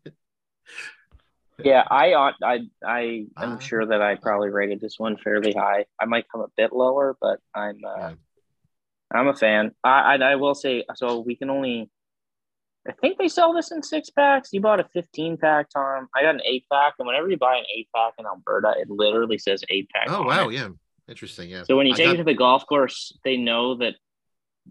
Yeah, 1.60 1.84
I 1.90 2.14
ought 2.14 2.36
I 2.44 2.62
I 2.86 3.26
am 3.38 3.54
Ah. 3.56 3.60
sure 3.60 3.86
that 3.86 4.02
I 4.02 4.16
probably 4.16 4.50
rated 4.50 4.82
this 4.82 4.96
one 4.98 5.18
fairly 5.18 5.54
high. 5.54 5.86
I 6.00 6.06
might 6.06 6.26
come 6.32 6.42
a 6.42 6.48
bit 6.58 6.74
lower, 6.74 7.16
but 7.22 7.40
I'm 7.54 7.80
uh, 7.86 7.98
Yeah. 7.98 8.14
I'm 9.14 9.28
a 9.28 9.36
fan. 9.36 9.72
I, 9.84 10.16
I 10.16 10.32
I 10.32 10.36
will 10.36 10.56
say 10.56 10.84
so. 10.96 11.20
We 11.20 11.36
can 11.36 11.50
only. 11.50 11.90
I 12.88 12.92
think 12.94 13.18
they 13.18 13.30
sell 13.30 13.54
this 13.54 13.72
in 13.72 13.82
six 13.84 14.10
packs. 14.10 14.50
You 14.52 14.60
bought 14.60 14.82
a 14.82 14.84
15 14.92 15.38
pack, 15.38 15.68
Tom. 15.70 16.10
I 16.14 16.22
got 16.24 16.36
an 16.36 16.42
eight 16.46 16.66
pack, 16.72 16.96
and 17.00 17.08
whenever 17.08 17.30
you 17.30 17.38
buy 17.38 17.56
an 17.56 17.64
eight 17.78 17.88
pack 17.96 18.14
in 18.20 18.26
Alberta, 18.26 18.74
it 18.78 18.90
literally 18.90 19.38
says 19.38 19.64
eight 19.70 19.88
pack. 19.94 20.08
oh 20.10 20.24
wow, 20.24 20.50
it. 20.50 20.56
yeah, 20.56 20.68
interesting. 21.08 21.50
Yeah. 21.50 21.64
So 21.64 21.78
when 21.78 21.86
you 21.88 21.94
I 21.94 21.96
take 21.98 22.06
got- 22.08 22.16
it 22.16 22.18
to 22.18 22.24
the 22.26 22.34
golf 22.34 22.66
course, 22.68 23.18
they 23.24 23.38
know 23.38 23.76
that 23.78 23.94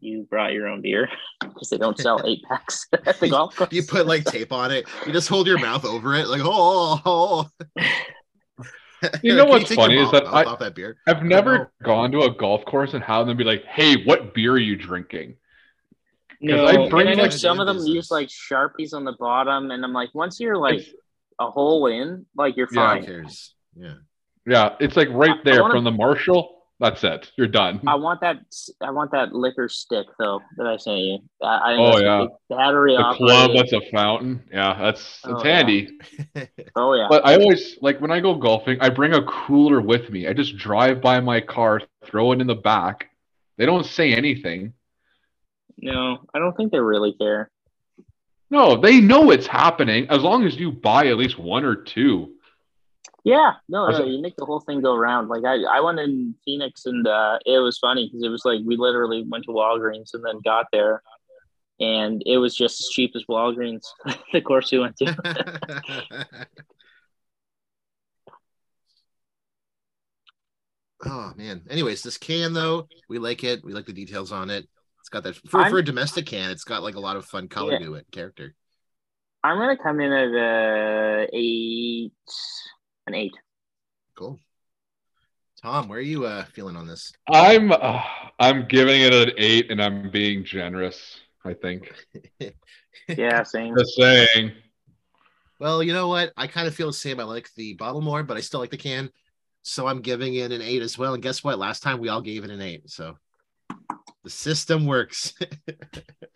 you 0.01 0.27
brought 0.29 0.53
your 0.53 0.69
own 0.69 0.81
beer 0.83 1.09
because 1.41 1.69
they 1.71 1.79
don't 1.79 1.99
sell 1.99 2.21
eight 2.25 2.43
packs 2.49 2.87
at 3.07 3.19
the 3.21 3.29
golf 3.29 3.55
course. 3.57 3.73
you 3.73 3.83
put 3.83 4.07
like 4.07 4.25
tape 4.25 4.53
on 4.53 4.71
it. 4.71 4.87
You 5.07 5.13
just 5.13 5.29
hold 5.29 5.47
your 5.47 5.59
mouth 5.59 5.85
over 5.85 6.15
it, 6.15 6.29
like 6.29 6.41
oh. 6.45 7.01
oh, 7.05 7.49
oh. 7.77 7.85
You 9.23 9.35
know 9.37 9.45
what's 9.47 9.69
take 9.69 9.79
your 9.79 9.87
funny 9.87 9.97
is 9.99 10.13
mouth- 10.13 10.25
that 10.25 10.27
I, 10.29 10.57
that 10.57 10.75
beer? 10.75 10.97
I've 11.07 11.23
know. 11.23 11.29
never 11.29 11.73
gone 11.83 12.13
to 12.13 12.21
a 12.23 12.31
golf 12.35 12.65
course 12.65 12.95
and 12.95 13.03
had 13.03 13.25
them 13.25 13.37
be 13.37 13.45
like, 13.45 13.65
"Hey, 13.65 14.05
what 14.05 14.33
beer 14.35 14.53
are 14.53 14.59
you 14.59 14.77
drinking?" 14.77 15.37
No, 16.41 16.65
I 16.67 16.73
and 16.73 16.91
bring 16.91 17.09
I 17.09 17.15
know 17.15 17.25
like- 17.25 17.33
some 17.33 17.61
of 17.61 17.67
them 17.67 17.77
business. 17.77 17.95
use 17.95 18.11
like 18.11 18.29
sharpies 18.29 18.95
on 18.95 19.05
the 19.05 19.13
bottom, 19.19 19.71
and 19.71 19.85
I'm 19.85 19.93
like, 19.93 20.11
once 20.15 20.41
you're 20.41 20.57
like 20.57 20.81
It's- 20.81 20.95
a 21.41 21.51
hole 21.51 21.87
in, 21.87 22.27
like 22.37 22.57
you're 22.57 22.69
Yeah. 22.73 22.95
Fine. 22.95 23.05
cares? 23.05 23.55
Yeah. 23.77 23.95
yeah, 24.47 24.77
it's 24.81 24.97
like 24.97 25.09
right 25.11 25.31
I- 25.31 25.35
I 25.35 25.41
there 25.45 25.63
wanna- 25.63 25.75
from 25.75 25.85
the 25.85 25.91
Marshall. 25.91 26.62
That's 26.83 27.05
it. 27.05 27.31
You're 27.39 27.47
done. 27.47 27.81
I 27.87 27.95
want 27.95 28.21
that. 28.23 28.39
I 28.81 28.91
want 28.91 29.13
that 29.13 29.33
liquor 29.33 29.69
stick 29.69 30.05
though 30.19 30.41
that 30.57 30.67
I 30.67 30.77
sent 30.79 30.99
you. 30.99 31.19
I, 31.41 31.47
I 31.47 31.77
Oh, 31.79 31.97
yeah. 31.99 32.27
battery 32.51 32.97
the 32.97 33.15
club 33.17 33.53
that's 33.55 33.73
a 33.73 33.81
fountain. 33.93 34.43
Yeah, 34.53 34.77
that's 34.83 35.21
Oh, 35.25 35.35
it's 35.37 35.45
yeah. 35.45 35.57
handy. 35.57 35.89
Oh 36.75 36.95
yeah. 36.95 37.07
But 37.09 37.25
I 37.25 37.37
always 37.37 37.79
like 37.81 38.01
when 38.01 38.11
I 38.11 38.19
go 38.19 38.35
golfing, 38.35 38.79
I 38.81 38.89
bring 38.89 39.15
a 39.15 39.23
cooler 39.25 39.81
with 39.81 40.11
me. 40.11 40.27
I 40.27 40.33
just 40.33 40.57
drive 40.57 41.01
by 41.01 41.21
my 41.21 41.41
car, 41.41 41.83
throw 42.05 42.33
it 42.33 42.41
in 42.41 42.49
the 42.49 42.57
back. 42.57 43.11
They 43.59 43.67
don't 43.67 43.87
say 43.87 44.13
anything. 44.13 44.73
no, 45.79 46.19
I 46.35 46.41
don't 46.41 46.57
think 46.57 46.73
they 46.73 46.81
really 46.81 47.13
care. 47.13 47.49
No, 48.51 48.77
they 48.77 49.01
know 49.01 49.31
it's 49.31 49.47
happening 49.47 50.09
as 50.11 50.23
long 50.23 50.45
as 50.45 50.57
you 50.57 50.73
buy 50.73 51.07
at 51.07 51.17
least 51.17 51.39
one 51.39 51.65
or 51.65 51.77
two. 51.77 52.33
Yeah, 53.25 53.53
no, 53.69 53.89
no, 53.89 54.05
you 54.05 54.21
make 54.21 54.35
the 54.37 54.45
whole 54.45 54.59
thing 54.59 54.81
go 54.81 54.97
round. 54.97 55.29
Like 55.29 55.45
I, 55.45 55.63
I 55.63 55.81
went 55.81 56.01
in 56.01 56.35
Phoenix 56.45 56.87
and 56.87 57.07
uh, 57.07 57.39
it 57.47 57.61
was 57.61 57.79
funny 57.79 58.09
because 58.09 58.25
it 58.25 58.29
was 58.31 58.45
like 58.45 58.61
we 58.65 58.77
literally 58.77 59.25
went 59.29 59.45
to 59.45 59.53
Walgreens 59.53 60.15
and 60.15 60.25
then 60.25 60.41
got 60.45 60.67
there, 60.73 61.03
and 61.79 62.21
it 62.27 62.39
was 62.39 62.57
just 62.57 62.81
as 62.81 62.89
cheap 62.89 63.13
as 63.15 63.23
Walgreens. 63.29 63.85
the 64.33 64.41
course 64.41 64.73
we 64.73 64.81
went 64.81 64.97
to. 64.97 66.27
oh 71.07 71.33
man. 71.37 71.63
Anyways, 71.71 72.03
this 72.03 72.19
can 72.19 72.53
though, 72.53 72.89
we 73.09 73.21
like 73.21 73.45
it. 73.45 73.65
We 73.65 73.73
like 73.73 73.87
the 73.87 73.93
details 73.93 74.33
on 74.33 74.51
it. 74.51 74.69
It's 75.01 75.09
got 75.11 75.23
that 75.23 75.37
for, 75.49 75.61
I'm- 75.61 75.71
for 75.71 75.79
a 75.79 75.85
domestic 75.85 76.27
can. 76.27 76.51
It's 76.51 76.65
got 76.65 76.83
like 76.83 76.97
a 76.97 77.01
lot 77.01 77.17
of 77.17 77.25
fun 77.25 77.47
color 77.47 77.75
Yeah. 77.75 77.87
to 77.87 77.95
it, 77.95 78.07
character. 78.11 78.55
I'm 79.45 79.59
gonna 79.59 79.77
come 79.77 80.01
in 80.01 80.13
at 80.13 80.35
uh, 80.35 81.27
eight, 81.33 82.13
an 83.07 83.15
eight. 83.15 83.35
Cool. 84.17 84.39
Tom, 85.63 85.89
where 85.89 85.99
are 85.99 86.03
you 86.03 86.27
uh, 86.27 86.45
feeling 86.47 86.77
on 86.77 86.87
this? 86.87 87.13
I'm 87.29 87.73
uh, 87.73 88.03
I'm 88.39 88.67
giving 88.67 89.01
it 89.01 89.15
an 89.15 89.33
eight, 89.39 89.71
and 89.71 89.81
I'm 89.83 90.11
being 90.11 90.45
generous. 90.45 91.21
I 91.45 91.55
think. 91.55 91.93
Yeah, 93.09 93.43
same. 93.43 93.77
Just 93.77 93.95
saying. 93.95 94.53
Well, 95.59 95.83
you 95.83 95.93
know 95.93 96.09
what? 96.09 96.33
I 96.37 96.47
kind 96.47 96.67
of 96.67 96.75
feel 96.75 96.89
the 96.89 96.93
same. 96.93 97.21
I 97.21 97.25
like 97.25 97.49
the 97.55 97.75
bottle 97.75 98.01
more, 98.01 98.23
but 98.23 98.37
I 98.37 98.41
still 98.41 98.61
like 98.61 98.71
the 98.71 98.77
can. 98.77 99.11
So 99.63 99.87
I'm 99.87 100.01
giving 100.01 100.35
it 100.35 100.53
an 100.53 100.63
eight 100.63 100.83
as 100.83 100.99
well. 100.99 101.15
And 101.15 101.23
guess 101.23 101.45
what? 101.45 101.59
Last 101.59 101.83
time 101.83 102.01
we 102.01 102.09
all 102.09 102.21
gave 102.21 102.45
it 102.45 102.51
an 102.51 102.61
eight. 102.61 102.91
So 102.91 103.17
the 104.25 104.31
system 104.31 104.87
works. 104.87 105.35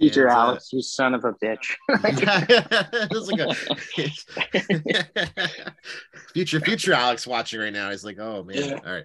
Teacher 0.00 0.26
And, 0.26 0.36
uh, 0.36 0.40
Alex, 0.40 0.72
you 0.72 0.82
son 0.82 1.14
of 1.14 1.24
a 1.24 1.32
bitch. 1.34 1.74
Like 2.02 3.40
a 3.40 3.54
future 6.32 6.60
future 6.60 6.92
Alex 6.92 7.26
watching 7.26 7.60
right 7.60 7.72
now. 7.72 7.90
He's 7.90 8.04
like, 8.04 8.18
oh 8.18 8.42
man. 8.44 8.56
Yeah. 8.56 8.78
All 8.84 8.92
right. 8.92 9.04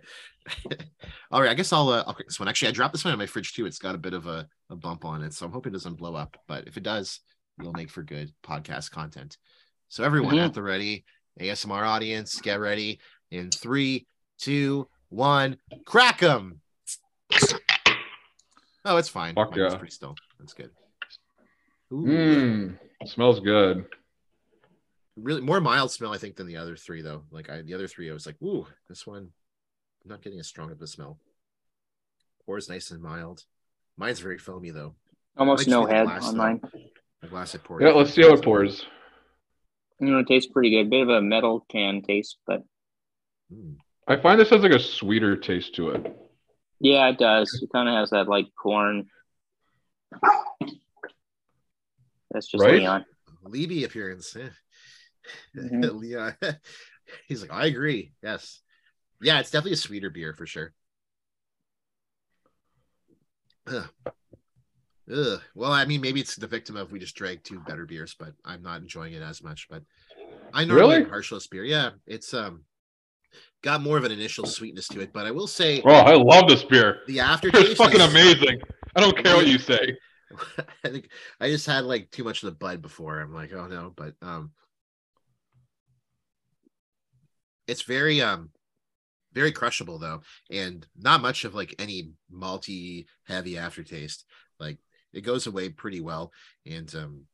All 1.31 1.41
right. 1.41 1.51
I 1.51 1.53
guess 1.53 1.71
I'll 1.73 1.89
uh, 1.89 2.03
I'll 2.05 2.13
quick 2.13 2.27
this 2.27 2.39
one. 2.39 2.47
Actually, 2.47 2.69
I 2.69 2.71
dropped 2.71 2.93
this 2.93 3.03
one 3.05 3.13
in 3.13 3.19
my 3.19 3.25
fridge 3.25 3.53
too. 3.53 3.65
It's 3.65 3.79
got 3.79 3.95
a 3.95 3.99
bit 3.99 4.13
of 4.13 4.27
a, 4.27 4.47
a 4.69 4.75
bump 4.75 5.05
on 5.05 5.23
it. 5.23 5.33
So 5.33 5.45
I'm 5.45 5.51
hoping 5.51 5.71
it 5.71 5.73
doesn't 5.73 5.95
blow 5.95 6.15
up. 6.15 6.37
But 6.47 6.67
if 6.67 6.77
it 6.77 6.83
does, 6.83 7.19
it'll 7.59 7.73
make 7.73 7.89
for 7.89 8.03
good 8.03 8.31
podcast 8.43 8.91
content. 8.91 9.37
So 9.89 10.03
everyone 10.03 10.35
Mhm. 10.35 10.45
at 10.45 10.53
the 10.53 10.63
ready, 10.63 11.05
ASMR 11.39 11.85
audience, 11.85 12.39
get 12.41 12.59
ready. 12.59 12.99
In 13.31 13.49
three, 13.51 14.05
two, 14.37 14.87
one, 15.09 15.57
crack 15.85 16.19
them. 16.19 16.61
Oh, 18.85 18.97
it's 18.97 19.09
fine. 19.09 19.33
Fuck 19.35 19.55
yeah. 19.55 19.75
pretty 19.75 19.93
still. 19.93 20.15
That's 20.39 20.53
good. 20.53 20.71
Ooh 21.93 22.05
Mmm, 22.05 22.79
smells 23.05 23.39
good. 23.39 23.85
really 25.15 25.41
more 25.41 25.61
mild 25.61 25.91
smell, 25.91 26.11
I 26.13 26.17
think, 26.17 26.35
than 26.35 26.47
the 26.47 26.57
other 26.57 26.75
three, 26.75 27.01
though. 27.03 27.23
Like 27.31 27.49
I, 27.49 27.61
the 27.61 27.73
other 27.75 27.87
three, 27.87 28.09
I 28.09 28.13
was 28.13 28.25
like, 28.25 28.41
"Ooh, 28.41 28.65
this 28.89 29.05
one, 29.05 29.29
I'm 30.03 30.09
not 30.09 30.21
getting 30.23 30.39
as 30.39 30.47
strong 30.47 30.71
of 30.71 30.81
a 30.81 30.87
smell." 30.87 31.19
Pours 32.45 32.67
nice 32.67 32.89
and 32.91 33.01
mild. 33.01 33.45
Mine's 33.95 34.19
very 34.19 34.37
foamy 34.39 34.71
though. 34.71 34.95
Almost 35.37 35.67
no 35.67 35.81
just 35.81 35.87
be 35.87 35.91
the 35.93 35.97
head 35.97 36.05
glass, 36.07 36.27
on 36.27 36.33
though. 36.33 36.43
mine. 36.43 36.61
The 37.21 37.27
glass 37.27 37.53
I 37.55 37.59
poured. 37.59 37.83
Yeah, 37.83 37.89
let's 37.91 38.11
see 38.13 38.23
how 38.23 38.33
it 38.33 38.43
pours. 38.43 38.85
You 39.99 40.07
know, 40.07 40.17
it 40.19 40.27
tastes 40.27 40.51
pretty 40.51 40.71
good. 40.71 40.89
Bit 40.89 41.03
of 41.03 41.09
a 41.09 41.21
metal 41.21 41.65
can 41.69 42.01
taste, 42.01 42.37
but 42.47 42.63
Mm. 43.53 43.75
I 44.07 44.15
find 44.15 44.39
this 44.39 44.49
has 44.49 44.63
like 44.63 44.71
a 44.71 44.79
sweeter 44.79 45.35
taste 45.37 45.75
to 45.75 45.89
it. 45.91 46.17
yeah, 46.79 47.07
it 47.09 47.17
does. 47.19 47.53
It 47.61 47.69
kind 47.71 47.87
of 47.87 47.93
has 47.95 48.09
that 48.09 48.27
like 48.27 48.47
corn. 48.61 49.07
That's 52.33 52.47
just 52.47 52.63
Right? 52.63 52.79
Leon. 52.79 53.05
Levy 53.43 53.83
appearance. 53.83 54.35
Yeah. 54.37 54.49
Mhm. 55.55 55.95
Leon. 56.01 56.35
He's 57.27 57.41
like, 57.41 57.51
I 57.51 57.67
agree. 57.67 58.13
Yes. 58.23 58.61
Yeah, 59.21 59.39
it's 59.39 59.51
definitely 59.51 59.73
a 59.73 59.77
sweeter 59.77 60.09
beer 60.09 60.33
for 60.33 60.45
sure. 60.45 60.73
Ugh. 63.67 63.87
Ugh. 65.13 65.41
Well, 65.55 65.71
I 65.71 65.85
mean, 65.85 66.01
maybe 66.01 66.19
it's 66.19 66.35
the 66.35 66.47
victim 66.47 66.75
of 66.75 66.91
we 66.91 66.99
just 66.99 67.15
drank 67.15 67.43
two 67.43 67.59
better 67.61 67.85
beers, 67.85 68.15
but 68.17 68.33
I'm 68.45 68.61
not 68.61 68.81
enjoying 68.81 69.13
it 69.13 69.21
as 69.21 69.43
much. 69.43 69.67
But 69.69 69.83
I 70.53 70.65
normally 70.65 70.95
Really? 70.95 71.03
like 71.03 71.11
harshless 71.13 71.47
beer. 71.49 71.63
Yeah, 71.63 71.91
it's 72.07 72.33
um 72.33 72.63
got 73.61 73.81
more 73.81 73.97
of 73.97 74.03
an 74.03 74.11
initial 74.11 74.45
sweetness 74.45 74.87
to 74.89 75.01
it. 75.01 75.13
But 75.13 75.25
I 75.25 75.31
will 75.31 75.47
say 75.47 75.81
Oh, 75.85 75.89
I 75.91 76.15
love 76.15 76.47
this 76.49 76.63
beer. 76.63 76.99
the 77.07 77.19
aftertaste 77.19 77.71
It's 77.71 77.77
fucking 77.79 78.01
is- 78.01 78.09
amazing. 78.09 78.61
I 78.95 79.01
don't 79.01 79.17
care 79.21 79.35
what 79.35 79.47
you 79.47 79.57
say. 79.59 79.97
I 80.83 80.89
think 80.89 81.09
I 81.39 81.49
just 81.49 81.65
had 81.65 81.85
like 81.85 82.11
too 82.11 82.23
much 82.23 82.43
of 82.43 82.47
the 82.47 82.55
bud 82.55 82.81
before. 82.81 83.19
I'm 83.19 83.33
like, 83.33 83.53
oh 83.53 83.67
no, 83.67 83.93
but 83.95 84.15
um 84.21 84.51
it's 87.67 87.83
very 87.83 88.21
um 88.21 88.49
very 89.33 89.51
crushable 89.51 89.97
though, 89.97 90.21
and 90.51 90.85
not 90.95 91.21
much 91.21 91.45
of 91.45 91.55
like 91.55 91.75
any 91.79 92.11
malty 92.31 93.05
heavy 93.25 93.57
aftertaste. 93.57 94.25
Like 94.59 94.77
it 95.11 95.21
goes 95.21 95.47
away 95.47 95.69
pretty 95.69 96.01
well, 96.01 96.31
and 96.65 96.93
um 96.95 97.25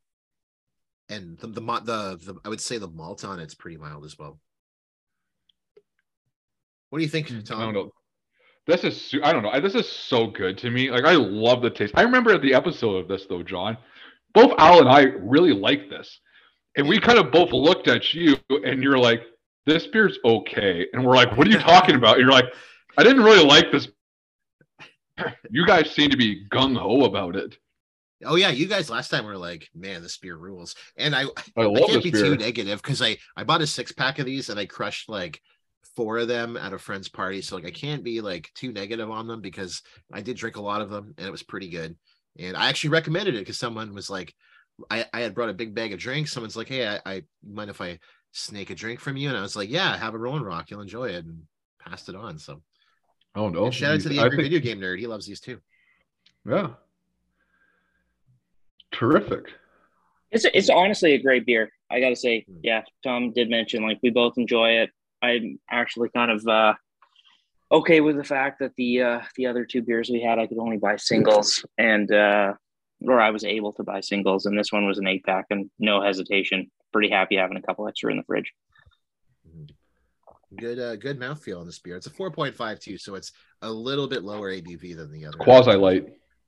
and 1.09 1.37
the 1.39 1.47
the 1.47 1.61
the, 1.61 2.19
the 2.21 2.39
I 2.45 2.49
would 2.49 2.61
say 2.61 2.77
the 2.77 2.87
malt 2.87 3.25
on 3.25 3.39
it's 3.39 3.55
pretty 3.55 3.77
mild 3.77 4.05
as 4.05 4.17
well. 4.17 4.39
What 6.89 6.99
do 6.99 7.03
you 7.03 7.09
think, 7.09 7.27
don't 7.29 7.45
Tom? 7.45 7.91
This 8.67 8.83
is 8.83 8.99
su- 9.01 9.21
I 9.23 9.33
don't 9.33 9.43
know. 9.43 9.49
I- 9.49 9.59
This 9.59 9.75
is 9.75 9.87
so 9.89 10.27
good 10.27 10.57
to 10.59 10.69
me. 10.69 10.91
Like 10.91 11.05
I 11.05 11.13
love 11.13 11.61
the 11.61 11.69
taste. 11.69 11.93
I 11.97 12.03
remember 12.03 12.37
the 12.37 12.53
episode 12.53 12.97
of 12.97 13.07
this 13.07 13.25
though, 13.27 13.43
John. 13.43 13.77
Both 14.33 14.53
Al 14.59 14.79
and 14.81 14.89
I 14.89 15.01
really 15.19 15.53
like 15.53 15.89
this, 15.89 16.19
and 16.77 16.87
we 16.87 16.99
kind 16.99 17.17
of 17.17 17.31
both 17.31 17.51
looked 17.51 17.87
at 17.87 18.13
you, 18.13 18.37
and 18.49 18.83
you're 18.83 18.99
like, 18.99 19.23
"This 19.65 19.87
beer's 19.87 20.19
okay," 20.23 20.85
and 20.93 21.03
we're 21.03 21.15
like, 21.15 21.35
"What 21.35 21.47
are 21.47 21.49
you 21.49 21.57
talking 21.59 21.95
about?" 21.95 22.17
And 22.17 22.21
you're 22.23 22.31
like, 22.31 22.45
"I 22.97 23.03
didn't 23.03 23.23
really 23.23 23.43
like 23.43 23.71
this." 23.71 23.87
You 25.49 25.65
guys 25.65 25.89
seem 25.91 26.11
to 26.11 26.17
be 26.17 26.47
gung 26.49 26.77
ho 26.77 27.03
about 27.05 27.35
it. 27.35 27.57
Oh 28.23 28.35
yeah, 28.35 28.49
you 28.49 28.67
guys 28.67 28.89
last 28.89 29.09
time 29.09 29.25
were 29.25 29.37
like, 29.37 29.69
man, 29.73 30.01
this 30.01 30.17
beer 30.17 30.35
rules, 30.35 30.75
and 30.97 31.15
I 31.15 31.23
I 31.57 31.63
I 31.65 31.79
can't 31.87 32.03
be 32.03 32.11
beer. 32.11 32.23
too 32.23 32.35
negative 32.37 32.81
because 32.81 33.01
I 33.01 33.17
I 33.35 33.43
bought 33.43 33.61
a 33.61 33.67
six 33.67 33.91
pack 33.91 34.19
of 34.19 34.25
these 34.25 34.49
and 34.49 34.59
I 34.59 34.65
crushed 34.65 35.09
like 35.09 35.41
four 35.95 36.17
of 36.19 36.27
them 36.27 36.55
at 36.57 36.73
a 36.73 36.77
friend's 36.79 37.09
party. 37.09 37.41
So 37.41 37.55
like 37.55 37.65
I 37.65 37.71
can't 37.71 38.03
be 38.03 38.21
like 38.21 38.49
too 38.55 38.71
negative 38.71 39.09
on 39.09 39.27
them 39.27 39.41
because 39.41 39.81
I 40.11 40.21
did 40.21 40.37
drink 40.37 40.55
a 40.55 40.61
lot 40.61 40.81
of 40.81 40.89
them 40.89 41.13
and 41.17 41.27
it 41.27 41.31
was 41.31 41.43
pretty 41.43 41.69
good. 41.69 41.95
And 42.37 42.55
I 42.55 42.69
actually 42.69 42.91
recommended 42.91 43.35
it 43.35 43.39
because 43.39 43.57
someone 43.59 43.93
was 43.93 44.09
like, 44.09 44.33
I, 44.89 45.05
I 45.13 45.19
had 45.21 45.35
brought 45.35 45.49
a 45.49 45.53
big 45.53 45.75
bag 45.75 45.91
of 45.91 45.99
drinks. 45.99 46.31
Someone's 46.31 46.55
like, 46.55 46.69
hey, 46.69 46.87
I, 46.87 46.99
I 47.05 47.23
mind 47.45 47.69
if 47.69 47.81
I 47.81 47.99
snake 48.31 48.69
a 48.69 48.75
drink 48.75 48.99
from 49.01 49.17
you? 49.17 49.27
And 49.27 49.37
I 49.37 49.41
was 49.41 49.55
like, 49.57 49.69
yeah, 49.69 49.97
have 49.97 50.13
a 50.13 50.17
Rolling 50.17 50.43
Rock, 50.43 50.69
you'll 50.71 50.81
enjoy 50.81 51.09
it, 51.09 51.25
and 51.25 51.41
passed 51.79 52.07
it 52.07 52.15
on. 52.15 52.37
So 52.39 52.61
Oh 53.35 53.49
no! 53.49 53.65
and 53.65 53.73
shout 53.73 53.95
out 53.95 54.01
to 54.01 54.09
the 54.09 54.19
I 54.19 54.23
angry 54.23 54.37
think- 54.37 54.51
video 54.51 54.59
game 54.59 54.79
nerd. 54.79 54.99
He 54.99 55.07
loves 55.07 55.25
these 55.27 55.39
too. 55.41 55.59
Yeah. 56.49 56.69
terrific. 58.91 59.51
It's 60.31 60.45
it's 60.53 60.69
honestly 60.69 61.13
a 61.13 61.21
great 61.21 61.45
beer. 61.45 61.71
I 61.91 61.99
gotta 61.99 62.15
say, 62.15 62.45
Hmm. 62.47 62.57
yeah. 62.63 62.81
Tom 63.03 63.31
did 63.33 63.49
mention 63.49 63.83
like 63.83 63.99
we 64.03 64.09
both 64.11 64.33
enjoy 64.37 64.69
it. 64.81 64.91
I'm 65.21 65.59
actually 65.69 66.09
kind 66.09 66.31
of 66.31 66.47
uh, 66.47 66.73
okay 67.71 68.01
with 68.01 68.17
the 68.17 68.23
fact 68.23 68.59
that 68.59 68.75
the 68.75 69.01
uh, 69.01 69.21
the 69.35 69.47
other 69.47 69.65
two 69.65 69.81
beers 69.81 70.09
we 70.09 70.21
had 70.21 70.39
I 70.39 70.47
could 70.47 70.59
only 70.59 70.77
buy 70.77 70.95
singles, 70.97 71.65
and 71.77 72.11
uh, 72.11 72.53
or 73.01 73.19
I 73.19 73.31
was 73.31 73.43
able 73.43 73.73
to 73.73 73.83
buy 73.83 74.01
singles, 74.01 74.45
and 74.45 74.57
this 74.57 74.71
one 74.71 74.85
was 74.85 74.97
an 74.97 75.07
eight 75.07 75.23
pack, 75.25 75.45
and 75.49 75.69
no 75.79 76.01
hesitation. 76.01 76.69
Pretty 76.91 77.09
happy 77.09 77.35
having 77.35 77.57
a 77.57 77.61
couple 77.61 77.87
extra 77.87 78.11
in 78.11 78.17
the 78.17 78.23
fridge. 78.23 78.51
Good, 80.57 80.79
uh, 80.79 80.95
good 80.95 81.19
mouthfeel 81.19 81.59
on 81.59 81.67
this 81.67 81.77
beer. 81.77 81.95
It's 81.95 82.07
a 82.07 82.09
4.52, 82.09 82.99
so 82.99 83.13
it's 83.13 83.31
a 83.61 83.71
little 83.71 84.07
bit 84.07 84.23
lower 84.23 84.51
ABV 84.51 84.95
than 84.95 85.11
the 85.11 85.27
other. 85.27 85.37
Quasi 85.37 85.73
light. 85.75 86.07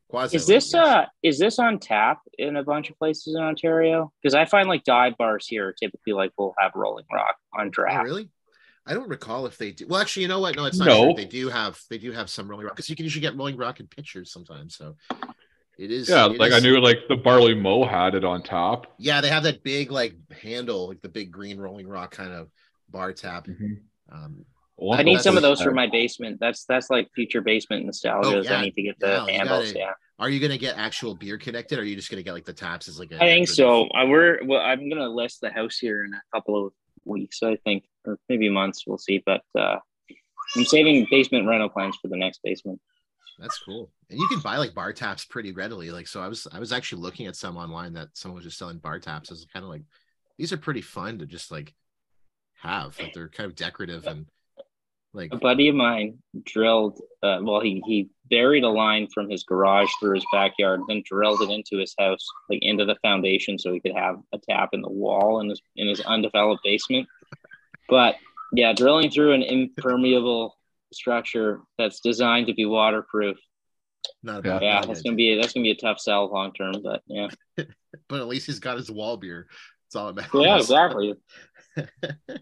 Quasi. 0.09 0.35
Is 0.37 0.47
this 0.47 0.73
yes. 0.73 0.83
uh 0.83 1.05
is 1.21 1.37
this 1.39 1.59
on 1.59 1.79
tap 1.79 2.19
in 2.37 2.55
a 2.57 2.63
bunch 2.63 2.89
of 2.89 2.97
places 2.97 3.35
in 3.35 3.41
Ontario? 3.41 4.11
Because 4.21 4.33
I 4.33 4.45
find 4.45 4.67
like 4.67 4.83
dive 4.83 5.17
bars 5.17 5.47
here 5.47 5.71
typically 5.71 6.13
like 6.13 6.31
will 6.37 6.55
have 6.57 6.71
Rolling 6.73 7.05
Rock 7.13 7.35
on 7.53 7.67
Oh, 7.67 7.69
draft. 7.69 8.05
really? 8.05 8.29
I 8.87 8.93
don't 8.93 9.07
recall 9.09 9.45
if 9.45 9.57
they 9.57 9.71
do. 9.71 9.85
Well, 9.87 10.01
actually, 10.01 10.23
you 10.23 10.27
know 10.29 10.39
what? 10.39 10.55
No, 10.55 10.65
it's 10.65 10.77
not 10.79 10.87
No. 10.87 11.03
true. 11.05 11.13
They 11.15 11.25
do 11.25 11.49
have 11.49 11.79
they 11.89 11.97
do 11.97 12.11
have 12.11 12.29
some 12.29 12.47
Rolling 12.47 12.65
Rock 12.65 12.75
because 12.75 12.89
you 12.89 12.95
can 12.95 13.03
usually 13.05 13.21
get 13.21 13.35
Rolling 13.35 13.57
Rock 13.57 13.79
in 13.79 13.87
pictures 13.87 14.31
sometimes. 14.31 14.75
So 14.75 14.95
it 15.77 15.91
is. 15.91 16.09
Yeah, 16.09 16.25
it 16.25 16.39
like 16.39 16.51
I 16.51 16.59
knew 16.59 16.79
like 16.81 16.99
the 17.07 17.15
Barley 17.15 17.53
Mow 17.53 17.85
had 17.85 18.15
it 18.15 18.23
on 18.25 18.41
top. 18.41 18.87
Yeah, 18.97 19.21
they 19.21 19.29
have 19.29 19.43
that 19.43 19.63
big 19.63 19.91
like 19.91 20.15
handle, 20.41 20.87
like 20.87 21.01
the 21.01 21.09
big 21.09 21.31
green 21.31 21.59
Rolling 21.59 21.87
Rock 21.87 22.11
kind 22.11 22.33
of 22.33 22.49
bar 22.89 23.13
tap. 23.13 23.47
Um, 24.11 24.45
I 24.91 25.03
need 25.03 25.21
some 25.21 25.37
of 25.37 25.43
those 25.43 25.61
for 25.61 25.71
my 25.71 25.87
basement. 25.87 26.37
That's 26.39 26.65
that's 26.65 26.89
like 26.89 27.07
future 27.13 27.41
basement 27.41 27.85
nostalgia. 27.85 28.37
Oh, 28.37 28.41
yeah. 28.41 28.57
I 28.57 28.61
need 28.63 28.73
to 28.73 28.81
get 28.81 28.99
the 28.99 29.07
Yeah, 29.27 29.31
handles. 29.37 29.67
gotta- 29.67 29.79
yeah, 29.79 29.91
are 30.17 30.29
you 30.29 30.39
gonna 30.39 30.57
get 30.57 30.75
actual 30.77 31.13
beer 31.15 31.37
connected? 31.37 31.77
Or 31.77 31.83
are 31.83 31.85
you 31.85 31.95
just 31.95 32.09
gonna 32.09 32.23
get 32.23 32.33
like 32.33 32.45
the 32.45 32.53
taps 32.53 32.87
as 32.87 32.97
like 32.99 33.11
a 33.11 33.17
I 33.17 33.27
think 33.27 33.47
so. 33.47 33.87
I, 33.89 34.05
we're 34.05 34.39
well. 34.43 34.59
I'm 34.59 34.89
gonna 34.89 35.07
list 35.07 35.41
the 35.41 35.51
house 35.51 35.77
here 35.77 36.03
in 36.03 36.13
a 36.15 36.21
couple 36.33 36.65
of 36.65 36.73
weeks. 37.05 37.43
I 37.43 37.57
think, 37.57 37.83
or 38.05 38.17
maybe 38.29 38.49
months. 38.49 38.85
We'll 38.85 38.97
see. 38.97 39.21
But 39.25 39.41
uh, 39.57 39.77
I'm 40.55 40.65
saving 40.65 41.07
basement 41.09 41.47
rental 41.47 41.69
plans 41.69 41.97
for 42.01 42.07
the 42.07 42.17
next 42.17 42.41
basement. 42.43 42.79
That's 43.39 43.59
cool. 43.59 43.91
And 44.09 44.19
you 44.19 44.27
can 44.27 44.39
buy 44.39 44.57
like 44.57 44.73
bar 44.73 44.93
taps 44.93 45.25
pretty 45.25 45.51
readily. 45.51 45.91
Like 45.91 46.07
so 46.07 46.21
I 46.21 46.27
was 46.27 46.47
I 46.51 46.59
was 46.59 46.71
actually 46.71 47.01
looking 47.01 47.25
at 47.27 47.35
some 47.35 47.57
online 47.57 47.93
that 47.93 48.09
someone 48.13 48.35
was 48.35 48.45
just 48.45 48.57
selling 48.57 48.77
bar 48.77 48.99
taps. 48.99 49.31
I 49.31 49.33
was 49.33 49.47
kind 49.51 49.63
of 49.63 49.69
like, 49.69 49.83
these 50.37 50.53
are 50.53 50.57
pretty 50.57 50.81
fun 50.81 51.19
to 51.19 51.25
just 51.25 51.51
like 51.51 51.73
have. 52.61 52.97
Like 52.99 53.13
they're 53.13 53.29
kind 53.29 53.49
of 53.49 53.55
decorative 53.55 54.05
and 54.05 54.27
like 55.13 55.33
A 55.33 55.37
buddy 55.37 55.67
of 55.67 55.75
mine 55.75 56.19
drilled. 56.45 56.99
Uh, 57.21 57.39
well, 57.41 57.59
he 57.61 57.81
he 57.85 58.09
buried 58.29 58.63
a 58.63 58.69
line 58.69 59.07
from 59.13 59.29
his 59.29 59.43
garage 59.43 59.89
through 59.99 60.15
his 60.15 60.25
backyard, 60.31 60.79
then 60.87 61.03
drilled 61.05 61.41
it 61.41 61.49
into 61.49 61.77
his 61.77 61.93
house, 61.99 62.25
like 62.49 62.59
into 62.61 62.85
the 62.85 62.95
foundation, 63.01 63.57
so 63.59 63.73
he 63.73 63.79
could 63.81 63.93
have 63.95 64.15
a 64.33 64.37
tap 64.39 64.69
in 64.73 64.81
the 64.81 64.89
wall 64.89 65.41
in 65.41 65.49
his 65.49 65.61
in 65.75 65.87
his 65.87 65.99
undeveloped 66.01 66.63
basement. 66.63 67.07
But 67.89 68.15
yeah, 68.53 68.71
drilling 68.73 69.11
through 69.11 69.33
an 69.33 69.43
impermeable 69.43 70.57
structure 70.93 71.61
that's 71.77 71.99
designed 71.99 72.47
to 72.47 72.53
be 72.53 72.65
waterproof. 72.65 73.37
not 74.23 74.45
a 74.45 74.47
Yeah. 74.47 74.55
idea. 74.57 74.83
that's 74.87 75.01
gonna 75.01 75.15
be 75.17 75.35
that's 75.35 75.53
gonna 75.53 75.63
be 75.63 75.71
a 75.71 75.75
tough 75.75 75.99
sell 75.99 76.31
long 76.31 76.53
term. 76.53 76.75
But 76.81 77.01
yeah, 77.07 77.27
but 78.07 78.21
at 78.21 78.27
least 78.27 78.45
he's 78.47 78.59
got 78.59 78.77
his 78.77 78.89
wall 78.89 79.17
beer. 79.17 79.47
That's 79.85 79.95
all 79.97 80.09
it 80.09 80.15
matters. 80.15 80.31
yeah, 80.33 80.57
exactly. 80.57 81.13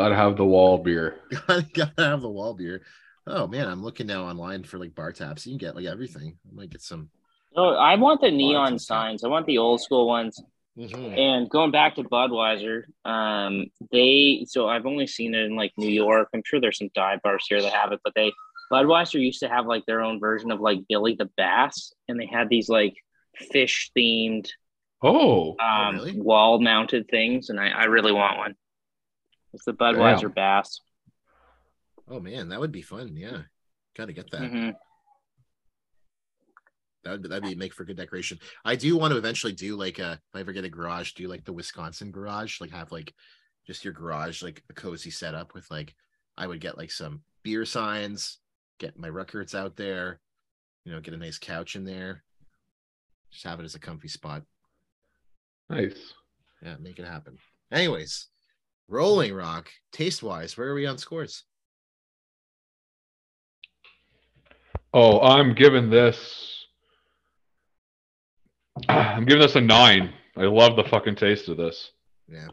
Gotta 0.00 0.16
have 0.16 0.36
the 0.36 0.46
wall 0.46 0.78
beer. 0.78 1.16
gotta, 1.46 1.66
gotta 1.74 2.04
have 2.04 2.22
the 2.22 2.30
wall 2.30 2.54
beer. 2.54 2.82
Oh 3.26 3.46
man, 3.46 3.68
I'm 3.68 3.82
looking 3.82 4.06
now 4.06 4.24
online 4.24 4.64
for 4.64 4.78
like 4.78 4.94
bar 4.94 5.12
taps. 5.12 5.46
You 5.46 5.52
can 5.52 5.58
get 5.58 5.76
like 5.76 5.84
everything. 5.84 6.38
I 6.50 6.54
might 6.54 6.70
get 6.70 6.80
some. 6.80 7.10
No, 7.54 7.74
I 7.74 7.96
want 7.96 8.20
the 8.20 8.30
neon 8.30 8.78
signs. 8.78 9.24
I 9.24 9.28
want 9.28 9.46
the 9.46 9.58
old 9.58 9.82
school 9.82 10.06
ones. 10.06 10.42
Mhm. 10.78 11.18
And 11.18 11.50
going 11.50 11.70
back 11.70 11.96
to 11.96 12.04
Budweiser, 12.04 12.84
um, 13.04 13.66
they 13.92 14.46
so 14.48 14.68
I've 14.68 14.86
only 14.86 15.06
seen 15.06 15.34
it 15.34 15.44
in 15.44 15.54
like 15.54 15.72
New 15.76 15.90
York. 15.90 16.28
I'm 16.32 16.42
sure 16.46 16.60
there's 16.60 16.78
some 16.78 16.90
dive 16.94 17.20
bars 17.22 17.44
here 17.46 17.60
that 17.60 17.72
have 17.72 17.92
it, 17.92 18.00
but 18.02 18.14
they 18.14 18.32
Budweiser 18.72 19.20
used 19.20 19.40
to 19.40 19.48
have 19.48 19.66
like 19.66 19.84
their 19.84 20.00
own 20.00 20.18
version 20.18 20.50
of 20.50 20.60
like 20.60 20.78
Billy 20.88 21.14
the 21.14 21.28
Bass, 21.36 21.92
and 22.08 22.18
they 22.18 22.26
had 22.26 22.48
these 22.48 22.70
like 22.70 22.94
fish 23.36 23.90
themed 23.94 24.48
Oh, 25.02 25.56
um, 25.58 25.96
really? 25.96 26.20
wall 26.20 26.60
mounted 26.60 27.08
things, 27.08 27.50
and 27.50 27.58
I, 27.60 27.68
I 27.68 27.84
really 27.84 28.12
want 28.12 28.38
one. 28.38 28.54
It's 29.52 29.64
the 29.64 29.72
Budweiser 29.74 30.22
Damn. 30.22 30.30
Bass. 30.32 30.80
Oh 32.08 32.20
man, 32.20 32.48
that 32.48 32.60
would 32.60 32.72
be 32.72 32.82
fun. 32.82 33.16
Yeah, 33.16 33.42
gotta 33.96 34.12
get 34.12 34.30
that. 34.30 34.42
Mhm. 34.42 34.74
That 37.04 37.12
would 37.12 37.22
that'd 37.24 37.42
be 37.42 37.54
make 37.54 37.72
for 37.72 37.84
good 37.84 37.96
decoration. 37.96 38.38
I 38.64 38.76
do 38.76 38.96
want 38.96 39.12
to 39.12 39.18
eventually 39.18 39.52
do 39.52 39.76
like 39.76 39.98
a 39.98 40.12
if 40.12 40.34
I 40.34 40.40
ever 40.40 40.52
get 40.52 40.64
a 40.64 40.68
garage, 40.68 41.12
do 41.12 41.28
like 41.28 41.44
the 41.44 41.52
Wisconsin 41.52 42.10
garage, 42.10 42.60
like 42.60 42.70
have 42.70 42.92
like 42.92 43.14
just 43.66 43.84
your 43.84 43.92
garage 43.94 44.42
like 44.42 44.62
a 44.70 44.74
cozy 44.74 45.10
setup 45.10 45.54
with 45.54 45.70
like 45.70 45.94
I 46.36 46.46
would 46.46 46.60
get 46.60 46.76
like 46.76 46.90
some 46.90 47.22
beer 47.42 47.64
signs, 47.64 48.38
get 48.78 48.98
my 48.98 49.08
records 49.08 49.54
out 49.54 49.76
there, 49.76 50.20
you 50.84 50.92
know, 50.92 51.00
get 51.00 51.14
a 51.14 51.16
nice 51.18 51.38
couch 51.38 51.74
in 51.74 51.84
there, 51.84 52.22
just 53.30 53.44
have 53.44 53.60
it 53.60 53.64
as 53.64 53.74
a 53.74 53.80
comfy 53.80 54.08
spot. 54.08 54.42
nice. 55.68 56.14
Yeah, 56.62 56.76
make 56.78 56.98
it 56.98 57.06
happen. 57.06 57.38
Anyways, 57.72 58.28
Rolling 58.90 59.32
Rock, 59.32 59.70
taste 59.92 60.20
wise, 60.20 60.58
where 60.58 60.68
are 60.68 60.74
we 60.74 60.84
on 60.84 60.98
scores? 60.98 61.44
Oh, 64.92 65.20
I'm 65.20 65.54
giving 65.54 65.90
this. 65.90 66.66
I'm 68.88 69.26
giving 69.26 69.42
this 69.42 69.54
a 69.54 69.60
nine. 69.60 70.12
I 70.36 70.42
love 70.42 70.74
the 70.74 70.82
fucking 70.82 71.14
taste 71.14 71.48
of 71.48 71.56
this. 71.56 71.92
Yeah, 72.28 72.48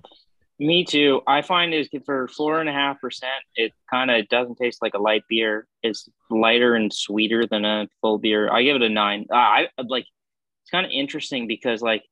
Me 0.59 0.85
too. 0.85 1.21
I 1.25 1.41
find 1.41 1.73
is 1.73 1.89
for 2.05 2.27
four 2.27 2.59
and 2.59 2.69
a 2.69 2.73
half 2.73 3.01
percent, 3.01 3.43
it 3.55 3.73
kind 3.89 4.11
of 4.11 4.27
doesn't 4.29 4.57
taste 4.57 4.79
like 4.79 4.93
a 4.93 5.01
light 5.01 5.23
beer. 5.27 5.67
It's 5.81 6.07
lighter 6.29 6.75
and 6.75 6.93
sweeter 6.93 7.47
than 7.47 7.65
a 7.65 7.87
full 8.01 8.19
beer. 8.19 8.51
I 8.51 8.61
give 8.61 8.75
it 8.75 8.83
a 8.83 8.89
nine. 8.89 9.25
Uh, 9.31 9.37
I 9.37 9.67
like. 9.79 10.05
It's 10.61 10.69
kind 10.69 10.85
of 10.85 10.91
interesting 10.91 11.47
because 11.47 11.81
like, 11.81 12.03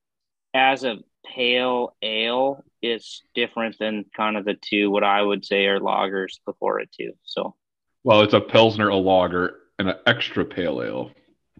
as 0.55 0.83
a 0.83 0.97
pale 1.27 1.95
ale, 2.01 2.63
it's 2.91 3.23
different 3.33 3.77
than 3.79 4.05
kind 4.15 4.37
of 4.37 4.45
the 4.45 4.55
two 4.55 4.89
what 4.91 5.03
I 5.03 5.21
would 5.21 5.45
say 5.45 5.65
are 5.65 5.79
lagers 5.79 6.39
before 6.45 6.79
it 6.79 6.89
too. 6.91 7.13
So 7.23 7.55
Well, 8.03 8.21
it's 8.21 8.33
a 8.33 8.41
pilsner, 8.41 8.89
a 8.89 8.95
lager, 8.95 9.55
and 9.79 9.89
an 9.89 9.95
extra 10.05 10.45
pale 10.45 10.81
ale. 10.81 11.11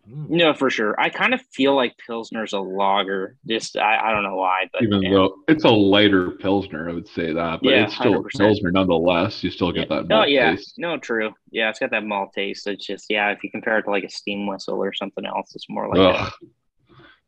Mm. 0.07 0.29
no, 0.29 0.53
for 0.53 0.69
sure. 0.69 0.93
I 0.99 1.09
kind 1.09 1.33
of 1.33 1.41
feel 1.51 1.75
like 1.75 1.95
Pilsner's 2.05 2.53
a 2.53 2.59
lager. 2.59 3.37
Just 3.47 3.75
I, 3.75 3.97
I 3.97 4.11
don't 4.11 4.21
know 4.21 4.35
why, 4.35 4.69
but 4.71 4.83
Even 4.83 5.01
yeah. 5.01 5.09
though 5.09 5.35
it's 5.47 5.63
a 5.63 5.69
lighter 5.69 6.29
pilsner, 6.31 6.87
I 6.89 6.93
would 6.93 7.07
say 7.07 7.33
that, 7.33 7.59
but 7.63 7.69
Yeah, 7.71 7.85
it's 7.85 7.95
still 7.95 8.13
a 8.13 8.23
100%. 8.23 8.37
pilsner 8.37 8.71
nonetheless. 8.71 9.43
You 9.43 9.49
still 9.49 9.71
get 9.71 9.89
Yeah. 9.89 9.95
that 10.01 10.07
No, 10.07 10.17
malt 10.17 10.29
yeah, 10.29 10.51
taste. 10.51 10.75
no, 10.77 10.97
true. 10.99 11.33
Yeah, 11.49 11.69
it's 11.71 11.79
got 11.79 11.89
that 11.89 12.03
malt 12.05 12.33
taste. 12.35 12.67
It's 12.67 12.85
just 12.85 13.07
yeah, 13.09 13.31
if 13.31 13.43
you 13.43 13.49
compare 13.49 13.79
it 13.79 13.83
to 13.83 13.89
like 13.89 14.03
a 14.03 14.09
steam 14.09 14.45
whistle 14.45 14.77
or 14.77 14.93
something 14.93 15.25
else, 15.25 15.55
it's 15.55 15.65
more 15.69 15.87
like 15.89 15.97
Ugh. 15.99 16.31
a, 16.43 16.45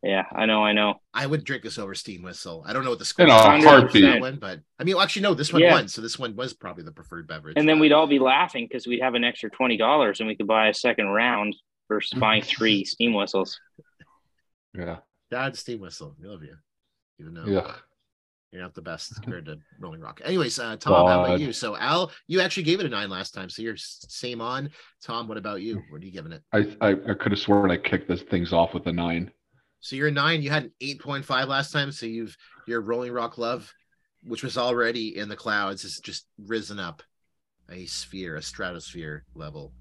yeah. 0.07 0.23
I 0.31 0.45
know, 0.45 0.63
I 0.63 0.71
know. 0.73 0.95
I 1.13 1.25
would 1.25 1.43
drink 1.43 1.63
this 1.63 1.77
over 1.77 1.93
Steam 1.93 2.23
Whistle. 2.23 2.63
I 2.65 2.73
don't 2.73 2.83
know 2.83 2.91
what 2.91 2.99
the 2.99 3.05
score 3.05 3.25
In 3.25 3.31
a 3.31 3.35
is 3.35 3.91
for 3.91 3.99
that 4.01 4.21
one, 4.21 4.37
but 4.39 4.61
I 4.79 4.83
mean, 4.83 4.95
well, 4.95 5.03
actually, 5.03 5.23
no, 5.23 5.33
this 5.33 5.51
one 5.51 5.61
Yeah. 5.61 5.73
won, 5.73 5.87
so 5.87 6.01
this 6.01 6.17
one 6.17 6.35
was 6.35 6.53
probably 6.53 6.83
the 6.83 6.91
preferred 6.91 7.27
beverage. 7.27 7.55
And 7.57 7.67
then 7.67 7.79
we'd 7.79 7.91
all 7.91 8.07
be 8.07 8.19
laughing 8.19 8.65
because 8.69 8.87
we'd 8.87 9.01
have 9.01 9.15
an 9.15 9.23
extra 9.23 9.49
twenty 9.49 9.75
dollars 9.77 10.19
and 10.19 10.27
we 10.27 10.35
could 10.35 10.47
buy 10.47 10.69
a 10.69 10.73
second 10.73 11.07
round 11.07 11.55
versus 11.89 12.17
buying 12.19 12.41
three 12.41 12.83
steam 12.93 13.13
whistles. 13.13 13.59
Yeah. 14.73 14.97
Dad, 15.31 15.55
Steam 15.57 15.79
Whistle, 15.81 16.15
we 16.21 16.27
love 16.27 16.43
you, 16.43 16.55
even 17.19 17.33
though 17.33 17.45
Yeah. 17.45 17.73
you're 18.51 18.61
not 18.61 18.73
the 18.75 18.81
best 18.81 19.13
compared 19.21 19.45
to 19.47 19.57
Rolling 19.79 19.99
Rock. 19.99 20.21
Anyways, 20.23 20.57
uh, 20.59 20.77
Tom, 20.77 20.93
how 21.07 21.23
about 21.25 21.39
you? 21.41 21.51
So 21.51 21.75
Al, 21.75 22.11
you 22.27 22.39
actually 22.39 22.63
gave 22.63 22.79
it 22.79 22.85
a 22.85 22.89
nine 22.89 23.09
last 23.09 23.33
time, 23.33 23.49
so 23.49 23.61
you're 23.61 23.75
same 23.77 24.39
on. 24.39 24.69
Tom, 25.03 25.27
what 25.27 25.37
about 25.37 25.61
you? 25.61 25.81
What 25.89 26.01
are 26.01 26.05
you 26.05 26.11
giving 26.11 26.31
it? 26.31 26.43
I, 26.53 26.75
I, 26.79 26.89
I 26.91 27.13
could 27.13 27.31
have 27.33 27.39
sworn 27.39 27.71
I 27.71 27.77
kicked 27.77 28.07
this 28.07 28.21
things 28.21 28.53
off 28.53 28.73
with 28.73 28.87
a 28.87 28.93
nine. 28.93 29.31
So 29.79 29.95
you're 29.95 30.07
a 30.07 30.11
nine. 30.11 30.41
You 30.41 30.49
had 30.49 30.63
an 30.65 30.71
eight 30.81 31.01
point 31.01 31.25
five 31.25 31.47
last 31.47 31.71
time. 31.71 31.91
So 31.91 32.05
you've 32.05 32.35
your 32.67 32.81
Rolling 32.81 33.11
Rock 33.11 33.37
love, 33.37 33.73
which 34.23 34.43
was 34.43 34.57
already 34.57 35.17
in 35.17 35.29
the 35.29 35.35
clouds, 35.35 35.83
has 35.83 35.99
just 35.99 36.25
risen 36.45 36.79
up 36.79 37.03
a 37.69 37.85
sphere, 37.85 38.35
a 38.35 38.41
stratosphere 38.41 39.25
level. 39.35 39.73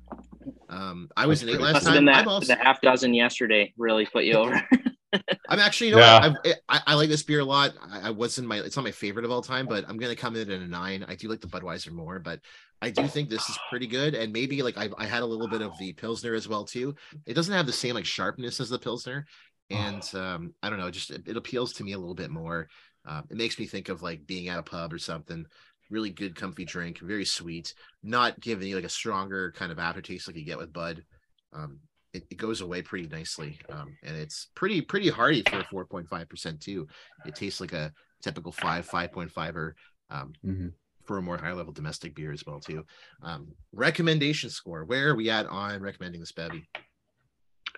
Um, 0.69 1.09
I 1.17 1.27
was 1.27 1.43
an 1.43 1.49
eight 1.49 1.61
last 1.61 1.85
time. 1.85 2.05
that 2.07 2.17
I'm 2.17 2.29
also, 2.29 2.55
the 2.55 2.63
half 2.63 2.81
dozen 2.81 3.15
yesterday 3.15 3.73
really 3.77 4.07
put 4.07 4.25
you 4.25 4.35
over. 4.35 4.61
I'm 5.49 5.61
actually, 5.61 5.91
you 5.91 5.97
know, 5.97 6.01
Yeah. 6.01 6.35
I, 6.45 6.55
I, 6.69 6.81
I 6.89 6.95
like 6.95 7.09
this 7.09 7.23
beer 7.23 7.41
a 7.41 7.45
lot. 7.45 7.75
I, 7.91 8.09
I 8.09 8.11
wasn't 8.11 8.49
my, 8.49 8.59
it's 8.59 8.77
not 8.77 8.83
my 8.85 8.91
favorite 8.91 9.25
of 9.25 9.31
all 9.31 9.41
time, 9.43 9.67
but 9.67 9.85
I'm 9.89 9.97
gonna 9.97 10.17
come 10.17 10.35
in 10.37 10.51
at 10.51 10.61
a 10.61 10.67
nine. 10.67 11.05
I 11.09 11.15
do 11.15 11.29
like 11.29 11.41
the 11.41 11.47
Budweiser 11.47 11.93
more, 11.93 12.19
but 12.19 12.41
I 12.83 12.91
do 12.91 13.07
think 13.07 13.31
this 13.31 13.49
is 13.49 13.59
pretty 13.71 13.87
good. 13.87 14.15
And 14.15 14.33
maybe 14.33 14.63
like 14.63 14.77
I, 14.77 14.91
I 14.99 15.07
had 15.07 15.23
a 15.23 15.27
little 15.27 15.49
bit 15.49 15.63
of 15.63 15.73
the 15.79 15.93
Pilsner 15.93 16.35
as 16.35 16.49
well 16.49 16.65
too. 16.65 16.95
It 17.25 17.35
doesn't 17.35 17.55
have 17.55 17.67
the 17.67 17.73
same 17.73 17.95
like 17.95 18.05
sharpness 18.05 18.61
as 18.61 18.69
the 18.69 18.79
Pilsner, 18.79 19.27
and 19.71 20.09
um, 20.15 20.55
I 20.63 20.71
don't 20.71 20.79
know, 20.79 20.91
just 20.91 21.11
it, 21.11 21.23
it 21.27 21.37
appeals 21.37 21.73
to 21.75 21.85
me 21.85 21.93
a 21.93 21.99
little 21.99 22.15
bit 22.15 22.31
more. 22.31 22.69
Uh, 23.07 23.23
it 23.31 23.37
makes 23.37 23.59
me 23.59 23.67
think 23.67 23.89
of 23.89 24.03
like 24.03 24.27
being 24.27 24.49
at 24.49 24.59
a 24.59 24.63
pub 24.63 24.93
or 24.93 24.99
something. 24.99 25.47
Really 25.91 26.11
good, 26.11 26.35
comfy 26.35 26.65
drink, 26.65 26.99
very 27.01 27.25
sweet, 27.25 27.73
not 28.03 28.41
giving 28.41 28.69
you 28.69 28.75
like 28.75 28.85
a 28.85 28.89
stronger 28.89 29.53
kind 29.53 29.71
of 29.71 29.79
aftertaste 29.79 30.27
like 30.27 30.37
you 30.37 30.45
get 30.45 30.59
with 30.59 30.73
Bud. 30.73 31.05
Um, 31.53 31.79
it, 32.13 32.25
it 32.31 32.37
goes 32.39 32.61
away 32.61 32.83
pretty 32.83 33.07
nicely, 33.09 33.59
um, 33.71 33.95
and 34.03 34.17
it's 34.17 34.49
pretty 34.55 34.81
pretty 34.81 35.09
hearty 35.09 35.43
for 35.43 35.63
four 35.71 35.85
point 35.85 36.09
five 36.09 36.29
percent 36.29 36.61
too. 36.61 36.89
It 37.25 37.37
tastes 37.37 37.61
like 37.61 37.73
a 37.73 37.93
typical 38.23 38.51
five 38.51 38.87
five 38.87 39.13
point 39.13 39.31
five 39.31 39.57
or 39.57 39.77
um, 40.11 40.33
Mhm. 40.45 40.73
for 41.05 41.19
a 41.19 41.23
more 41.23 41.37
high 41.39 41.53
level 41.53 41.73
domestic 41.73 42.15
beer 42.17 42.33
as 42.33 42.45
well 42.47 42.59
too. 42.59 42.85
Um, 43.23 43.49
recommendation 43.73 44.51
score. 44.51 44.85
Where 44.85 45.11
are 45.11 45.15
we 45.15 45.31
at 45.31 45.47
on 45.47 45.81
recommending 45.83 46.21
this 46.21 46.33
bevy? 46.33 46.69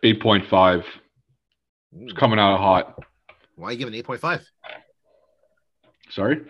8.5. 0.05 0.85
It's 1.97 2.13
coming 2.13 2.39
out 2.39 2.59
hot. 2.59 3.03
Why 3.57 3.73
you 3.73 3.79
giving 3.79 3.95
eight 3.95 4.05
point 4.05 4.21
five? 4.21 4.45
Sorry. 6.11 6.43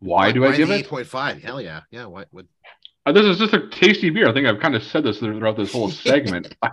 Why 0.00 0.32
do 0.32 0.44
I 0.44 0.56
give 0.56 0.70
eight 0.70 0.86
it? 0.86 0.88
point 0.88 1.06
five? 1.06 1.42
Hell 1.42 1.60
yeah, 1.60 1.82
yeah. 1.90 2.06
What? 2.06 2.28
Uh, 3.06 3.12
this 3.12 3.24
is 3.24 3.38
just 3.38 3.54
a 3.54 3.68
tasty 3.68 4.10
beer. 4.10 4.28
I 4.28 4.32
think 4.32 4.46
I've 4.46 4.60
kind 4.60 4.74
of 4.74 4.82
said 4.82 5.04
this 5.04 5.18
throughout 5.18 5.56
this 5.56 5.72
whole 5.72 5.90
segment. 5.90 6.54
I, 6.62 6.70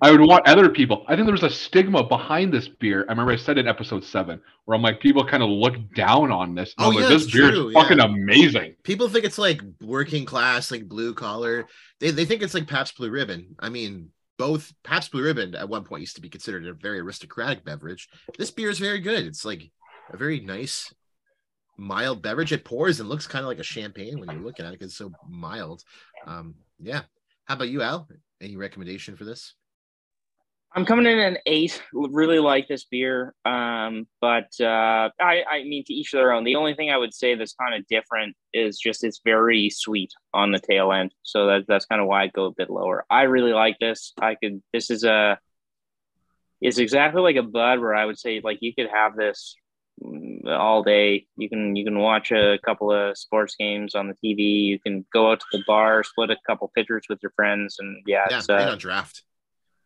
I 0.00 0.10
would 0.10 0.20
want 0.20 0.46
other 0.46 0.70
people. 0.70 1.04
I 1.08 1.14
think 1.14 1.26
there 1.26 1.32
was 1.32 1.42
a 1.42 1.50
stigma 1.50 2.06
behind 2.06 2.52
this 2.52 2.68
beer. 2.68 3.04
I 3.08 3.12
remember 3.12 3.32
I 3.32 3.36
said 3.36 3.58
in 3.58 3.68
episode 3.68 4.04
seven, 4.04 4.40
where 4.64 4.76
I'm 4.76 4.82
like, 4.82 5.00
people 5.00 5.26
kind 5.26 5.42
of 5.42 5.50
look 5.50 5.74
down 5.94 6.30
on 6.32 6.54
this. 6.54 6.74
Oh, 6.78 6.88
I'm 6.88 6.94
like, 6.94 7.02
yeah, 7.02 7.08
this 7.08 7.30
beer 7.30 7.50
true, 7.50 7.68
is 7.68 7.74
yeah. 7.74 7.82
fucking 7.82 8.00
amazing. 8.00 8.76
People 8.82 9.08
think 9.08 9.24
it's 9.24 9.38
like 9.38 9.60
working 9.82 10.24
class, 10.24 10.70
like 10.70 10.88
blue 10.88 11.14
collar. 11.14 11.66
They 12.00 12.10
they 12.10 12.24
think 12.24 12.42
it's 12.42 12.54
like 12.54 12.66
Pabst 12.66 12.96
Blue 12.96 13.10
Ribbon. 13.10 13.56
I 13.58 13.68
mean, 13.68 14.10
both 14.38 14.72
Pabst 14.84 15.12
Blue 15.12 15.22
Ribbon 15.24 15.54
at 15.54 15.68
one 15.68 15.84
point 15.84 16.00
used 16.00 16.16
to 16.16 16.22
be 16.22 16.28
considered 16.28 16.66
a 16.66 16.72
very 16.72 17.00
aristocratic 17.00 17.64
beverage. 17.64 18.08
This 18.38 18.50
beer 18.50 18.70
is 18.70 18.78
very 18.78 19.00
good. 19.00 19.26
It's 19.26 19.44
like 19.44 19.70
a 20.12 20.16
very 20.16 20.40
nice, 20.40 20.92
mild 21.76 22.22
beverage. 22.22 22.52
It 22.52 22.64
pours 22.64 23.00
and 23.00 23.08
looks 23.08 23.26
kind 23.26 23.44
of 23.44 23.48
like 23.48 23.58
a 23.58 23.62
champagne 23.64 24.18
when 24.18 24.30
you're 24.30 24.44
looking 24.44 24.64
at 24.64 24.72
it. 24.72 24.78
'cause 24.80 24.88
It's 24.88 24.96
so 24.96 25.12
mild. 25.28 25.82
Um, 26.26 26.54
yeah. 26.78 27.02
How 27.44 27.54
about 27.54 27.68
you, 27.68 27.82
Al? 27.82 28.08
Any 28.40 28.56
recommendation 28.56 29.16
for 29.16 29.24
this? 29.24 29.54
I'm 30.74 30.84
coming 30.84 31.06
in 31.06 31.18
at 31.18 31.32
an 31.32 31.38
eight. 31.46 31.82
Really 31.92 32.38
like 32.38 32.68
this 32.68 32.84
beer, 32.84 33.34
um, 33.44 34.06
but 34.20 34.48
uh, 34.60 35.08
I, 35.18 35.42
I 35.50 35.64
mean, 35.64 35.82
to 35.86 35.94
each 35.94 36.12
their 36.12 36.32
own. 36.32 36.44
The 36.44 36.56
only 36.56 36.74
thing 36.74 36.90
I 36.90 36.98
would 36.98 37.14
say 37.14 37.34
that's 37.34 37.54
kind 37.54 37.74
of 37.74 37.86
different 37.88 38.36
is 38.52 38.78
just 38.78 39.02
it's 39.02 39.20
very 39.24 39.70
sweet 39.70 40.12
on 40.34 40.52
the 40.52 40.58
tail 40.58 40.92
end, 40.92 41.14
so 41.22 41.46
that, 41.46 41.64
that's 41.66 41.86
kind 41.86 42.02
of 42.02 42.06
why 42.06 42.24
I 42.24 42.26
go 42.28 42.44
a 42.44 42.52
bit 42.52 42.68
lower. 42.68 43.04
I 43.08 43.22
really 43.22 43.52
like 43.52 43.78
this. 43.78 44.12
I 44.20 44.34
could. 44.34 44.62
This 44.72 44.90
is 44.90 45.04
a. 45.04 45.38
It's 46.60 46.78
exactly 46.78 47.22
like 47.22 47.36
a 47.36 47.42
bud 47.42 47.80
where 47.80 47.94
I 47.94 48.04
would 48.04 48.18
say 48.18 48.40
like 48.44 48.58
you 48.60 48.74
could 48.74 48.88
have 48.92 49.16
this 49.16 49.54
mm, 50.04 50.46
all 50.46 50.82
day. 50.82 51.26
You 51.38 51.48
can 51.48 51.76
you 51.76 51.84
can 51.84 51.98
watch 51.98 52.30
a 52.30 52.58
couple 52.62 52.92
of 52.92 53.16
sports 53.16 53.56
games 53.58 53.94
on 53.94 54.08
the 54.08 54.14
TV. 54.14 54.64
You 54.64 54.78
can 54.78 55.06
go 55.14 55.32
out 55.32 55.40
to 55.40 55.46
the 55.50 55.64
bar, 55.66 56.04
split 56.04 56.30
a 56.30 56.36
couple 56.46 56.70
pitchers 56.74 57.06
with 57.08 57.20
your 57.22 57.32
friends, 57.34 57.76
and 57.78 58.02
yeah, 58.06 58.26
Yeah, 58.30 58.38
it's 58.38 58.50
uh, 58.50 58.68
on 58.72 58.78
draft. 58.78 59.22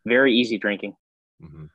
Very 0.05 0.35
easy 0.35 0.59
drinking. 0.59 0.95
Mhm. 1.43 1.69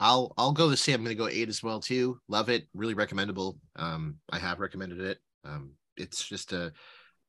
I'll 0.00 0.32
I'll 0.38 0.52
go 0.52 0.68
the 0.68 0.76
same. 0.76 0.96
I'm 0.96 1.04
gonna 1.04 1.14
go 1.14 1.28
eight 1.28 1.48
as 1.48 1.62
well 1.62 1.78
too. 1.78 2.18
Love 2.28 2.48
it. 2.48 2.66
Really 2.74 2.94
recommendable. 2.94 3.58
Um, 3.76 4.16
I 4.30 4.38
have 4.38 4.58
recommended 4.58 5.00
it. 5.00 5.18
Um, 5.44 5.72
it's 5.96 6.26
just 6.26 6.52
a 6.52 6.72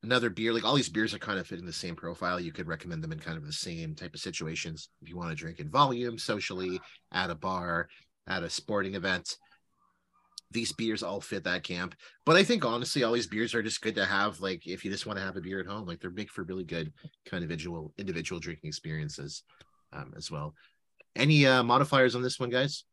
another 0.03 0.30
beer. 0.30 0.53
Like 0.53 0.64
all 0.64 0.76
these 0.76 0.89
beers 0.89 1.14
are 1.14 1.20
kind 1.20 1.38
of 1.38 1.45
fitting 1.45 1.66
the 1.66 1.74
same 1.74 1.95
profile. 1.95 2.39
You 2.39 2.53
could 2.53 2.68
recommend 2.68 3.03
them 3.03 3.12
in 3.12 3.20
kind 3.20 3.38
of 3.38 3.45
the 3.45 3.51
same 3.53 3.93
type 3.93 4.16
of 4.16 4.22
situations. 4.22 4.89
If 5.01 5.09
you 5.09 5.18
want 5.18 5.30
to 5.32 5.36
drink 5.36 5.59
in 5.59 5.70
volume, 5.70 6.18
socially, 6.18 6.80
at 7.12 7.30
a 7.30 7.36
bar, 7.36 7.89
at 8.28 8.43
a 8.43 8.49
sporting 8.49 8.95
event. 8.95 9.38
These 10.53 10.74
beers 10.74 11.01
all 11.01 11.22
fit 11.22 11.45
that 11.45 11.64
camp. 11.64 11.95
But 12.26 12.36
I 12.36 12.43
think 12.43 12.66
honestly, 12.66 13.03
all 13.03 13.14
these 13.14 13.28
beers 13.28 13.53
are 13.53 13.64
just 13.64 13.82
good 13.82 13.95
to 13.95 14.05
have. 14.05 14.41
Like 14.41 14.68
if 14.68 14.84
you 14.84 14.91
just 14.91 15.05
want 15.05 15.18
to 15.18 15.24
have 15.24 15.38
a 15.38 15.41
beer 15.41 15.59
at 15.62 15.66
home, 15.66 15.86
like 15.88 15.99
they're 16.01 16.09
big 16.09 16.30
for 16.30 16.43
really 16.43 16.66
good 16.66 16.91
kind 17.26 17.43
of 17.43 17.49
individual 17.49 17.93
individual 17.97 18.39
drinking 18.39 18.68
experiences 18.68 19.43
um, 19.94 20.14
as 20.16 20.32
well. 20.32 20.56
Any 21.16 21.46
uh, 21.46 21.64
modifiers 21.64 22.16
on 22.16 22.22
this 22.22 22.39
one, 22.39 22.50
guys? 22.50 22.84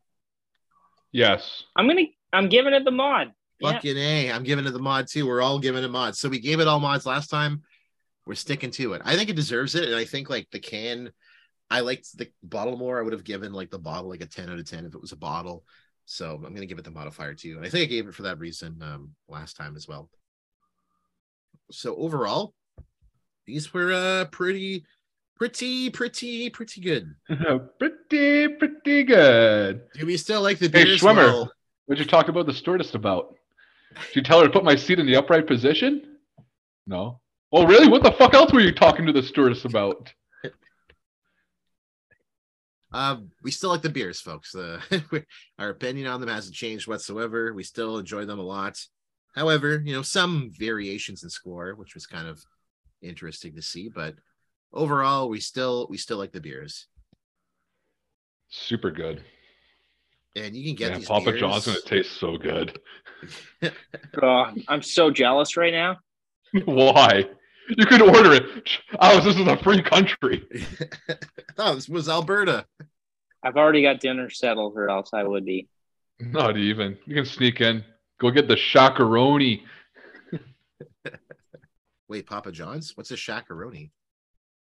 Yes. 1.12 1.64
I'm 1.76 1.88
gonna 1.88 2.02
I'm 2.32 2.48
giving 2.48 2.74
it 2.74 2.84
the 2.84 2.90
mod. 2.90 3.32
Yeah. 3.60 3.72
Fucking 3.72 3.96
A. 3.96 4.32
I'm 4.32 4.44
giving 4.44 4.66
it 4.66 4.70
the 4.70 4.78
mod 4.78 5.08
too. 5.08 5.26
We're 5.26 5.42
all 5.42 5.58
giving 5.58 5.82
it 5.82 5.90
mods. 5.90 6.18
So 6.18 6.28
we 6.28 6.38
gave 6.40 6.60
it 6.60 6.68
all 6.68 6.80
mods 6.80 7.06
last 7.06 7.28
time. 7.28 7.62
We're 8.26 8.34
sticking 8.34 8.70
to 8.72 8.92
it. 8.92 9.02
I 9.04 9.16
think 9.16 9.30
it 9.30 9.36
deserves 9.36 9.74
it. 9.74 9.84
And 9.84 9.94
I 9.94 10.04
think 10.04 10.28
like 10.28 10.48
the 10.52 10.60
can, 10.60 11.10
I 11.70 11.80
liked 11.80 12.16
the 12.16 12.28
bottle 12.42 12.76
more. 12.76 12.98
I 12.98 13.02
would 13.02 13.12
have 13.12 13.24
given 13.24 13.52
like 13.52 13.70
the 13.70 13.78
bottle 13.78 14.10
like 14.10 14.20
a 14.20 14.26
10 14.26 14.50
out 14.50 14.58
of 14.58 14.68
10 14.68 14.86
if 14.86 14.94
it 14.94 15.00
was 15.00 15.12
a 15.12 15.16
bottle. 15.16 15.64
So 16.04 16.34
I'm 16.34 16.54
gonna 16.54 16.66
give 16.66 16.78
it 16.78 16.84
the 16.84 16.90
modifier 16.90 17.34
too. 17.34 17.56
And 17.56 17.66
I 17.66 17.68
think 17.68 17.82
I 17.82 17.90
gave 17.90 18.06
it 18.06 18.14
for 18.14 18.22
that 18.22 18.38
reason 18.38 18.80
um 18.82 19.14
last 19.28 19.56
time 19.56 19.76
as 19.76 19.88
well. 19.88 20.08
So 21.70 21.96
overall, 21.96 22.54
these 23.46 23.72
were 23.72 23.92
uh 23.92 24.26
pretty, 24.26 24.84
pretty, 25.38 25.90
pretty, 25.90 26.50
pretty 26.50 26.80
good. 26.80 27.14
pretty, 27.78 28.48
pretty 28.48 29.04
good. 29.04 29.82
Do 29.94 30.06
we 30.06 30.16
still 30.16 30.42
like 30.42 30.58
the 30.58 30.66
Hey, 30.66 30.84
beers? 30.84 31.00
Schwimmer. 31.00 31.16
Well, 31.16 31.52
What'd 31.86 32.04
you 32.04 32.10
talk 32.10 32.28
about 32.28 32.46
the 32.46 32.52
stewardess 32.52 32.94
about? 32.94 33.34
Did 34.08 34.16
you 34.16 34.22
tell 34.22 34.40
her 34.40 34.46
to 34.46 34.52
put 34.52 34.64
my 34.64 34.76
seat 34.76 34.98
in 34.98 35.06
the 35.06 35.16
upright 35.16 35.46
position? 35.46 36.18
No. 36.86 37.20
Oh, 37.50 37.66
really? 37.66 37.88
What 37.88 38.02
the 38.02 38.12
fuck 38.12 38.34
else 38.34 38.52
were 38.52 38.60
you 38.60 38.72
talking 38.72 39.06
to 39.06 39.12
the 39.12 39.22
stewardess 39.22 39.64
about? 39.64 40.12
Um, 42.92 43.30
we 43.42 43.50
still 43.50 43.70
like 43.70 43.82
the 43.82 43.90
beers, 43.90 44.20
folks. 44.20 44.54
Uh, 44.54 44.80
our 45.58 45.70
opinion 45.70 46.06
on 46.06 46.20
them 46.20 46.28
hasn't 46.28 46.54
changed 46.56 46.86
whatsoever. 46.86 47.52
We 47.52 47.62
still 47.62 47.98
enjoy 47.98 48.24
them 48.24 48.38
a 48.38 48.42
lot. 48.42 48.78
However, 49.34 49.82
you 49.84 49.92
know, 49.92 50.02
some 50.02 50.50
variations 50.58 51.22
in 51.22 51.30
score, 51.30 51.74
which 51.74 51.94
was 51.94 52.06
kind 52.06 52.26
of 52.26 52.42
interesting 53.02 53.54
to 53.56 53.62
see, 53.62 53.88
but 53.88 54.14
overall, 54.72 55.28
we 55.28 55.40
still 55.40 55.86
we 55.90 55.96
still 55.96 56.18
like 56.18 56.32
the 56.32 56.40
beers. 56.40 56.86
Super 58.48 58.90
good. 58.90 59.22
And 60.36 60.54
you 60.54 60.64
can 60.64 60.74
get 60.74 60.90
Yeah, 60.92 60.98
these 60.98 61.08
Papa 61.08 61.26
beers. 61.26 61.40
John's 61.40 61.66
gonna 61.66 61.80
taste 61.80 62.18
so 62.18 62.36
good. 62.36 62.78
Oh, 64.22 64.46
I'm 64.68 64.82
so 64.82 65.10
jealous 65.10 65.56
right 65.56 65.72
now. 65.72 65.98
Why? 66.64 67.24
You 67.76 67.84
could 67.84 68.00
order 68.00 68.32
it. 68.32 68.44
Alice, 69.00 69.24
this 69.24 69.36
is 69.36 69.46
a 69.46 69.56
free 69.58 69.82
country. 69.82 70.42
oh, 71.58 71.74
this 71.74 71.88
was 71.88 72.08
Alberta. 72.08 72.64
I've 73.42 73.56
already 73.56 73.82
got 73.82 74.00
dinner 74.00 74.30
settled, 74.30 74.74
or 74.76 74.88
else 74.88 75.10
I 75.12 75.22
would 75.22 75.44
be. 75.44 75.68
Not 76.18 76.56
even. 76.56 76.96
You 77.04 77.14
can 77.14 77.26
sneak 77.26 77.60
in. 77.60 77.84
Go 78.20 78.30
get 78.30 78.48
the 78.48 78.56
Shaq-a-Roni. 78.56 79.62
Wait, 82.08 82.26
Papa 82.26 82.50
John's? 82.50 82.96
What's 82.96 83.10
a 83.10 83.16
Shaq-a-Roni? 83.16 83.90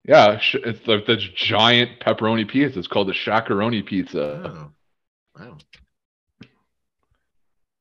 Yeah, 0.06 0.38
it's 0.52 0.86
like 0.86 1.06
this 1.06 1.22
giant 1.34 2.00
pepperoni 2.00 2.46
pizza. 2.46 2.78
It's 2.78 2.88
called 2.88 3.08
the 3.08 3.12
Shaq-a-Roni 3.12 3.86
pizza. 3.86 4.42
Oh, 4.44 4.70
wow. 5.38 5.56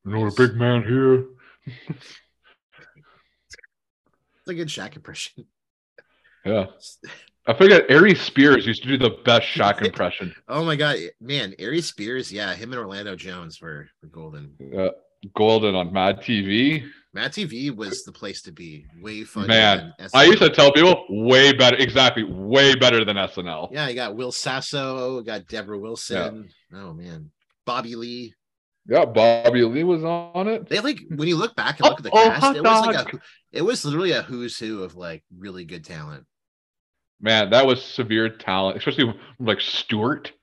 You 0.05 0.11
know, 0.11 0.27
a 0.27 0.31
big 0.31 0.55
man 0.55 0.83
here. 0.83 1.25
It's 4.45 4.47
a 4.47 4.53
good 4.53 4.69
Shaq 4.69 4.95
impression. 4.95 5.45
Yeah. 6.45 6.65
I 7.45 7.53
forget 7.53 7.83
Aries 7.89 8.21
Spears 8.21 8.65
used 8.65 8.83
to 8.83 8.87
do 8.87 8.97
the 8.97 9.17
best 9.25 9.47
Shaq 9.47 9.81
impression. 9.81 10.33
Oh 10.47 10.63
my 10.63 10.77
god, 10.77 10.97
man, 11.19 11.53
Aries 11.59 11.87
Spears, 11.87 12.31
yeah, 12.31 12.53
him 12.55 12.71
and 12.71 12.79
Orlando 12.79 13.17
Jones 13.17 13.61
were, 13.61 13.89
were 14.01 14.07
golden. 14.07 14.55
Uh, 14.77 14.89
Golden 15.35 15.75
on 15.75 15.91
Mad 15.91 16.21
TV. 16.21 16.85
Mad 17.13 17.31
TV 17.31 17.75
was 17.75 18.03
the 18.03 18.11
place 18.11 18.41
to 18.43 18.51
be. 18.51 18.87
Way 18.99 19.23
fun. 19.23 19.45
Man, 19.45 19.93
I 20.15 20.23
used 20.23 20.39
to 20.39 20.49
tell 20.49 20.71
people 20.71 21.05
way 21.09 21.53
better. 21.53 21.77
Exactly, 21.77 22.23
way 22.23 22.73
better 22.73 23.05
than 23.05 23.17
SNL. 23.17 23.69
Yeah, 23.71 23.87
you 23.87 23.93
got 23.93 24.15
Will 24.15 24.31
Sasso, 24.31 25.21
got 25.21 25.47
Debra 25.47 25.77
Wilson. 25.77 26.49
Oh 26.73 26.93
man, 26.93 27.29
Bobby 27.65 27.95
Lee. 27.95 28.33
Yeah, 28.87 29.05
Bobby 29.05 29.63
Lee 29.63 29.83
was 29.83 30.03
on 30.03 30.47
it. 30.47 30.67
They 30.67 30.79
like 30.79 30.99
when 31.09 31.27
you 31.27 31.35
look 31.37 31.55
back 31.55 31.79
and 31.79 31.87
look 31.87 31.99
at 31.99 32.03
the 32.03 32.09
Oh, 32.11 32.25
oh, 32.25 32.29
cast, 32.29 32.57
it 32.57 32.63
was 32.63 32.85
like 32.87 33.13
a, 33.13 33.19
it 33.51 33.61
was 33.61 33.85
literally 33.85 34.11
a 34.11 34.23
who's 34.23 34.57
who 34.57 34.83
of 34.83 34.95
like 34.95 35.23
really 35.37 35.65
good 35.65 35.85
talent. 35.85 36.25
Man, 37.21 37.51
that 37.51 37.67
was 37.67 37.83
severe 37.83 38.27
talent, 38.27 38.77
especially 38.77 39.13
like 39.39 39.61
Stuart. 39.61 40.33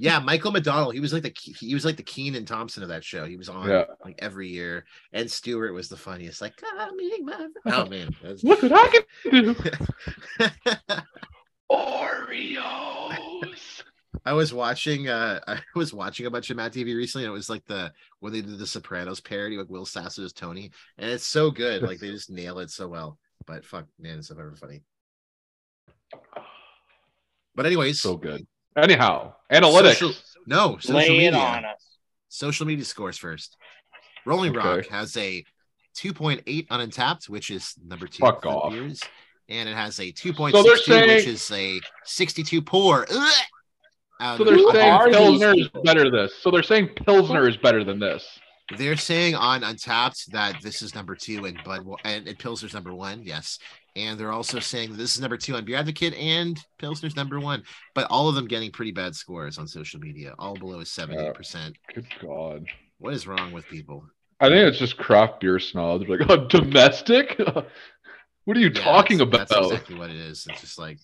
Yeah, 0.00 0.20
Michael 0.20 0.52
McDonald. 0.52 0.94
He 0.94 1.00
was 1.00 1.12
like 1.12 1.24
the 1.24 1.32
he 1.58 1.74
was 1.74 1.84
like 1.84 1.96
the 1.96 2.04
Kenan 2.04 2.44
Thompson 2.44 2.84
of 2.84 2.88
that 2.90 3.02
show. 3.02 3.24
He 3.26 3.36
was 3.36 3.48
on 3.48 3.68
Yeah. 3.68 3.84
like 4.04 4.14
every 4.20 4.46
year, 4.48 4.84
and 5.12 5.28
Stuart 5.30 5.72
was 5.72 5.88
the 5.88 5.96
funniest. 5.96 6.40
Like, 6.40 6.56
"Come 6.56 6.96
meeting 6.96 7.24
my-" 7.26 7.48
oh 7.66 7.86
man, 7.86 8.14
that's- 8.22 8.44
Look 8.44 8.62
what 8.62 8.72
I 8.72 8.88
can 8.88 9.02
do. 9.44 9.56
Oreos. 11.72 13.82
I 14.24 14.32
was 14.32 14.52
watching 14.54 15.08
uh 15.08 15.40
I 15.48 15.58
was 15.74 15.92
watching 15.92 16.26
a 16.26 16.30
bunch 16.30 16.50
of 16.50 16.56
Mad 16.56 16.72
TV 16.72 16.96
recently, 16.96 17.24
and 17.24 17.30
it 17.32 17.34
was 17.34 17.50
like 17.50 17.64
the 17.66 17.92
when 18.20 18.32
they 18.32 18.40
did 18.40 18.58
the 18.58 18.66
Sopranos 18.66 19.20
parody 19.20 19.56
with 19.56 19.68
Will 19.70 19.86
Sasso 19.86 20.24
as 20.24 20.32
Tony, 20.32 20.70
and 20.98 21.10
it's 21.10 21.26
so 21.26 21.50
good. 21.50 21.82
Like 21.82 21.98
they 21.98 22.10
just 22.10 22.30
nail 22.30 22.58
it 22.60 22.70
so 22.70 22.86
well. 22.88 23.18
But 23.46 23.64
fuck, 23.64 23.86
man, 23.98 24.18
it's 24.18 24.30
ever 24.30 24.54
funny. 24.60 24.82
But 27.54 27.66
anyways, 27.66 28.00
So 28.00 28.16
good. 28.16 28.46
Anyhow, 28.82 29.34
analytics. 29.52 29.96
Social- 29.96 30.14
no 30.46 30.78
social 30.78 30.96
Lay 31.00 31.18
media. 31.18 31.38
on 31.38 31.64
us. 31.64 31.84
Social 32.28 32.66
media 32.66 32.84
scores 32.84 33.18
first. 33.18 33.56
Rolling 34.24 34.52
Rock 34.52 34.86
has 34.86 35.16
a 35.16 35.44
2.8 35.96 36.66
on 36.70 36.88
Untappd, 36.88 37.28
which 37.28 37.50
is 37.50 37.74
number 37.84 38.06
two. 38.06 38.20
Fuck 38.20 38.46
off. 38.46 38.72
beers. 38.72 39.02
and 39.48 39.68
it 39.68 39.74
has 39.74 39.98
a 39.98 40.12
2.62, 40.12 40.50
So 40.52 40.62
they're 40.62 41.06
which 41.16 41.26
is 41.26 41.50
a 41.50 41.80
62 42.04 42.62
pour. 42.62 43.06
Ugh! 43.10 43.34
So 44.36 44.44
they're 44.44 44.58
saying 44.58 44.92
are 44.92 45.08
Pilsner 45.08 45.54
is 45.54 45.68
better 45.84 46.04
than 46.04 46.12
this. 46.12 46.34
So 46.42 46.50
they're 46.50 46.62
saying 46.62 46.88
Pilsner 47.06 47.48
is 47.48 47.56
better 47.56 47.84
than 47.84 47.98
this. 47.98 48.26
They're 48.76 48.96
saying 48.96 49.34
on 49.34 49.62
Untappd 49.62 50.26
that 50.32 50.60
this 50.62 50.82
is 50.82 50.94
number 50.94 51.14
two 51.14 51.46
and 51.46 51.58
Bud 51.64 51.86
and, 52.04 52.28
and 52.28 52.38
Pilsner's 52.38 52.74
number 52.74 52.94
one. 52.94 53.22
Yes, 53.22 53.58
and 53.96 54.20
they're 54.20 54.32
also 54.32 54.58
saying 54.60 54.94
this 54.96 55.14
is 55.14 55.20
number 55.20 55.38
two 55.38 55.54
on 55.56 55.64
Beer 55.64 55.78
Advocate 55.78 56.14
and 56.14 56.58
Pilsner's 56.78 57.16
number 57.16 57.40
one. 57.40 57.62
But 57.94 58.06
all 58.10 58.28
of 58.28 58.34
them 58.34 58.46
getting 58.46 58.70
pretty 58.70 58.92
bad 58.92 59.14
scores 59.14 59.56
on 59.58 59.66
social 59.66 60.00
media, 60.00 60.34
all 60.38 60.54
below 60.54 60.80
a 60.80 60.84
seventy 60.86 61.30
percent. 61.32 61.76
Good 61.94 62.06
God. 62.20 62.66
What 62.98 63.14
is 63.14 63.26
wrong 63.26 63.52
with 63.52 63.66
people? 63.68 64.04
I 64.40 64.48
think 64.48 64.68
it's 64.68 64.78
just 64.78 64.96
craft 64.98 65.40
beer 65.40 65.58
snobs. 65.58 66.06
They're 66.06 66.18
like, 66.18 66.30
oh, 66.30 66.46
domestic? 66.46 67.38
what 68.44 68.56
are 68.56 68.60
you 68.60 68.70
Yeah, 68.74 68.82
talking 68.82 69.18
that's- 69.18 69.34
about? 69.34 69.48
That's 69.48 69.72
exactly 69.72 69.96
what 69.98 70.10
it 70.10 70.16
is. 70.16 70.46
It's 70.48 70.60
just 70.60 70.78
like, 70.78 70.98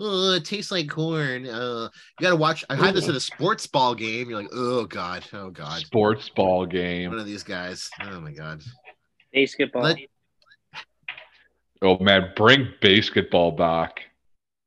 oh, 0.00 0.32
it 0.34 0.44
tastes 0.44 0.70
like 0.70 0.88
corn. 0.88 1.46
Uh, 1.46 1.88
you 2.18 2.22
got 2.24 2.30
to 2.30 2.36
watch. 2.36 2.64
I 2.70 2.76
had 2.76 2.94
this 2.94 3.08
at 3.08 3.14
a 3.14 3.20
sports 3.20 3.66
ball 3.66 3.94
game. 3.94 4.28
You're 4.30 4.40
like, 4.42 4.50
oh 4.52 4.84
god, 4.86 5.24
oh 5.32 5.50
god, 5.50 5.80
Sports 5.80 6.28
ball 6.28 6.66
game. 6.66 7.10
one 7.10 7.18
of 7.18 7.26
these 7.26 7.42
guys. 7.42 7.88
Oh 8.02 8.20
my 8.20 8.32
god. 8.32 8.62
Basketball. 9.32 9.82
Let- 9.82 9.98
Oh 11.80 11.96
man, 12.00 12.32
bring 12.34 12.66
basketball 12.82 13.52
back. 13.52 14.00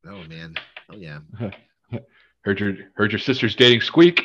Oh 0.08 0.24
man. 0.30 0.56
Oh 0.90 0.96
yeah. 0.96 1.20
Heard 2.46 2.60
your 2.60 2.74
heard 2.96 3.12
your 3.12 3.20
sister's 3.20 3.54
dating 3.54 3.82
Squeak. 3.82 4.24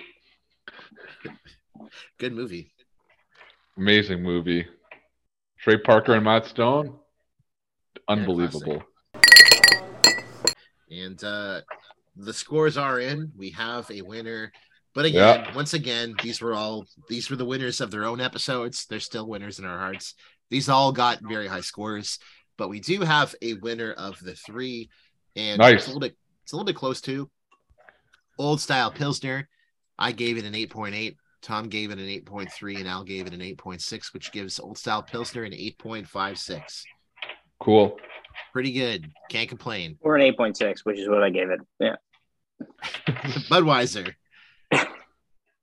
Good 2.18 2.32
movie. 2.32 2.72
Amazing 3.76 4.22
movie. 4.22 4.66
Trey 5.58 5.78
Parker 5.78 6.14
and 6.14 6.24
Matt 6.24 6.46
Stone. 6.46 6.96
Unbelievable. 8.08 8.82
And 10.90 11.22
uh 11.24 11.60
the 12.16 12.32
scores 12.32 12.76
are 12.78 12.98
in. 13.00 13.30
We 13.36 13.50
have 13.50 13.90
a 13.90 14.02
winner. 14.02 14.52
But 14.94 15.04
again, 15.04 15.46
once 15.54 15.74
again, 15.74 16.14
these 16.22 16.40
were 16.40 16.54
all 16.54 16.86
these 17.08 17.28
were 17.28 17.36
the 17.36 17.44
winners 17.44 17.80
of 17.80 17.90
their 17.90 18.04
own 18.04 18.20
episodes. 18.20 18.86
They're 18.86 19.00
still 19.00 19.26
winners 19.28 19.58
in 19.58 19.64
our 19.66 19.78
hearts. 19.78 20.14
These 20.48 20.68
all 20.68 20.92
got 20.92 21.18
very 21.22 21.46
high 21.48 21.60
scores, 21.60 22.18
but 22.56 22.68
we 22.68 22.80
do 22.80 23.00
have 23.02 23.34
a 23.42 23.54
winner 23.54 23.92
of 23.92 24.18
the 24.20 24.34
three. 24.34 24.88
And 25.34 25.58
Nice. 25.58 25.74
it's 25.74 25.84
a 25.84 25.88
little 25.88 26.00
bit 26.00 26.16
it's 26.42 26.52
a 26.52 26.56
little 26.56 26.64
bit 26.66 26.76
close 26.76 27.00
to 27.02 27.28
Old 28.38 28.60
style 28.60 28.90
Pilsner. 28.90 29.48
I 29.98 30.12
gave 30.12 30.38
it 30.38 30.44
an 30.44 30.54
8.8. 30.54 31.16
Tom 31.42 31.68
gave 31.68 31.90
it 31.90 31.98
an 31.98 32.06
8.3, 32.06 32.78
and 32.78 32.88
Al 32.88 33.04
gave 33.04 33.26
it 33.26 33.32
an 33.32 33.40
8.6, 33.40 34.12
which 34.12 34.32
gives 34.32 34.58
Old 34.58 34.76
Style 34.78 35.02
Pilsner 35.02 35.44
an 35.44 35.52
8.56. 35.52 36.82
Cool. 37.60 37.96
Pretty 38.52 38.72
good. 38.72 39.10
Can't 39.30 39.48
complain. 39.48 39.98
Or 40.00 40.16
an 40.16 40.22
eight 40.22 40.36
point 40.36 40.56
six, 40.56 40.84
which 40.84 40.98
is 40.98 41.08
what 41.08 41.22
I 41.22 41.30
gave 41.30 41.50
it. 41.50 41.60
Yeah. 41.78 41.96
Budweiser. 43.50 44.14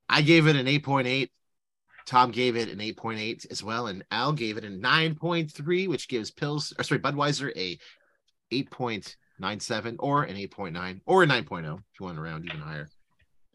I 0.09 0.21
gave 0.21 0.47
it 0.47 0.55
an 0.55 0.67
8.8. 0.67 1.29
Tom 2.05 2.31
gave 2.31 2.55
it 2.55 2.69
an 2.69 2.79
8.8 2.79 3.49
as 3.49 3.63
well, 3.63 3.87
and 3.87 4.03
Al 4.11 4.33
gave 4.33 4.57
it 4.57 4.65
a 4.65 4.67
9.3, 4.67 5.87
which 5.87 6.07
gives 6.07 6.29
Pills, 6.29 6.73
or 6.77 6.83
sorry, 6.83 6.99
Budweiser 6.99 7.51
a 7.55 7.79
8.97 8.53 9.95
or 9.99 10.23
an 10.23 10.35
8.9 10.35 11.01
or 11.05 11.23
a 11.23 11.27
9.0 11.27 11.77
if 11.77 11.99
you 11.99 12.05
want 12.05 12.17
to 12.17 12.21
round 12.21 12.45
even 12.45 12.59
higher. 12.59 12.89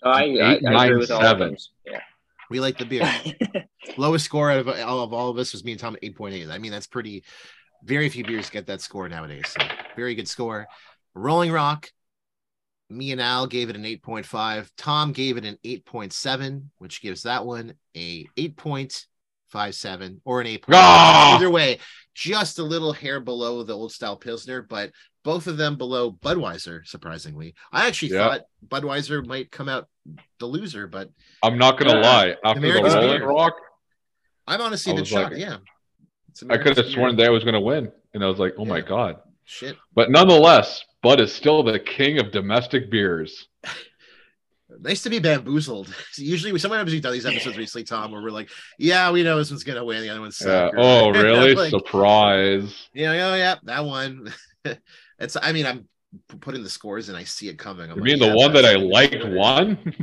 Oh, 0.02 0.10
I, 0.10 0.20
I, 0.20 0.24
Eight, 0.24 0.66
I 0.66 0.72
nine, 0.72 0.86
agree 0.88 0.98
with 0.98 1.10
all 1.10 1.20
of 1.20 1.26
seven. 1.26 1.48
them. 1.50 1.56
Yeah. 1.86 2.00
We 2.50 2.60
like 2.60 2.78
the 2.78 2.86
beer. 2.86 3.08
Lowest 3.96 4.24
score 4.24 4.50
out 4.50 4.60
of 4.60 4.68
all 4.68 5.02
of 5.02 5.12
all 5.12 5.28
of 5.28 5.38
us 5.38 5.52
was 5.52 5.64
me 5.64 5.72
and 5.72 5.80
Tom 5.80 5.96
8.8. 6.02 6.50
I 6.50 6.58
mean, 6.58 6.72
that's 6.72 6.86
pretty 6.86 7.24
very 7.84 8.08
few 8.08 8.24
beers 8.24 8.50
get 8.50 8.66
that 8.66 8.80
score 8.80 9.08
nowadays. 9.08 9.48
So 9.48 9.66
very 9.96 10.14
good 10.14 10.28
score. 10.28 10.66
Rolling 11.14 11.52
Rock. 11.52 11.90
Me 12.90 13.12
and 13.12 13.20
Al 13.20 13.46
gave 13.46 13.68
it 13.68 13.76
an 13.76 13.82
8.5. 13.84 14.70
Tom 14.78 15.12
gave 15.12 15.36
it 15.36 15.44
an 15.44 15.58
8.7, 15.62 16.62
which 16.78 17.02
gives 17.02 17.24
that 17.24 17.44
one 17.44 17.74
a 17.94 18.24
8.57 18.38 20.20
or 20.24 20.40
an 20.40 20.46
8. 20.46 20.64
Ah! 20.72 21.36
Either 21.36 21.50
way, 21.50 21.78
just 22.14 22.58
a 22.58 22.62
little 22.62 22.92
hair 22.94 23.20
below 23.20 23.62
the 23.62 23.74
old 23.76 23.92
style 23.92 24.16
Pilsner, 24.16 24.62
but 24.62 24.90
both 25.22 25.46
of 25.46 25.58
them 25.58 25.76
below 25.76 26.10
Budweiser, 26.10 26.86
surprisingly. 26.86 27.54
I 27.70 27.86
actually 27.86 28.12
Yeah. 28.12 28.28
thought 28.38 28.40
Budweiser 28.66 29.26
might 29.26 29.50
come 29.50 29.68
out 29.68 29.86
the 30.38 30.46
loser, 30.46 30.86
but 30.86 31.10
I'm 31.42 31.58
not 31.58 31.78
gonna 31.78 31.96
Yeah. 32.00 32.00
lie. 32.10 32.36
After 32.42 32.60
the 32.60 32.72
Rolling 32.72 33.18
beer. 33.18 33.26
Rock, 33.26 33.54
I'm 34.46 34.62
honestly 34.62 34.92
I 34.92 34.94
been 34.94 35.02
was 35.02 35.08
shocked. 35.08 35.32
like- 35.32 35.40
yeah. 35.42 35.58
I 36.48 36.58
could 36.58 36.76
have 36.76 36.86
sworn 36.86 37.16
they 37.16 37.28
was 37.28 37.44
gonna 37.44 37.60
win, 37.60 37.90
and 38.14 38.24
I 38.24 38.26
was 38.26 38.38
like, 38.38 38.54
oh 38.58 38.64
my 38.64 38.80
god. 38.80 39.16
Shit. 39.44 39.76
But 39.94 40.10
nonetheless, 40.10 40.84
Bud 41.02 41.20
is 41.20 41.32
still 41.32 41.62
the 41.62 41.78
king 41.78 42.18
of 42.18 42.32
domestic 42.32 42.90
beers. 42.90 43.46
Nice 44.80 45.02
to 45.02 45.10
be 45.10 45.18
bamboozled. 45.18 45.92
Usually, 46.18 46.52
we 46.52 46.58
sometimes 46.58 46.92
we've 46.92 47.02
done 47.02 47.14
these 47.14 47.26
episodes 47.26 47.56
recently, 47.56 47.84
Tom, 47.84 48.12
where 48.12 48.22
we're 48.22 48.30
like, 48.30 48.50
"Yeah, 48.78 49.10
we 49.10 49.22
know 49.22 49.38
this 49.38 49.50
one's 49.50 49.64
gonna 49.64 49.84
win, 49.84 50.02
the 50.02 50.10
other 50.10 50.20
one's 50.20 50.40
Yeah. 50.44 50.70
Oh, 50.76 51.10
really? 51.22 51.54
like, 51.54 51.70
Surprise. 51.70 52.88
you 52.92 53.06
know, 53.06 53.12
yeah, 53.14 53.34
yeah, 53.34 53.54
that 53.64 53.84
one. 53.84 54.32
it's. 55.18 55.36
I 55.40 55.52
mean, 55.52 55.66
I'm 55.66 55.88
putting 56.40 56.62
the 56.62 56.68
scores 56.70 57.08
and 57.08 57.16
I 57.16 57.24
see 57.24 57.48
it 57.48 57.58
coming. 57.58 57.90
I'm 57.90 57.96
You 57.96 58.02
like, 58.02 58.04
mean 58.04 58.18
the 58.20 58.26
yeah, 58.26 58.34
one 58.34 58.52
that 58.52 58.64
I 58.64 58.74
liked 58.74 59.24
won? 59.26 59.94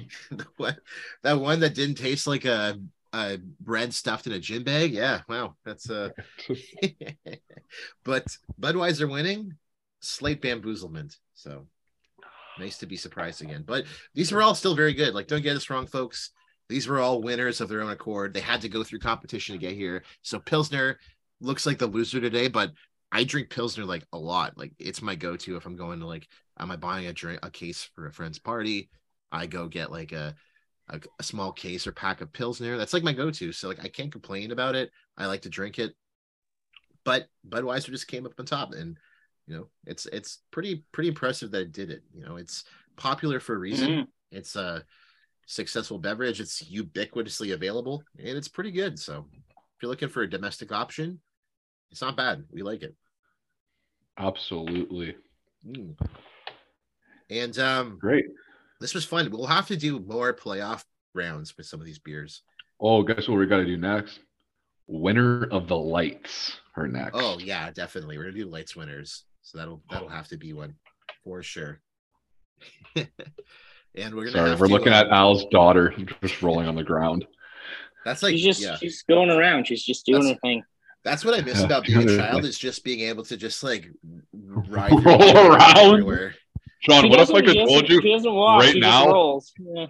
That 1.24 1.40
one 1.40 1.60
that 1.62 1.76
didn't 1.76 1.96
taste 1.96 2.28
like 2.28 2.46
a, 2.46 2.78
a 3.16 3.38
bread 3.60 3.94
stuffed 3.94 4.28
in 4.28 4.34
a 4.34 4.40
gin 4.40 4.64
bag. 4.64 4.94
Yeah, 4.94 5.22
wow, 5.28 5.56
that's 5.64 5.90
uh 5.90 6.10
but 8.04 8.26
Budweiser 8.60 9.10
winning, 9.10 9.54
slight 10.02 10.42
bamboozlement. 10.42 11.18
So 11.34 11.66
nice 12.60 12.78
to 12.80 12.86
be 12.86 12.98
surprised 12.98 13.42
again. 13.42 13.64
But 13.66 13.86
these 14.14 14.32
were 14.32 14.42
all 14.42 14.56
still 14.56 14.76
very 14.76 14.94
good. 14.94 15.14
Like, 15.14 15.28
don't 15.28 15.44
get 15.44 15.56
us 15.56 15.70
wrong, 15.70 15.88
folks. 15.88 16.32
These 16.68 16.88
were 16.88 17.00
all 17.00 17.22
winners 17.22 17.62
of 17.62 17.70
their 17.70 17.82
own 17.82 17.92
accord. 17.92 18.34
They 18.34 18.40
had 18.40 18.62
to 18.62 18.70
go 18.70 18.84
through 18.84 19.00
competition 19.00 19.54
to 19.54 19.60
get 19.60 19.76
here. 19.76 20.04
So 20.22 20.40
Pilsner 20.40 20.98
looks 21.40 21.66
like 21.66 21.78
the 21.78 21.88
loser 21.88 22.20
today, 22.20 22.48
but 22.48 22.72
I 23.12 23.24
drink 23.24 23.50
Pilsner 23.50 23.86
like 23.86 24.04
a 24.14 24.18
lot. 24.18 24.58
Like 24.58 24.74
it's 24.80 25.02
my 25.02 25.16
go-to 25.16 25.58
if 25.58 25.66
I'm 25.66 25.76
going 25.76 26.00
to 26.00 26.08
like, 26.08 26.28
am 26.60 26.72
I 26.72 26.76
buying 26.76 27.06
a 27.06 27.14
drink 27.14 27.40
a 27.44 27.52
case 27.52 27.88
for 27.96 28.08
a 28.08 28.12
friend's 28.12 28.40
party? 28.40 28.90
I 29.32 29.46
go 29.46 29.68
get 29.68 29.92
like 29.92 30.12
a 30.12 30.34
a, 30.90 31.00
a 31.20 31.24
small 31.24 31.52
case 31.52 31.88
or 31.88 31.92
pack 31.92 32.22
of 32.22 32.32
pills 32.32 32.60
Pilsner. 32.60 32.78
That's 32.78 32.94
like 32.94 33.04
my 33.04 33.14
go-to. 33.14 33.52
So 33.52 33.68
like 33.68 33.84
I 33.84 33.88
can't 33.88 34.12
complain 34.12 34.52
about 34.52 34.76
it. 34.76 34.92
I 35.18 35.26
like 35.26 35.42
to 35.44 35.50
drink 35.50 35.80
it. 35.80 35.94
But 37.04 37.28
Budweiser 37.48 37.92
just 37.92 38.08
came 38.08 38.26
up 38.26 38.34
on 38.40 38.46
top 38.46 38.74
and 38.74 38.98
you 39.48 39.56
know 39.56 39.68
it's 39.86 40.08
it's 40.08 40.40
pretty 40.52 40.84
pretty 40.92 41.10
impressive 41.10 41.52
that 41.52 41.62
it 41.62 41.72
did 41.72 41.92
it. 41.92 42.04
You 42.14 42.26
know, 42.26 42.38
it's 42.38 42.64
popular 42.96 43.40
for 43.40 43.56
a 43.56 43.60
reason. 43.60 43.90
Mhm. 43.90 44.08
It's 44.32 44.56
a 44.56 44.84
successful 45.46 46.00
beverage. 46.00 46.42
It's 46.42 46.64
ubiquitously 46.64 47.54
available 47.54 48.04
and 48.18 48.30
it's 48.30 48.48
pretty 48.48 48.72
good. 48.72 49.00
So 49.00 49.28
if 49.34 49.82
you're 49.82 49.90
looking 49.90 50.10
for 50.10 50.24
a 50.24 50.30
domestic 50.30 50.72
option, 50.72 51.20
it's 51.92 52.02
not 52.02 52.18
bad. 52.18 52.44
We 52.52 52.64
like 52.64 52.82
it. 52.82 52.96
Absolutely. 54.18 55.16
Mm. 55.68 55.96
And 57.30 57.60
um, 57.60 57.98
Great. 58.00 58.26
This 58.80 58.94
was 58.94 59.06
fun. 59.06 59.30
We'll 59.32 59.48
have 59.48 59.68
to 59.68 59.78
do 59.78 60.00
more 60.00 60.34
playoff 60.34 60.84
rounds 61.14 61.56
with 61.58 61.66
some 61.66 61.80
of 61.80 61.86
these 61.86 62.00
beers. 62.00 62.42
Oh, 62.80 63.04
guess 63.04 63.28
what 63.28 63.38
we 63.38 63.46
got 63.46 63.58
to 63.58 63.66
do 63.66 63.78
next? 63.78 64.20
Winner 64.88 65.46
of 65.46 65.68
the 65.68 65.78
lights 65.78 66.58
are 66.76 66.88
next. 66.88 67.12
Oh 67.16 67.40
yeah, 67.40 67.72
definitely. 67.72 68.18
We're 68.18 68.26
gonna 68.26 68.36
do 68.36 68.46
lights 68.46 68.76
winners, 68.76 69.24
so 69.42 69.58
that'll 69.58 69.82
that'll 69.90 70.10
have 70.10 70.28
to 70.28 70.38
be 70.38 70.54
one 70.54 70.76
for 71.24 71.42
sure. 71.42 71.80
and 72.96 73.08
we're 73.96 74.26
gonna. 74.26 74.32
Sorry, 74.32 74.50
have 74.52 74.60
we're 74.60 74.68
to, 74.68 74.74
looking 74.74 74.94
uh, 74.94 74.98
at 74.98 75.10
Al's 75.10 75.46
daughter 75.52 75.94
just 76.22 76.42
rolling 76.44 76.68
on 76.68 76.76
the 76.76 76.84
ground. 76.84 77.26
That's 78.04 78.22
like 78.22 78.34
she's 78.34 78.44
just 78.44 78.62
yeah. 78.62 78.76
she's 78.76 79.02
going 79.04 79.32
around. 79.32 79.66
She's 79.66 79.84
just 79.84 80.06
doing 80.06 80.22
That's- 80.22 80.36
her 80.36 80.40
thing. 80.42 80.64
That's 81.04 81.24
what 81.24 81.36
I 81.36 81.42
miss 81.42 81.60
Yeah. 81.60 81.66
about 81.66 81.86
being 81.86 82.10
a 82.10 82.18
child 82.18 82.46
is 82.46 82.58
just 82.58 82.84
being 82.84 83.02
able 83.02 83.24
to 83.26 83.38
just 83.38 83.64
like 83.64 83.88
ride 84.34 84.92
Roll 84.92 85.54
around. 85.54 85.78
everywhere. 85.78 86.36
John, 86.88 87.10
what 87.10 87.20
if 87.20 87.32
I 87.32 87.42
could 87.42 87.52
she 87.52 87.66
told 87.66 87.90
you 87.90 88.32
walk. 88.32 88.62
right 88.62 88.76
now? 88.76 89.42
Yeah. 89.58 89.88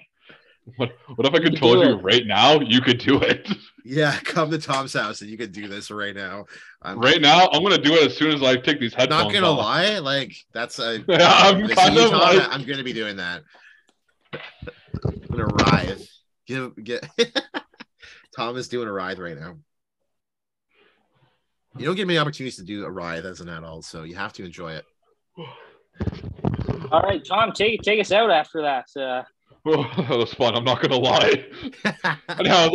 what, 0.78 0.92
what 1.16 1.28
if 1.28 1.34
I 1.34 1.40
could 1.40 1.54
You 1.54 1.60
told 1.60 1.86
you 1.86 1.96
right 1.96 2.26
now 2.26 2.60
you 2.60 2.82
could 2.82 3.00
do 3.00 3.20
it? 3.20 3.48
Yeah, 3.88 4.18
come 4.24 4.50
to 4.50 4.58
Tom's 4.58 4.94
house 4.94 5.22
and 5.22 5.30
you 5.30 5.38
could 5.38 5.52
do 5.52 5.68
this 5.68 5.92
right 5.92 6.16
now. 6.16 6.46
I'm 6.82 6.98
Right 6.98 7.22
now, 7.22 7.48
I'm 7.52 7.62
gonna 7.62 7.78
do 7.78 7.94
it 7.94 8.08
as 8.08 8.18
soon 8.18 8.32
as 8.32 8.42
I 8.42 8.56
take 8.56 8.80
these 8.80 8.96
headphones 8.96 9.26
not 9.26 9.32
gonna 9.32 9.52
off. 9.52 9.60
lie, 9.60 10.00
like 10.00 10.36
that's 10.54 10.80
a 10.80 11.04
Yeah, 11.08 11.18
I'm 11.22 11.68
kind 11.68 11.96
of 11.96 12.10
like, 12.10 12.48
I'm 12.50 12.66
gonna 12.66 12.84
be 12.84 12.94
doing 12.94 13.18
that. 13.18 13.44
I'm 14.34 15.20
gonna 15.30 15.46
writhe. 15.46 16.10
Give 16.48 16.84
get 16.84 17.08
Tom 18.36 18.58
is 18.58 18.68
doing 18.68 18.88
a 18.88 18.92
writhe 18.92 19.20
right 19.20 19.40
now. 19.40 19.58
You 21.78 21.86
don't 21.86 21.96
get 21.96 22.08
many 22.08 22.18
opportunities 22.18 22.56
to 22.56 22.64
do 22.64 22.86
a 22.86 22.92
writhe 22.92 23.26
as 23.26 23.40
an 23.40 23.50
adult, 23.50 23.86
so 23.86 24.02
you 24.02 24.16
have 24.16 24.34
to 24.34 24.44
enjoy 24.44 24.74
it. 24.74 24.86
All 26.96 27.02
right, 27.02 27.24
Tom, 27.26 27.52
take 27.52 27.82
take 27.82 28.00
us 28.00 28.14
out 28.14 28.32
after 28.32 28.62
that. 28.62 28.88
Uh, 28.96 29.24
oh, 29.66 29.84
that 29.98 30.18
was 30.18 30.34
fun. 30.34 30.56
I'm 30.56 30.64
not 30.64 30.82
gonna 30.82 30.96
lie. 30.96 31.46
Anyhow, 32.40 32.70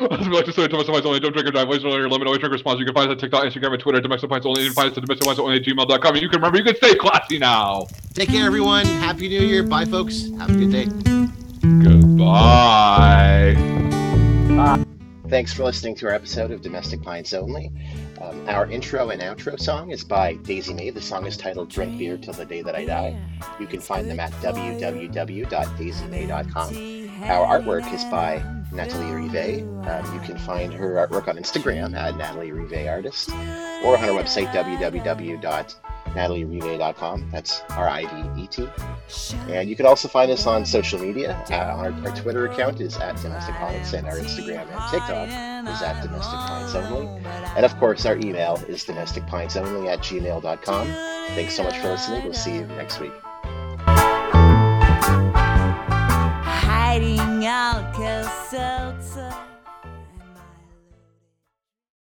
As 0.00 0.26
we 0.26 0.32
like 0.32 0.44
to 0.46 0.52
say, 0.52 0.68
domestic 0.68 0.92
pints 0.92 1.06
only. 1.06 1.18
Don't 1.18 1.32
drink 1.32 1.48
or 1.48 1.50
drive. 1.50 1.66
Always 1.66 1.82
your 1.82 2.08
limit. 2.08 2.26
Always 2.26 2.38
drink 2.38 2.52
responsibly. 2.52 2.82
You 2.82 2.86
can 2.86 2.94
find 2.94 3.10
us 3.10 3.14
on 3.14 3.18
TikTok, 3.18 3.44
Instagram, 3.44 3.72
and 3.72 3.82
Twitter. 3.82 4.00
Domestic 4.00 4.30
pints 4.30 4.46
only. 4.46 4.62
You 4.62 4.68
can 4.68 4.74
find 4.74 4.92
us 4.92 4.96
at 4.96 5.04
domestic 5.04 5.26
pints 5.26 5.40
only 5.40 5.56
at 5.56 5.64
gmail.com. 5.64 6.14
And 6.14 6.22
you 6.22 6.28
can 6.28 6.38
remember, 6.38 6.58
you 6.58 6.64
can 6.64 6.76
stay 6.76 6.94
classy 6.94 7.38
now. 7.38 7.86
Take 8.14 8.28
care, 8.30 8.46
everyone. 8.46 8.86
Happy 8.86 9.28
New 9.28 9.40
Year. 9.40 9.64
Bye, 9.64 9.84
folks. 9.84 10.30
Have 10.38 10.50
a 10.50 10.54
good 10.54 10.70
day. 10.70 10.86
Goodbye. 11.82 13.56
Thanks 15.32 15.52
for 15.54 15.64
listening 15.64 15.94
to 15.94 16.08
our 16.08 16.12
episode 16.12 16.50
of 16.50 16.60
Domestic 16.60 17.00
Pints 17.00 17.32
Only. 17.32 17.72
Um, 18.20 18.46
our 18.50 18.70
intro 18.70 19.08
and 19.08 19.22
outro 19.22 19.58
song 19.58 19.90
is 19.90 20.04
by 20.04 20.34
Daisy 20.34 20.74
May. 20.74 20.90
The 20.90 21.00
song 21.00 21.24
is 21.24 21.38
titled 21.38 21.70
Drink 21.70 21.96
Beer 21.96 22.18
Till 22.18 22.34
the 22.34 22.44
Day 22.44 22.60
That 22.60 22.74
I 22.74 22.84
Die. 22.84 23.18
You 23.58 23.66
can 23.66 23.80
find 23.80 24.10
them 24.10 24.20
at 24.20 24.30
www.daisymay.com. 24.32 27.30
Our 27.30 27.60
artwork 27.60 27.94
is 27.94 28.04
by 28.04 28.44
Natalie 28.72 29.10
Rivet. 29.10 29.62
Um, 29.88 30.14
you 30.14 30.20
can 30.20 30.36
find 30.36 30.70
her 30.74 30.96
artwork 30.96 31.28
on 31.28 31.38
Instagram 31.38 31.96
at 31.96 32.18
Natalie 32.18 32.52
Rivet 32.52 32.86
Artist 32.86 33.30
or 33.30 33.96
on 33.96 34.04
our 34.04 34.22
website 34.22 34.52
www.natalierivet.com. 36.12 37.30
That's 37.30 37.62
R 37.70 37.88
I 37.88 38.06
V 38.34 38.42
E 38.42 38.46
T. 38.46 38.68
And 39.48 39.68
you 39.68 39.76
can 39.76 39.86
also 39.86 40.08
find 40.08 40.30
us 40.30 40.46
on 40.46 40.64
social 40.64 40.98
media. 40.98 41.42
Uh, 41.50 41.54
our, 41.54 41.92
our 41.92 42.16
Twitter 42.16 42.46
account 42.46 42.80
is 42.80 42.96
at 42.96 43.20
Domestic 43.20 43.54
Pints, 43.56 43.92
and 43.92 44.06
our 44.06 44.16
Instagram 44.16 44.66
and 44.68 44.90
TikTok 44.90 45.28
is 45.74 45.82
at 45.82 46.02
Domestic 46.02 46.38
Pints 46.38 46.74
Only. 46.74 47.22
And 47.56 47.64
of 47.64 47.76
course, 47.78 48.06
our 48.06 48.16
email 48.16 48.56
is 48.68 48.84
domesticpintsonly 48.84 49.92
at 49.92 50.00
gmail.com. 50.00 50.86
Thanks 51.34 51.54
so 51.54 51.62
much 51.62 51.78
for 51.78 51.88
listening. 51.88 52.24
We'll 52.24 52.34
see 52.34 52.54
you 52.56 52.66
next 52.66 53.00
week. 53.00 53.12
Hiding 56.64 57.42
Seltzer. 58.50 59.51